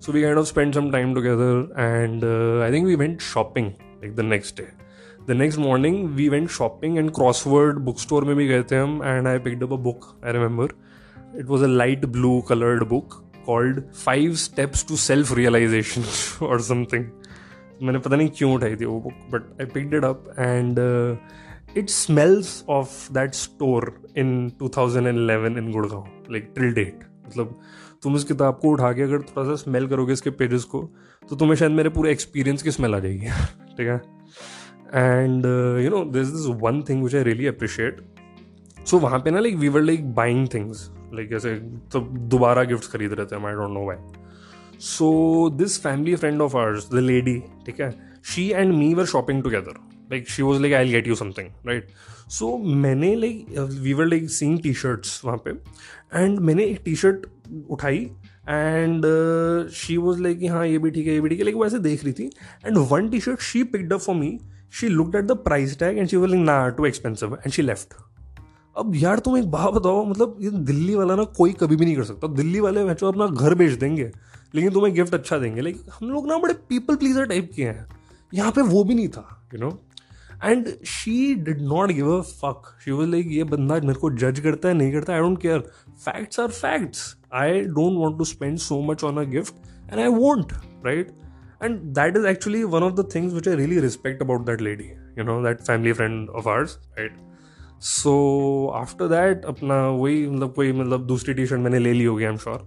So 0.00 0.12
we 0.12 0.20
kind 0.20 0.38
of 0.38 0.46
spend 0.46 0.74
some 0.74 0.90
time 0.90 1.14
together 1.14 1.74
and 1.78 2.24
I 2.62 2.72
think 2.72 2.86
we 2.86 2.96
went 2.96 3.20
shopping 3.20 3.66
like 3.66 4.14
the 4.16 4.20
next 4.20 4.60
day 4.60 4.66
the 5.28 5.36
next 5.36 5.58
morning 5.58 6.08
we 6.10 6.28
went 6.28 6.48
shopping 6.50 6.98
and 6.98 7.10
Crossword 7.10 7.78
book 7.78 8.00
store 8.00 8.24
में 8.24 8.36
भी 8.36 8.48
गए 8.48 8.62
थे 8.62 8.76
हम 8.76 9.00
and 9.04 9.26
I 9.26 9.38
picked 9.38 9.62
up 9.62 9.72
a 9.72 9.76
book 9.76 10.20
I 10.26 10.32
remember 10.32 10.68
it 11.38 11.46
was 11.46 11.64
a 11.64 11.66
light 11.66 12.04
blue 12.04 12.40
coloured 12.40 12.84
book 12.84 13.22
called 13.46 13.82
five 14.04 14.34
steps 14.34 14.88
to 14.88 14.96
self 14.96 15.32
realisation 15.32 16.02
और 16.46 16.60
something 16.60 17.04
मैंने 17.82 17.98
पता 17.98 18.16
नहीं 18.16 18.28
क्यों 18.28 18.54
उठाई 18.54 18.76
थी 18.76 18.84
वो 18.84 19.00
book 19.00 19.12
but 19.12 19.60
I 19.60 19.66
picked 19.66 19.94
it 19.94 20.04
up 20.04 20.34
and 20.38 20.78
it 21.76 21.88
smells 21.88 22.64
of 22.68 23.12
that 23.12 23.34
store 23.34 24.02
in 24.16 24.52
2011 24.62 25.58
in 25.58 25.72
Gurgaon 25.72 26.08
like 26.30 26.52
till 26.54 26.72
date 26.72 27.00
मतलब 27.26 27.60
तुम 28.02 28.16
इस 28.16 28.24
किताब 28.24 28.58
को 28.62 28.68
उठा 28.68 28.92
के 28.92 29.02
अगर 29.02 29.18
थोड़ा 29.18 29.44
सा 29.44 29.54
स्मेल 29.54 29.86
करोगे 29.86 30.12
इसके 30.12 30.30
पेजेस 30.30 30.64
को 30.64 30.90
तो 31.28 31.36
तुम्हें 31.36 31.56
शायद 31.56 31.72
मेरे 31.72 31.88
पूरे 31.88 32.12
एक्सपीरियंस 32.12 32.62
की 32.62 32.70
स्मेल 32.70 32.94
आ 32.94 32.98
जाएगी। 32.98 33.26
ठीक 33.76 33.88
है? 33.88 33.96
And 34.94 35.46
you 35.84 35.90
know 35.90 36.04
this 36.04 36.28
is 36.28 36.48
one 36.48 36.82
thing 36.82 37.04
which 37.04 37.14
I 37.14 37.22
really 37.22 37.46
appreciate 37.46 38.00
so 38.86 38.98
वहाँ 38.98 39.18
पे 39.18 39.30
ना 39.30 39.40
like 39.40 39.56
we 39.56 39.68
were 39.68 39.82
like 39.82 40.14
buying 40.14 40.48
things 40.54 40.90
like 41.14 41.30
जैसे 41.30 41.54
तो 41.92 42.00
दोबारा 42.00 42.62
गिफ्ट 42.62 42.92
खरीद 42.92 43.12
रहे 43.12 43.26
थे 43.26 43.36
I 43.36 43.52
don't 43.52 43.70
know 43.70 43.86
why 43.86 43.96
so 44.80 45.50
this 45.50 45.82
family 45.82 46.16
friend 46.16 46.40
of 46.40 46.56
ours 46.56 46.90
the 46.90 46.94
lady 46.94 47.42
ठीक 47.66 47.80
है? 47.80 47.90
She 48.24 48.48
and 48.50 48.74
me 48.74 48.94
were 48.94 49.04
shopping 49.04 49.42
together 49.42 49.85
like 50.10 50.28
she 50.30 50.42
was 50.42 50.60
like 50.62 50.74
I 50.74 50.88
get 50.88 51.08
you 51.08 51.14
something 51.14 51.48
right 51.66 51.88
so 52.30 52.56
मैंने 52.58 53.14
like 53.16 53.58
we 53.82 53.92
were 53.92 54.06
like 54.06 54.30
seeing 54.30 54.58
T 54.62 54.72
shirts 54.74 55.20
वहाँ 55.24 55.38
पे 55.44 55.50
and 56.14 56.38
मैंने 56.38 56.64
एक 56.64 56.80
T 56.84 56.94
shirt 56.96 57.26
उठाई 57.70 57.98
and 58.48 59.06
she 59.74 59.96
was 59.96 60.22
like 60.22 60.38
कि 60.38 60.46
हाँ 60.46 60.66
ये 60.66 60.78
भी 60.78 60.90
ठीक 60.90 61.06
है, 61.06 61.14
ये 61.14 61.20
भी 61.20 61.28
ठीक 61.28 61.38
है। 61.38 61.44
लेकिन 61.44 61.58
वो 61.58 61.66
ऐसे 61.66 61.78
देख 61.78 62.04
रही 62.04 62.12
थी 62.12 62.30
and 62.66 62.78
one 62.90 63.08
T 63.10 63.20
shirt 63.20 63.40
she 63.42 63.62
picked 63.64 63.92
up 63.92 64.00
for 64.00 64.16
me 64.16 64.38
she 64.72 64.88
looked 64.88 65.16
at 65.16 65.24
the 65.24 65.36
price 65.44 65.78
tag 65.78 65.98
and 65.98 66.08
she 66.08 66.16
was 66.16 66.30
like 66.30 66.44
ना 66.44 66.68
too 66.68 66.86
expensive 66.86 67.34
and 67.34 67.52
she 67.52 67.62
left 67.62 67.94
अब 68.76 68.94
यार, 68.96 69.18
तुम 69.18 69.36
एक 69.36 69.50
बात 69.50 69.72
बताओ 69.74 70.04
मतलब 70.04 70.36
ये 70.40 70.50
दिल्ली 70.50 70.94
वाला 70.94 71.14
ना 71.16 71.24
कोई 71.36 71.52
कभी 71.52 71.76
भी 71.76 71.84
नहीं 71.84 71.94
कर 71.96 72.04
सकता। 72.04 72.26
दिल्ली 72.28 72.60
वाले 72.60 72.84
बच्चों 72.84 73.12
अपना 73.12 73.26
घर 73.26 73.54
बेच 73.54 73.72
देंगे, 73.72 74.10
लेकिन 74.54 74.70
तुम्हें 74.72 74.94
गिफ्ट 74.94 75.14
अच्छा 75.14 75.38
देंगे। 75.38 75.60
लेकिन 75.60 75.90
हम 75.92 76.10
लोग 76.10 76.26
ना 76.28 76.36
बड़े 76.38 76.54
पीपल 76.68 76.96
प्लीजर 76.96 77.26
टाइप 77.26 77.50
के 77.56 77.64
हैं। 77.64 77.86
यहाँ 78.34 78.50
पे 78.52 78.62
वो 78.62 78.82
भी 78.84 78.94
नहीं 78.94 79.08
था 79.08 79.48
you 79.54 79.58
you 79.58 79.68
know 79.68 79.78
and 80.44 80.68
she 80.86 81.34
did 81.34 81.60
not 81.62 81.92
give 81.92 82.10
a 82.16 82.20
fuck 82.20 82.62
she 82.84 82.90
was 82.90 83.08
like 83.10 83.26
ये 83.30 83.44
बंदा 83.44 83.74
मेरे 83.74 83.98
को 84.00 84.10
जज 84.10 84.40
करता 84.40 84.68
है, 84.68 84.74
नहीं 84.74 84.92
करता 84.92 85.12
I 85.12 85.20
don't 85.20 85.40
care 85.42 85.60
facts 86.04 86.40
are 86.40 86.48
facts 86.48 87.16
I 87.34 87.60
don't 87.60 87.98
want 87.98 88.18
to 88.18 88.24
spend 88.24 88.58
so 88.58 88.80
much 88.82 89.04
on 89.04 89.18
a 89.18 89.24
gift 89.30 89.54
and 89.92 90.00
I 90.00 90.08
want 90.08 90.52
right 90.86 91.10
and 91.62 91.78
that 91.98 92.16
is 92.16 92.26
actually 92.26 92.64
one 92.64 92.82
of 92.82 92.94
the 92.94 93.08
things 93.14 93.34
which 93.34 93.48
I 93.48 93.54
really 93.54 93.78
respect 93.80 94.22
about 94.22 94.46
that 94.46 94.60
lady 94.60 94.90
you 95.18 95.24
know 95.24 95.42
that 95.42 95.60
family 95.60 95.92
friend 95.92 96.28
of 96.30 96.48
ours 96.48 96.78
right 96.98 97.16
so 97.80 98.12
after 98.74 99.08
that 99.08 99.44
अपना 99.44 99.88
वही 99.88 100.26
मतलब 100.28 100.52
कोई 100.52 100.72
मतलब 100.72 101.06
दूसरी 101.06 101.34
T 101.34 101.46
shirt 101.46 101.60
मैंने 101.60 101.78
ले 101.78 101.92
ली 101.92 102.04
होगी 102.04 102.24
आई 102.24 102.30
am 102.30 102.36
sure 102.36 102.66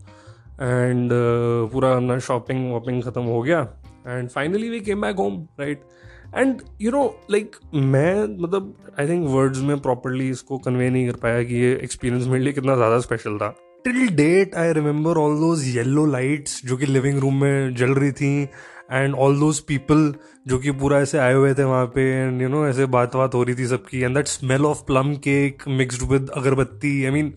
and 0.61 1.09
पूरा 1.71 1.93
अपना 1.93 2.17
शॉपिंग 2.19 2.71
वॉपिंग 2.71 3.01
ख़त्म 3.03 3.21
हो 3.21 3.41
गया. 3.41 3.61
And 4.07 4.29
finally 4.29 4.69
we 4.69 4.79
came 4.79 5.01
back 5.01 5.15
home 5.15 5.47
right 5.59 5.81
and 6.35 6.61
you 6.81 6.91
know 6.91 7.03
like 7.31 7.55
मैं 7.75 8.43
मतलब 8.43 8.73
आई 8.99 9.07
थिंक 9.07 9.27
वर्ड्स 9.29 9.59
में 9.59 9.79
प्रॉपरली 9.79 10.29
इसको 10.29 10.57
कन्वे 10.57 10.89
नहीं 10.89 11.09
कर 11.09 11.15
पाया 11.15 11.43
कि 11.43 11.55
ये 11.55 11.79
एक्सपीरियंस 11.83 12.27
मेरे 12.27 12.43
लिए 12.43 12.53
कितना 12.53 12.75
ज़्यादा 12.75 12.99
स्पेशल 12.99 13.37
था। 13.37 13.49
Till 13.83 14.07
date 14.09 14.55
I 14.55 14.73
remember 14.73 15.17
all 15.17 15.37
those 15.37 15.67
yellow 15.77 16.05
lights 16.05 16.61
जो 16.65 16.77
कि 16.77 16.85
लिविंग 16.85 17.19
रूम 17.19 17.41
में 17.41 17.75
जल 17.75 17.91
रही 17.91 18.11
थी 18.11 18.49
एंड 18.91 19.15
ऑल 19.15 19.39
दोज 19.39 19.59
पीपल 19.59 20.13
जो 20.47 20.57
कि 20.59 20.71
पूरा 20.71 20.99
ऐसे 20.99 21.17
आए 21.17 21.33
हुए 21.33 21.53
थे 21.53 21.63
वहाँ 21.63 21.85
पे 21.85 22.01
एंड 22.11 22.41
यू 22.41 22.49
नो 22.49 22.65
ऐसे 22.67 22.85
बात 22.85 23.15
बात 23.15 23.33
हो 23.35 23.43
रही 23.43 23.55
थी 23.55 23.65
सबकी 23.67 24.01
and 24.01 24.15
that 24.15 24.27
smell 24.27 24.65
of 24.65 24.83
plum 24.83 25.13
cake 25.17 25.67
mixed 25.67 26.07
with 26.11 26.29
अगरबत्ती 26.29 26.93
I 27.05 27.11
mean 27.11 27.33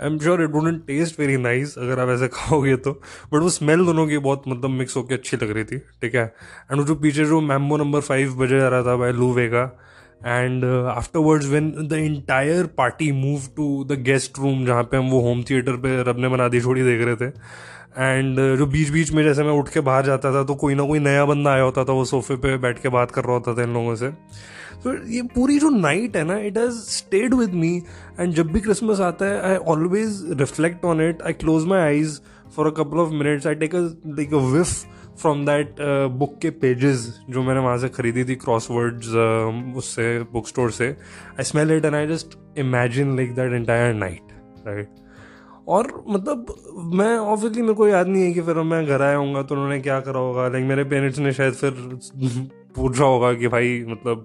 I 0.00 0.06
am 0.06 0.18
sure 0.18 0.42
it 0.42 0.50
wouldn't 0.50 0.86
taste 0.86 1.20
very 1.20 1.36
nice 1.36 1.78
अगर 1.78 2.00
आप 2.00 2.08
ऐसे 2.08 2.28
खाओगे 2.32 2.76
तो। 2.76 2.92
बट 3.32 3.40
वो 3.40 3.48
स्मेल 3.48 3.84
दोनों 3.84 4.06
की 4.06 4.18
बहुत 4.18 4.42
मतलब 4.48 4.70
मिक्स 4.70 4.96
होकर 4.96 5.14
अच्छी 5.14 5.36
लग 5.36 5.50
रही 5.50 5.64
थी, 5.64 5.78
ठीक 5.78 6.14
है? 6.14 6.24
एंड 6.70 6.80
वो 6.80 6.86
जो 6.86 6.94
पीछे 6.94 7.24
जो 7.24 7.40
मैम्बो 7.40 7.76
नंबर 7.76 8.00
फाइव 8.00 8.34
बजे 8.34 8.60
जा 8.60 8.68
रहा 8.68 8.82
था 8.82 8.96
बाय 8.96 9.12
लूवे 9.12 9.48
का 9.48 9.64
and 10.26 10.64
afterwards 10.64 11.46
when 11.46 11.70
the 11.88 11.92
entire 11.92 12.66
party 12.66 13.10
move 13.12 13.40
to 13.56 13.84
the 13.84 14.00
guest 14.00 14.38
room 14.38 14.64
जहाँ 14.66 14.82
पे 14.82 14.96
हम 14.96 15.10
वो 15.10 15.20
होम 15.20 15.42
थिएटर 15.42 15.76
पे 15.76 16.02
रब 16.02 16.18
ने 16.18 16.28
बना 16.28 16.48
दी 16.48 16.60
छोड़ी 16.60 16.82
देख 16.82 17.04
रहे 17.06 17.16
थे 17.16 17.32
एंड 17.98 18.52
uh, 18.52 18.56
जो 18.56 18.66
बीच 18.66 18.90
बीच 18.90 19.12
में 19.12 19.22
जैसे 19.24 19.42
मैं 19.42 19.50
उठ 19.50 19.68
के 19.68 19.80
बाहर 19.80 20.04
जाता 20.04 20.32
था 20.32 20.44
तो 20.44 20.54
कोई 20.54 20.74
ना 20.74 20.82
कोई 20.82 20.98
नया 20.98 21.24
बंदा 21.24 21.50
आया 21.50 21.62
होता 21.62 21.84
था 21.84 21.92
वो 21.92 22.04
सोफे 22.04 22.36
पे 22.36 22.56
बैठ 22.56 22.78
के 22.78 22.88
बात 22.88 23.10
कर 23.10 23.24
रहा 23.24 23.32
होता 23.32 23.54
था 23.54 23.62
इन 23.62 23.74
लोगों 23.74 23.94
से। 23.94 24.08
तो 24.84 25.08
ये 25.08 25.22
पूरी 25.22 25.58
जो 25.58 25.70
नाइट 25.70 26.16
है 26.16 26.24
ना 26.24 26.38
it 26.38 26.58
has 26.58 26.72
stayed 26.72 27.34
with 27.34 27.54
me 27.54 27.82
and 28.20 28.34
जब 28.34 28.46
भी 28.46 28.60
क्रिसमस 28.60 29.00
आता 29.00 29.26
है 29.26 29.50
I 29.50 29.56
always 29.56 30.26
reflect 30.30 30.84
on 30.84 31.00
it 31.08 31.22
I 31.22 31.32
close 31.32 31.64
my 31.64 31.80
eyes 31.80 32.20
for 32.56 32.66
a 32.66 32.70
couple 32.70 32.98
of 32.98 33.10
minutes 33.10 33.46
I 33.46 33.54
take 33.54 33.74
a 33.74 33.78
like 34.06 34.34
a 34.34 34.36
whiff 34.36 34.84
from 35.22 35.46
that 35.46 35.76
book 36.10 36.38
के 36.42 36.50
pages 36.50 37.20
जो 37.30 37.42
मैंने 37.42 37.60
वहाँ 37.60 37.78
से 37.78 37.88
खरीदी 37.88 38.24
थी 38.24 38.34
क्रॉस 38.34 38.68
वर्ड्स 38.70 39.08
uh, 39.08 39.76
उससे 39.78 40.22
बुक 40.32 40.48
स्टोर 40.48 40.70
से। 40.70 40.88
I 40.88 41.42
smell 41.42 41.72
it 41.72 41.84
and 41.84 41.94
I 41.94 42.06
just 42.06 42.38
imagine 42.58 43.16
like 43.16 43.34
that 43.34 43.52
entire 43.52 43.94
night 43.94 44.38
right 44.66 44.88
और 45.68 46.04
मतलब 46.08 46.54
मैं 46.94 47.16
ऑब्वियसली 47.18 47.62
मेरे 47.62 47.74
को 47.74 47.88
याद 47.88 48.08
नहीं 48.08 48.22
है 48.22 48.32
कि 48.32 48.40
फिर 48.40 48.62
मैं 48.64 48.84
घर 48.86 49.02
आया 49.02 49.16
हूँ 49.16 49.44
तो 49.46 49.54
उन्होंने 49.54 49.78
क्या 49.80 49.98
करा 50.00 50.20
होगा। 50.20 50.48
लाइक 50.48 50.64
मेरे 50.64 50.84
पेरेंट्स 50.84 51.18
ने 51.18 51.32
शायद 51.32 51.54
फिर 51.54 51.70
पूछा 52.76 53.04
होगा 53.04 53.32
कि 53.32 53.48
भाई 53.48 53.84
मतलब 53.88 54.24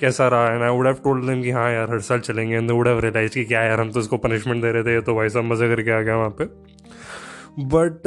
कैसा 0.00 0.28
रहा? 0.28 0.48
है 0.50 0.58
ना 0.58 0.70
वुड 0.70 0.86
हैव 0.86 0.96
टोल्ड 1.04 1.24
देम 1.24 1.42
कि 1.42 1.50
हाँ 1.50 1.70
यार, 1.72 1.90
हर 1.90 2.00
साल 2.00 2.20
चलेंगे। 2.20 2.56
एंड 2.56 2.70
वुड 2.70 2.88
हैव 2.88 3.00
रियलाइज़ 3.00 3.32
कि 3.34 3.44
क्या 3.44 3.62
यार, 3.62 3.80
हम 3.80 3.90
तो 3.92 4.00
इसको 4.00 4.16
पनिशमेंट 4.16 4.62
दे 4.62 4.72
रहे 4.72 4.82
थे। 4.82 5.00
तो 5.00 5.14
भाई 5.14 5.28
सब 5.28 5.44
मज़े 5.44 5.68
करके 5.68 5.90
आ 5.90 6.00
गया 6.00 6.16
वहाँ 6.16 6.34
पे। 6.40 6.44
But 7.64 8.06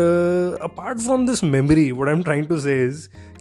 apart 0.63 0.99
from 0.99 1.25
this 1.27 1.43
memory 1.43 1.91
what 1.91 2.07
I 2.07 2.13
am 2.13 2.23
trying 2.23 2.45
to 2.47 2.57
say 2.59 2.75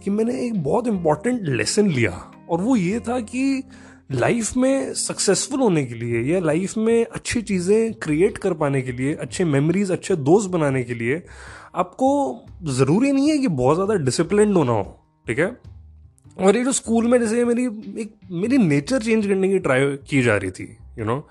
कि 0.03 0.11
मैंने 0.11 0.39
एक 0.41 0.63
बहुत 0.63 0.87
इंपॉर्टेंट 0.87 1.41
लेसन 1.43 1.89
लिया। 1.89 2.11
और 2.49 2.61
वो 2.61 2.75
ये 2.75 2.99
था 2.99 3.19
कि 3.21 3.63
लाइफ 4.11 4.57
में 4.57 4.93
सक्सेसफुल 4.93 5.59
होने 5.59 5.85
के 5.85 5.95
लिए 5.95 6.33
या 6.33 6.39
लाइफ 6.39 6.77
में 6.77 7.05
अच्छी 7.05 7.41
चीज़ें 7.41 7.93
क्रिएट 7.93 8.37
कर 8.37 8.53
पाने 8.53 8.81
के 8.81 8.91
लिए, 8.91 9.13
अच्छे 9.13 9.45
मेमोरीज 9.45 9.91
अच्छे 9.91 10.15
दोस्त 10.15 10.49
बनाने 10.49 10.83
के 10.83 10.93
लिए 10.93 11.23
आपको 11.75 12.09
ज़रूरी 12.63 13.11
नहीं 13.11 13.29
है 13.29 13.37
कि 13.37 13.47
बहुत 13.47 13.75
ज़्यादा 13.75 13.93
डिसिप्लिन 13.93 14.53
होना 14.53 14.71
हो, 14.71 14.99
ठीक 15.27 15.39
है? 15.39 15.57
और 16.39 16.57
ये 16.57 16.63
जो 16.63 16.71
स्कूल 16.71 17.07
में 17.07 17.19
जैसे 17.19 17.45
मेरी 17.45 17.65
एक, 18.01 18.13
मेरी 18.31 18.57
नेचर 18.57 19.01
चेंज 19.01 19.27
करने 19.27 19.49
की 19.49 19.59
ट्राई 19.59 19.85
की 20.09 20.21
जा 20.21 20.37
रही 20.37 20.51
थी 20.51 20.77
you 20.99 21.05
know 21.05 21.27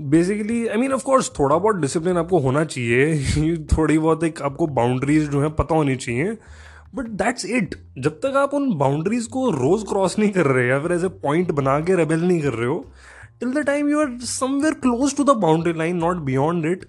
basically 0.00 0.66
I 0.66 0.76
mean 0.76 0.92
of course 0.92 1.30
थोड़ा 1.38 1.56
बहुत 1.58 1.76
डिसिप्लिन 1.76 2.16
आपको 2.16 2.38
होना 2.38 2.64
चाहिए, 2.64 3.24
थोड़ी 3.76 3.98
बहुत 3.98 4.24
एक 4.24 4.42
आपको 4.42 4.66
बाउंड्रीज 4.66 5.28
जो 5.28 5.42
है 5.42 5.50
पता 5.50 5.74
होनी 5.74 5.96
चाहिए 5.96 6.36
बट 6.94 7.08
दैट्स 7.18 7.44
इट 7.46 7.74
जब 7.98 8.18
तक 8.20 8.36
आप 8.36 8.54
उन 8.54 8.72
बाउंड्रीज 8.78 9.26
को 9.34 9.48
रोज 9.50 9.82
क्रॉस 9.88 10.18
नहीं 10.18 10.30
कर 10.30 10.46
रहे, 10.46 10.66
या 10.68 10.78
फिर 10.82 10.92
एज 10.92 11.04
ए 11.04 11.08
पॉइंट 11.22 11.50
बना 11.52 11.78
के 11.80 11.96
रेबेल 11.96 12.22
नहीं 12.22 12.40
कर 12.42 12.52
रहे 12.52 12.68
हो 12.68 12.84
till 13.40 13.52
the 13.52 13.64
time 13.66 13.88
you 13.90 14.00
are 14.00 14.16
somewhere 14.26 14.74
close 14.82 15.16
to 15.16 15.24
the 15.24 15.36
boundary 15.42 15.72
line 15.78 15.96
not 15.96 16.16
beyond 16.24 16.66
it 16.66 16.86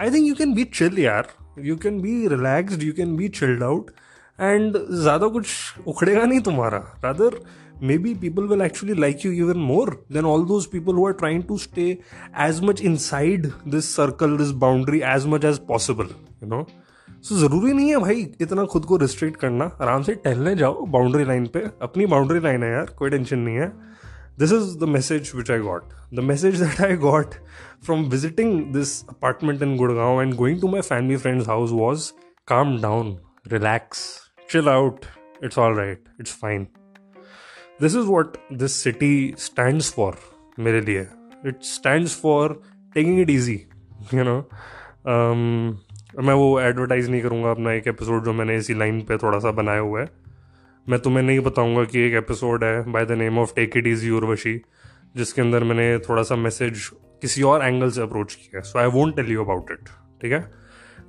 I 0.00 0.10
think 0.10 0.26
you 0.26 0.34
can 0.34 0.54
be 0.54 0.64
chill 0.74 0.98
यार 0.98 1.28
you 1.64 1.76
can 1.76 2.00
be 2.02 2.26
relaxed 2.28 2.82
you 2.82 2.92
can 2.92 3.16
be 3.16 3.28
chilled 3.40 3.62
out 3.62 3.90
and 4.38 4.76
ज़्यादा 5.02 5.26
कुछ 5.28 5.46
उखड़ेगा 5.86 6.24
नहीं 6.24 6.40
तुम्हारा. 6.40 6.78
Rather 7.04 7.40
may 7.82 7.96
be 7.98 8.14
people 8.22 8.44
will 8.48 8.62
actually 8.62 8.94
like 9.00 9.24
you 9.26 9.32
even 9.32 9.58
more 9.58 9.90
than 10.12 10.24
all 10.26 10.44
those 10.46 10.66
people 10.72 10.94
who 10.94 11.06
are 11.06 11.12
trying 11.20 11.42
to 11.48 11.56
stay 11.58 11.86
as 12.46 12.60
much 12.64 12.80
inside 13.04 13.46
this 13.68 13.94
circle 13.96 14.36
this 14.36 14.50
boundary 14.64 15.00
as 15.14 15.26
much 15.34 15.44
as 15.44 15.58
possible 15.68 16.08
you 16.42 16.48
know 16.48 16.66
so 17.24 17.36
ज़रूरी 17.36 17.72
नहीं 17.72 17.90
है 17.90 17.96
भाई 17.96 18.22
इतना 18.40 18.64
खुद 18.64 18.84
को 18.84 18.96
restrict 18.96 19.40
करना 19.40 19.64
आराम 19.80 20.02
से 20.02 20.14
टहलने 20.14 20.54
जाओ 20.56 20.86
बाउंड्री 20.86 21.24
लाइन 21.24 21.46
पे 21.46 21.64
अपनी 21.82 22.06
बाउंड्री 22.06 22.40
लाइन 22.40 22.62
है 22.62 22.70
यार, 22.72 22.86
कोई 22.98 23.10
टेंशन 23.10 23.38
नहीं 23.38 23.56
है 23.56 23.68
this 24.38 24.52
is 24.52 24.78
the 24.78 24.88
message 24.88 25.32
which 25.34 25.50
I 25.50 25.58
got 25.58 25.92
the 26.14 26.20
message 26.20 26.62
that 26.62 26.80
I 26.80 26.96
got 26.96 27.34
from 27.84 28.04
visiting 28.04 28.72
this 28.72 29.02
apartment 29.08 29.62
in 29.62 29.76
Gurgaon 29.76 30.22
and 30.22 30.34
going 30.34 30.60
to 30.60 30.68
my 30.68 30.80
family 30.80 31.16
friends 31.16 31.48
house 31.48 31.70
was 31.72 32.10
calm 32.48 32.80
down 32.82 33.16
relax 33.52 34.08
chill 34.52 34.68
out. 34.68 35.06
It's 35.40 35.58
all 35.58 35.74
right. 35.74 35.98
It's 36.18 36.32
fine. 36.32 36.66
This 37.78 37.94
is 37.94 38.06
what 38.06 38.38
this 38.52 38.74
city 38.86 39.12
stands 39.38 39.90
for, 39.98 40.12
मेरे 40.58 40.80
लिए 40.80 41.06
it 41.46 41.62
stand 41.64 42.08
for 42.22 42.52
taking 42.94 43.20
it 43.20 43.30
easy 43.30 43.54
you 44.14 44.24
know 44.24 44.38
मैं 46.18 46.34
वो 46.34 46.60
advertise 46.60 47.10
नहीं 47.10 47.20
करूँगा 47.22 47.50
अपना 47.50 47.72
एक 47.72 47.86
episode 47.88 48.24
जो 48.24 48.32
मैंने 48.32 48.56
इसी 48.56 48.74
लाइन 48.74 49.00
पे 49.00 49.16
थोड़ा 49.16 49.38
सा 49.38 49.50
बनाया 49.50 49.78
हुआ 49.78 50.00
है। 50.00 50.08
मैं 50.88 50.98
तुम्हें 51.00 51.22
नहीं 51.22 51.40
बताऊँगा 51.40 51.84
कि 51.84 52.00
एक 52.00 52.14
एपिसोड 52.14 52.64
है 52.64 52.92
by 52.92 53.04
the 53.06 53.12
name 53.12 53.38
of 53.38 53.54
take 53.56 53.76
it 53.76 53.86
easy 53.86 54.10
Urvashi 54.10 54.60
जिसके 55.16 55.42
अंदर 55.42 55.64
मैंने 55.64 55.98
थोड़ा 55.98 56.22
सा 56.22 56.36
मैसेज 56.36 56.90
किसी 57.22 57.42
और 57.42 57.64
एंगल 57.64 57.90
से 57.90 58.02
अप्रोच 58.02 58.34
किया। 58.34 58.60
So 58.60 58.78
I 58.78 58.86
won't 58.86 59.16
tell 59.16 59.32
you 59.32 59.44
about 59.44 59.70
it 59.70 59.88
ठीक 60.22 60.32
है? 60.32 60.50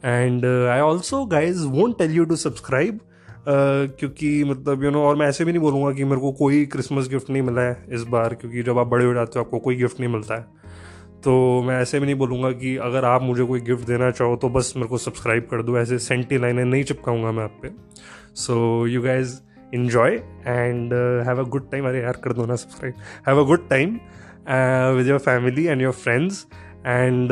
And 0.05 0.45
I 0.45 0.79
also 0.79 1.25
guys 1.25 1.65
won't 1.65 1.97
tell 1.97 2.11
you 2.11 2.25
to 2.25 2.35
subscribe 2.35 2.99
क्योंकि 3.47 4.43
मतलब 4.43 4.67
यू 4.67 4.75
you 4.75 4.83
नो 4.83 4.89
know, 4.89 5.03
और 5.03 5.15
मैं 5.15 5.27
ऐसे 5.27 5.45
भी 5.45 5.51
नहीं 5.51 5.61
बोलूँगा 5.61 5.91
कि 5.91 6.03
मेरे 6.03 6.21
को 6.21 6.31
कोई 6.31 6.65
क्रिसमस 6.65 7.09
गिफ्ट 7.09 7.29
नहीं 7.29 7.41
मिला 7.41 7.61
है 7.61 7.85
इस 7.89 8.03
बार 8.03 8.33
क्योंकि 8.33 8.63
जब 8.63 8.79
आप 8.79 8.87
बड़े 8.87 9.05
हो 9.05 9.13
जाते 9.13 9.39
हो 9.39 9.45
आपको 9.45 9.59
कोई 9.59 9.75
गिफ्ट 9.75 9.99
नहीं 9.99 10.09
मिलता 10.09 10.35
है। 10.35 10.61
तो 11.23 11.33
मैं 11.63 11.75
ऐसे 11.81 11.99
भी 11.99 12.05
नहीं 12.05 12.15
बोलूँगा 12.15 12.51
कि 12.51 12.75
अगर 12.77 13.05
आप 13.05 13.21
मुझे 13.23 13.43
कोई 13.43 13.59
गिफ्ट 13.61 13.87
देना 13.87 14.09
चाहो 14.11 14.35
तो 14.35 14.49
बस 14.49 14.73
मेरे 14.75 14.87
को 14.87 14.97
सब्सक्राइब 14.97 15.47
कर 15.51 15.63
दो, 15.63 15.77
ऐसे 15.77 15.97
सेंटी 15.99 16.37
लाइनें 16.37 16.63
नहीं 16.65 16.83
चिपकाऊँगा 16.83 17.31
मैं 17.31 17.43
आप 17.43 17.59
पे। 17.61 17.69
So 18.35 18.87
you 18.87 19.01
guys 19.01 19.39
enjoy 19.73 20.15
and 20.47 20.93
have 21.27 21.39
a 21.39 21.47
good 21.49 21.69
time 21.71 21.87
अरे 21.87 22.01
यार, 22.01 22.21
कर 22.23 22.33
दो 22.33 22.45
ना 22.45 22.55
subscribe 22.55 22.95
have 23.27 23.39
a 23.39 23.45
good 23.47 23.67
time 23.69 23.99
with 24.97 25.07
your 25.07 25.19
family 25.19 25.65
and 25.65 25.81
your 25.81 25.93
friends 25.93 26.45
and 26.87 27.31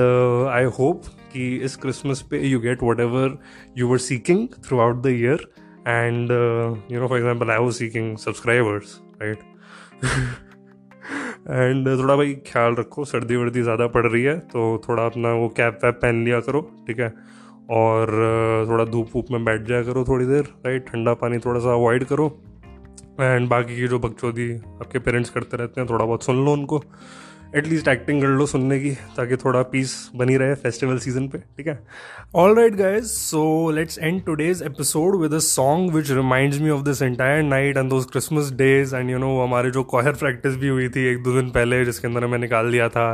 I 0.51 0.63
hope 0.79 1.03
कि 1.33 1.55
इस 1.55 1.75
क्रिसमस 1.75 2.21
पे 2.21 2.39
you 2.47 2.59
get 2.59 2.83
whatever 2.99 3.37
you 3.77 3.87
were 3.87 3.97
seeking 3.97 4.47
throughout 4.79 5.01
the 5.03 5.07
year 5.07 5.47
and 5.87 6.31
you 6.91 6.99
know 6.99 7.07
for 7.07 7.17
example 7.17 7.51
I 7.51 7.57
was 7.57 7.71
seeking 7.71 8.17
subscribers 8.17 8.99
right? 9.23 9.41
And 11.49 11.87
थोड़ा 11.99 12.15
भाई 12.15 12.33
ख्याल 12.47 12.75
रखो, 12.75 13.03
सर्दी 13.05 13.35
वर्दी 13.35 13.61
ज़्यादा 13.61 13.87
पड़ 13.87 14.05
रही 14.07 14.23
है 14.23 14.37
तो 14.47 14.81
थोड़ा 14.89 15.05
अपना 15.05 15.33
वो 15.33 15.47
कैप 15.57 15.79
वैप 15.83 15.99
पहन 16.01 16.23
लिया 16.25 16.39
करो, 16.39 16.61
ठीक 16.87 16.99
है? 16.99 17.13
और 17.71 18.09
थोड़ा 18.69 18.85
धूप 18.85 19.09
वूप 19.15 19.25
में 19.31 19.43
बैठ 19.45 19.61
जाया 19.61 19.83
करो 19.83 20.03
थोड़ी 20.03 20.25
देर 20.25 20.43
राइट 20.65 20.87
ठंडा 20.89 21.13
पानी 21.13 21.37
थोड़ा 21.37 21.59
सा 21.59 21.73
अवॉइड 21.73 22.03
करो। 22.03 22.27
एंड 23.21 23.47
बाकी 23.49 23.75
की 23.75 23.87
जो 23.87 23.99
बकचोदी 23.99 24.51
आपके 24.53 24.99
पेरेंट्स 24.99 25.29
करते 25.29 25.57
रहते 25.57 25.81
हैं, 25.81 25.89
थोड़ा 25.89 26.05
बहुत 26.05 26.23
सुन 26.23 26.45
लो 26.45 26.53
उनको। 26.53 26.83
एटलीस्ट 27.55 27.87
एक्टिंग 27.87 28.21
कर 28.21 28.27
लो 28.27 28.45
सुनने 28.45 28.79
की, 28.79 28.91
ताकि 29.17 29.35
थोड़ा 29.35 29.61
पीस 29.71 29.93
बनी 30.15 30.35
रहे 30.37 30.55
फेस्टिवल 30.55 30.97
सीज़न 30.99 31.27
पे, 31.27 31.37
ठीक 31.37 31.67
है? 31.67 31.79
All 32.35 32.55
right 32.55 32.75
guys 32.75 33.05
so 33.05 33.71
let's 33.71 33.97
end 33.99 34.21
today's 34.25 34.61
episode 34.61 35.15
with 35.21 35.33
a 35.33 35.39
song 35.39 35.93
which 35.93 36.11
remind 36.11 36.53
me 36.61 36.69
of 36.69 36.83
this 36.83 37.01
entire 37.01 37.43
night 37.43 37.77
and 37.77 37.89
those 37.89 38.05
Christmas 38.05 38.51
days 38.53 38.95
and 38.95 39.09
you 39.09 39.17
know 39.17 39.39
हमारे 39.41 39.71
जो 39.71 39.83
कॉयर 39.83 40.11
प्रैक्टिस 40.13 40.55
भी 40.55 40.67
हुई 40.67 40.89
थी 40.89 41.05
एक 41.11 41.23
दो 41.23 41.35
दिन 41.35 41.49
पहले, 41.49 41.83
जिसके 41.85 42.07
अंदर 42.07 42.23
हमें 42.23 42.37
निकाल 42.39 42.71
दिया 42.71 42.89
था 42.89 43.11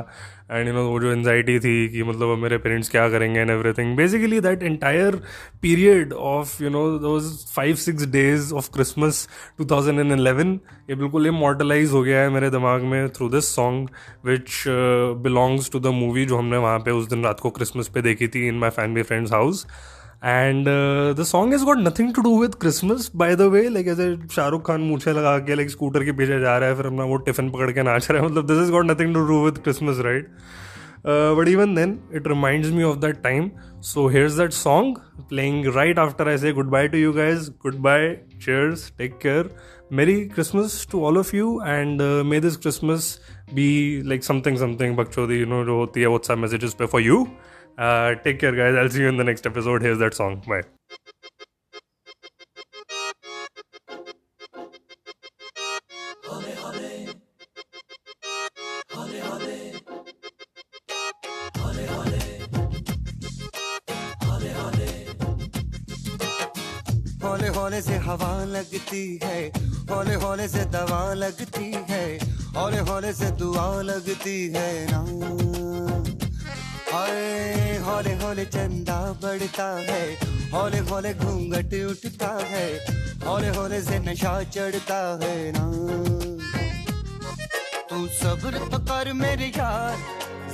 एंड 0.50 0.68
यू 0.68 0.74
नो 0.74 0.84
वो 0.90 1.00
जो 1.00 1.12
एनजाइटी 1.12 1.60
थी 1.60 1.88
कि 1.90 2.04
मतलब 2.04 2.38
मेरे 2.38 2.58
पेरेंट्स 2.58 2.90
क्या 2.90 3.08
करेंगे 3.10 3.40
and 3.40 3.50
everything 3.50 3.96
basically 3.98 4.40
that 4.40 4.64
entire 4.64 5.16
period 5.62 6.14
of 6.14 6.62
you 6.64 6.70
know 6.70 6.84
दो 7.00 7.20
five 7.56 7.76
six 7.76 8.06
days 8.10 8.54
of 8.54 8.70
Christmas 8.74 9.28
2011 9.62 10.54
ये 10.90 10.96
बिल्कुल 10.96 11.30
मॉडलाइज 11.32 11.92
हो 11.92 12.02
गया 12.04 12.22
है 12.22 12.30
मेरे 12.30 12.50
दिमाग 12.50 12.84
में 12.84 13.10
through 13.10 13.30
this 13.30 13.56
song 13.56 13.90
which 14.26 14.64
belongs 15.24 15.72
to 15.72 15.80
the 15.80 15.96
movie 15.96 16.26
जो 16.26 16.38
हमने 16.38 16.58
वहाँ 16.58 16.80
पे 16.80 16.92
उस 16.92 17.10
दिन 17.10 17.24
रात 17.24 17.40
को 17.40 17.50
क्रिसमस 17.50 17.88
पे 17.88 18.02
देखी 18.02 18.28
थी 18.28 18.48
in 18.48 18.60
my 18.60 18.70
family 18.72 19.04
friends 19.04 19.34
house 19.34 19.66
and 20.26 20.68
the 21.18 21.24
song 21.28 21.54
is 21.54 21.64
got 21.66 21.78
nothing 21.78 22.14
to 22.14 22.22
do 22.22 22.40
with 22.42 22.56
Christmas 22.62 23.12
by 23.16 23.36
the 23.36 23.42
way 23.54 23.68
like 23.70 23.88
ऐसे 23.88 24.16
शाहरुख 24.32 24.66
खान 24.68 24.82
मूछे 24.82 25.12
लगा 25.14 25.38
के 25.40 25.56
लाइक 25.56 25.70
स्कूटर 25.70 26.04
के 26.06 26.12
पीछे 26.12 26.40
जा 26.40 26.58
रहा 26.58 26.70
है, 26.70 26.76
फिर 26.76 26.86
अपना 26.86 27.04
वो 27.04 27.18
टिफ़िन 27.26 27.50
पकड़ 27.50 27.72
के 27.72 27.84
नाच 27.84 28.10
रहा 28.12 28.22
है। 28.22 28.28
मतलब 28.28 28.48
this 28.48 28.64
is 28.64 28.72
got 28.72 28.86
nothing 28.86 29.14
to 29.14 29.26
do 29.28 29.44
with 29.46 29.58
Christmas 29.58 30.00
right 30.06 30.30
but 31.08 31.48
even 31.48 31.76
then 31.76 32.00
it 32.16 32.28
reminds 32.28 32.70
me 32.72 32.84
of 32.84 32.98
that 33.00 33.22
time 33.24 33.50
so 33.84 34.08
here's 34.08 34.34
that 34.34 34.52
song 34.54 34.98
playing 35.30 35.66
right 35.76 36.00
after 36.00 36.30
I 36.30 36.38
say 36.38 36.52
good 36.54 36.70
bye 36.70 36.88
to 36.88 36.98
you 36.98 37.12
guys 37.14 37.50
good 37.64 37.76
bye 37.82 38.08
cheers 38.46 38.92
take 38.98 39.18
care 39.22 39.56
merry 39.94 40.16
Christmas 40.26 40.88
to 40.92 41.04
all 41.06 41.18
of 41.18 41.36
you 41.36 41.60
and 41.68 42.02
may 42.26 42.40
this 42.40 42.58
Christmas 42.58 43.18
be 43.54 44.02
like 44.06 44.24
something 44.24 44.58
something 44.58 44.96
बक्चोदी 44.98 45.40
you 45.40 45.46
know 45.46 45.64
जो 45.66 45.76
होती 45.76 46.02
है 46.02 46.08
WhatsApp 46.08 46.38
messages 46.38 46.74
पे 46.74 46.86
for 46.86 47.02
you 47.02 47.26
Uh, 47.78 48.16
take 48.24 48.40
care, 48.40 48.56
guys. 48.56 48.76
I'll 48.76 48.90
see 48.90 49.02
you 49.02 49.10
in 49.10 49.18
the 49.18 49.24
next 49.24 49.46
episode. 49.46 49.82
Here's 49.82 50.00
that 50.00 50.14
song. 50.14 50.42
Bye. 50.48 50.64
हौले 67.56 67.82
से 67.82 67.96
हवा 68.06 68.34
लगती 68.46 69.20
है 69.24 69.38
हौले 69.90 70.14
हौले 70.24 70.48
से 70.48 70.64
दवा 70.76 71.02
लगती 71.14 71.72
है 71.90 72.04
हौले 72.56 72.80
हौले 72.90 73.14
से 73.14 73.32
दुआ 73.42 73.82
लगती 73.90 74.38
है 74.56 74.70
ना 74.92 75.75
हाय, 76.96 77.78
हौले 77.86 78.12
हौले 78.16 78.44
चंदा 78.46 78.98
बढ़ता 79.24 79.66
है। 79.88 80.04
हौले 80.52 80.78
हौले 80.90 81.14
घूंघट 81.14 81.74
उठता 81.86 82.30
है। 82.52 82.68
हौले 83.26 83.50
हौले 83.50 83.82
से 83.82 84.00
नशा 84.00 84.32
चढ़ता 84.44 85.00
है 85.24 85.36
ना। 85.52 85.66
तू 87.90 88.08
सब्र 88.20 88.64
तो 88.72 88.80
कर 88.86 89.12
मेरे 89.14 89.52
यार, 89.58 89.98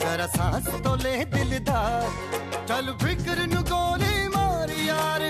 जरा 0.01 0.27
सांस 0.27 0.67
तो 0.83 0.95
ले 0.95 1.13
दिलदार। 1.25 2.09
चल 2.69 2.91
फ़िक्र 3.03 3.45
नु 3.45 3.61
गोली 3.69 4.27
मारी 4.27 4.87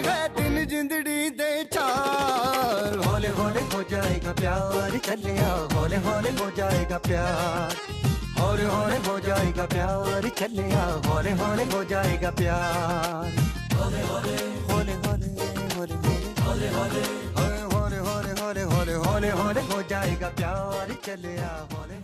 है 0.08 0.20
दिन 0.36 0.66
जिंदड़ी 0.66 1.30
दे 1.30 1.54
चार। 1.74 2.98
हौले 3.08 3.36
हौले 3.40 3.68
हो 3.76 3.84
जाएगा 3.92 4.32
प्यार 4.40 5.00
चलिया 5.06 5.52
हौले 5.74 5.98
हौले 6.08 6.32
हो 6.40 6.52
जाएगा 6.58 6.98
प्यार। 7.10 8.01
हौले 8.42 8.66
हौले 8.74 8.98
हो 9.08 9.20
जाएगा 9.28 9.66
प्यार 9.74 10.30
चले 10.42 10.66
आ 10.74 10.86
हौले 11.08 11.32
होरे 11.42 11.64
हो 11.74 11.84
जाएगा 11.92 12.30
प्यार। 12.42 13.30
होरे 13.78 14.02
होरे 14.12 14.36
होरे 14.72 14.96
होरे 15.06 15.26
होरे 15.76 15.98
होरे 16.46 16.70
होरे 16.76 18.00
हौले 18.08 18.34
होरे 18.42 18.64
होरे 18.74 18.94
होरे 19.06 19.30
हौले 19.40 19.62
हो 19.74 19.82
जाएगा 19.92 20.30
प्यार 20.42 20.94
चले 21.06 21.36
आ 21.42 21.54
हौले 21.74 21.98